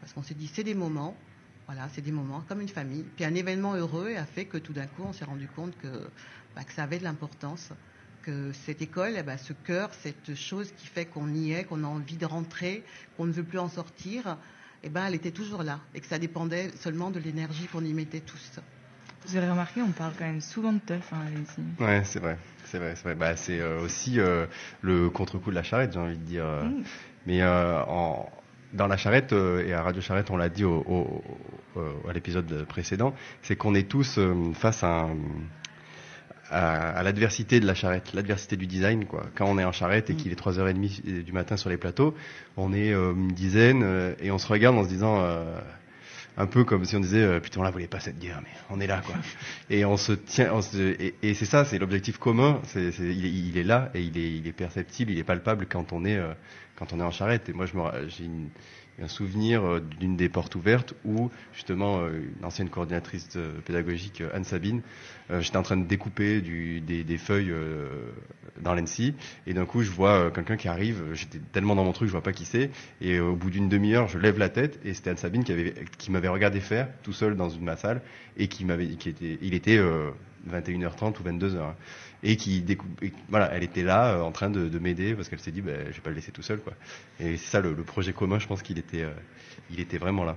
parce 0.00 0.12
qu'on 0.12 0.24
s'est 0.24 0.34
dit 0.34 0.50
c'est 0.52 0.64
des 0.64 0.74
moments, 0.74 1.16
voilà, 1.66 1.88
c'est 1.92 2.02
des 2.02 2.12
moments 2.12 2.42
comme 2.48 2.60
une 2.60 2.68
famille. 2.68 3.04
Puis 3.16 3.24
un 3.24 3.34
événement 3.34 3.74
heureux 3.74 4.14
a 4.16 4.24
fait 4.24 4.44
que 4.44 4.58
tout 4.58 4.72
d'un 4.72 4.86
coup 4.86 5.02
on 5.06 5.12
s'est 5.12 5.24
rendu 5.24 5.46
compte 5.48 5.76
que, 5.78 5.88
que 5.88 6.72
ça 6.72 6.82
avait 6.84 6.98
de 6.98 7.04
l'importance, 7.04 7.70
que 8.22 8.52
cette 8.52 8.82
école, 8.82 9.14
eh 9.16 9.22
ben, 9.22 9.36
ce 9.38 9.52
cœur, 9.52 9.90
cette 9.94 10.34
chose 10.34 10.72
qui 10.76 10.86
fait 10.86 11.04
qu'on 11.06 11.32
y 11.34 11.52
est, 11.52 11.64
qu'on 11.64 11.84
a 11.84 11.86
envie 11.86 12.16
de 12.16 12.26
rentrer, 12.26 12.84
qu'on 13.16 13.26
ne 13.26 13.32
veut 13.32 13.44
plus 13.44 13.58
en 13.58 13.68
sortir, 13.68 14.36
eh 14.82 14.88
ben, 14.88 15.06
elle 15.06 15.14
était 15.14 15.30
toujours 15.30 15.62
là 15.62 15.80
et 15.94 16.00
que 16.00 16.06
ça 16.06 16.18
dépendait 16.18 16.70
seulement 16.76 17.10
de 17.10 17.18
l'énergie 17.18 17.66
qu'on 17.66 17.84
y 17.84 17.92
mettait 17.92 18.20
tous. 18.20 18.60
Vous 19.26 19.36
avez 19.36 19.48
remarqué, 19.48 19.80
on 19.80 19.90
parle 19.92 20.12
quand 20.18 20.26
même 20.26 20.42
souvent 20.42 20.72
de 20.74 20.80
teuf 20.80 21.10
hein, 21.14 21.22
ici. 21.42 21.62
Ouais, 21.80 22.02
c'est 22.04 22.18
vrai. 22.18 22.36
C'est 22.66 22.78
vrai, 22.78 22.94
c'est 22.94 23.04
vrai. 23.04 23.14
Bah, 23.14 23.36
c'est 23.36 23.60
euh, 23.60 23.80
aussi 23.80 24.20
euh, 24.20 24.46
le 24.82 25.08
contre-coup 25.08 25.50
de 25.50 25.54
la 25.54 25.62
charrette, 25.62 25.92
j'ai 25.94 25.98
envie 25.98 26.18
de 26.18 26.24
dire. 26.24 26.44
euh. 26.44 26.64
Mm. 26.64 26.84
Mais 27.26 27.40
euh, 27.42 27.82
en, 27.84 28.30
dans 28.74 28.86
la 28.86 28.96
charrette, 28.96 29.32
euh, 29.32 29.64
et 29.66 29.72
à 29.72 29.82
Radio 29.82 30.02
Charrette, 30.02 30.30
on 30.30 30.36
l'a 30.36 30.48
dit 30.48 30.64
au, 30.64 30.84
au- 30.86 31.22
au- 31.76 32.08
à 32.08 32.12
l'épisode 32.12 32.64
précédent, 32.66 33.14
c'est 33.42 33.56
qu'on 33.56 33.74
est 33.74 33.88
tous 33.88 34.18
euh, 34.18 34.52
face 34.54 34.82
à, 34.84 34.88
un- 35.02 35.16
à, 36.50 36.90
à 36.90 37.02
l'adversité 37.02 37.60
de 37.60 37.66
la 37.66 37.74
charrette, 37.74 38.12
l'adversité 38.12 38.56
du 38.56 38.66
design. 38.66 39.06
Quoi. 39.06 39.24
Quand 39.34 39.46
on 39.46 39.58
est 39.58 39.64
en 39.64 39.72
charrette 39.72 40.10
et 40.10 40.14
qu'il 40.14 40.30
est 40.32 40.38
3h30 40.40 41.22
du 41.22 41.32
matin 41.32 41.56
sur 41.56 41.70
les 41.70 41.76
plateaux, 41.78 42.14
on 42.56 42.72
est 42.72 42.92
euh, 42.92 43.12
une 43.12 43.28
dizaine 43.28 43.82
euh, 43.82 44.14
et 44.20 44.30
on 44.30 44.38
se 44.38 44.46
regarde 44.46 44.76
en 44.76 44.84
se 44.84 44.88
disant... 44.88 45.20
euh, 45.22 45.58
un 46.36 46.46
peu 46.48 46.64
comme 46.64 46.84
si 46.84 46.96
on 46.96 47.00
disait 47.00 47.22
euh, 47.22 47.38
putain 47.38 47.60
on 47.60 47.62
la 47.62 47.70
voulait 47.70 47.86
pas 47.86 48.00
cette 48.00 48.18
guerre 48.18 48.40
mais 48.42 48.50
on 48.68 48.80
est 48.80 48.88
là 48.88 49.02
quoi 49.06 49.14
et 49.70 49.84
on 49.84 49.96
se 49.96 50.10
tient 50.10 50.52
on 50.52 50.62
se- 50.62 50.76
et, 51.00 51.14
et 51.22 51.32
c'est 51.32 51.44
ça 51.44 51.64
c'est 51.64 51.78
l'objectif 51.78 52.18
commun 52.18 52.58
c'est 52.64 52.90
c'est- 52.90 53.04
il, 53.04 53.24
est, 53.24 53.30
il 53.30 53.56
est 53.56 53.62
là 53.62 53.92
et 53.94 54.00
il 54.02 54.18
est 54.18 54.32
il 54.38 54.48
est 54.48 54.52
perceptible 54.52 55.12
il 55.12 55.18
est 55.20 55.22
palpable 55.22 55.66
quand 55.70 55.92
on 55.92 56.04
est 56.04 56.16
euh, 56.16 56.32
quand 56.76 56.92
on 56.92 57.00
est 57.00 57.04
en 57.04 57.10
charrette. 57.10 57.48
Et 57.48 57.52
moi 57.52 57.66
j'ai 57.66 59.02
un 59.02 59.08
souvenir 59.08 59.64
euh, 59.64 59.80
d'une 59.80 60.16
des 60.16 60.28
portes 60.28 60.54
ouvertes 60.54 60.94
où 61.04 61.30
justement 61.52 62.00
euh, 62.00 62.20
une 62.38 62.44
ancienne 62.44 62.68
coordinatrice 62.68 63.28
euh, 63.36 63.58
pédagogique 63.64 64.22
Anne 64.32 64.44
Sabine 64.44 64.82
euh, 65.30 65.40
j'étais 65.40 65.56
en 65.56 65.62
train 65.62 65.76
de 65.76 65.86
découper 65.86 66.40
des, 66.40 67.18
feuilles 67.18 67.54
dans 68.60 68.74
l'ENSI 68.74 69.14
et 69.46 69.54
d'un 69.54 69.64
coup 69.64 69.82
je 69.82 69.90
vois 69.90 70.30
quelqu'un 70.30 70.56
qui 70.56 70.68
arrive. 70.68 71.02
J'étais 71.14 71.38
tellement 71.52 71.74
dans 71.74 71.84
mon 71.84 71.92
truc 71.92 72.08
je 72.08 72.12
vois 72.12 72.22
pas 72.22 72.32
qui 72.32 72.44
c'est. 72.44 72.70
Et 73.00 73.20
au 73.20 73.36
bout 73.36 73.50
d'une 73.50 73.68
demi-heure 73.68 74.08
je 74.08 74.18
lève 74.18 74.38
la 74.38 74.48
tête 74.48 74.78
et 74.84 74.92
c'était 74.94 75.10
Anne 75.10 75.16
Sabine 75.16 75.44
qui 75.44 75.52
avait 75.52 75.74
qui 75.98 76.10
m'avait 76.10 76.28
regardé 76.28 76.60
faire 76.60 76.88
tout 77.02 77.12
seul 77.12 77.36
dans 77.36 77.48
une 77.48 77.64
ma 77.64 77.76
salle 77.76 78.02
et 78.36 78.48
qui 78.48 78.64
m'avait 78.64 78.86
il 78.86 79.54
était 79.54 79.78
euh, 79.78 80.10
21h30 80.50 81.20
ou 81.20 81.28
22h 81.28 81.56
hein, 81.58 81.74
et 82.26 82.36
qui 82.36 82.62
découpe 82.62 83.02
et 83.02 83.12
voilà 83.28 83.50
elle 83.52 83.62
était 83.62 83.82
là 83.84 84.14
euh, 84.16 84.22
en 84.22 84.32
train 84.32 84.50
de, 84.50 84.68
de 84.68 84.78
m'aider 84.80 85.14
parce 85.14 85.28
qu'elle 85.28 85.38
s'est 85.40 85.52
dit 85.52 85.60
ben 85.60 85.86
je 85.90 85.92
vais 85.96 86.00
pas 86.00 86.10
le 86.10 86.16
laisser 86.16 86.32
tout 86.32 86.42
seul 86.42 86.58
quoi 86.58 86.72
et 87.20 87.36
c'est 87.36 87.50
ça 87.50 87.60
le, 87.60 87.74
le 87.74 87.82
projet 87.84 88.12
commun 88.12 88.38
je 88.38 88.46
pense 88.46 88.62
qu'il 88.62 88.78
était 88.78 89.02
euh, 89.02 89.12
il 89.70 89.78
était 89.78 89.98
vraiment 89.98 90.24
là 90.24 90.36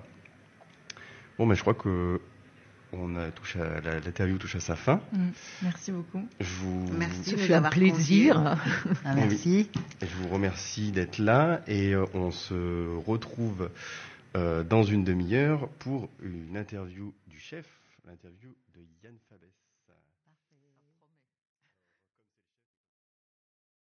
bon 1.38 1.45
mais 1.45 1.55
je 1.55 1.61
crois 1.61 1.73
que 1.73 2.19
on 2.93 3.15
a 3.17 3.31
touché 3.31 3.59
à, 3.59 3.81
la- 3.81 3.99
l'interview 3.99 4.38
touche 4.38 4.55
à 4.55 4.59
sa 4.59 4.75
fin 4.75 5.01
Mm. 5.11 5.29
Merci 5.63 5.91
beaucoup. 5.91 6.25
je 6.39 6.53
vous 6.61 6.85
Merci 6.97 7.35
de 7.35 7.53
un 7.53 7.61
plaisir. 7.63 8.57
Ah, 9.03 9.13
merci. 9.15 9.69
Je 10.01 10.15
vous 10.21 10.29
remercie 10.29 10.91
d'être 10.93 11.17
là 11.19 11.61
et 11.67 11.93
euh, 11.93 12.05
on 12.13 12.31
se 12.31 12.95
retrouve 13.05 13.69
euh, 14.38 14.63
dans 14.63 14.83
une 14.83 15.03
demi-heure 15.03 15.67
pour 15.79 16.09
une 16.21 16.55
interview 16.55 17.13
du 17.29 17.39
chef, 17.39 17.65
l'interview 18.05 18.49
de 18.75 18.81
Yann 19.03 19.15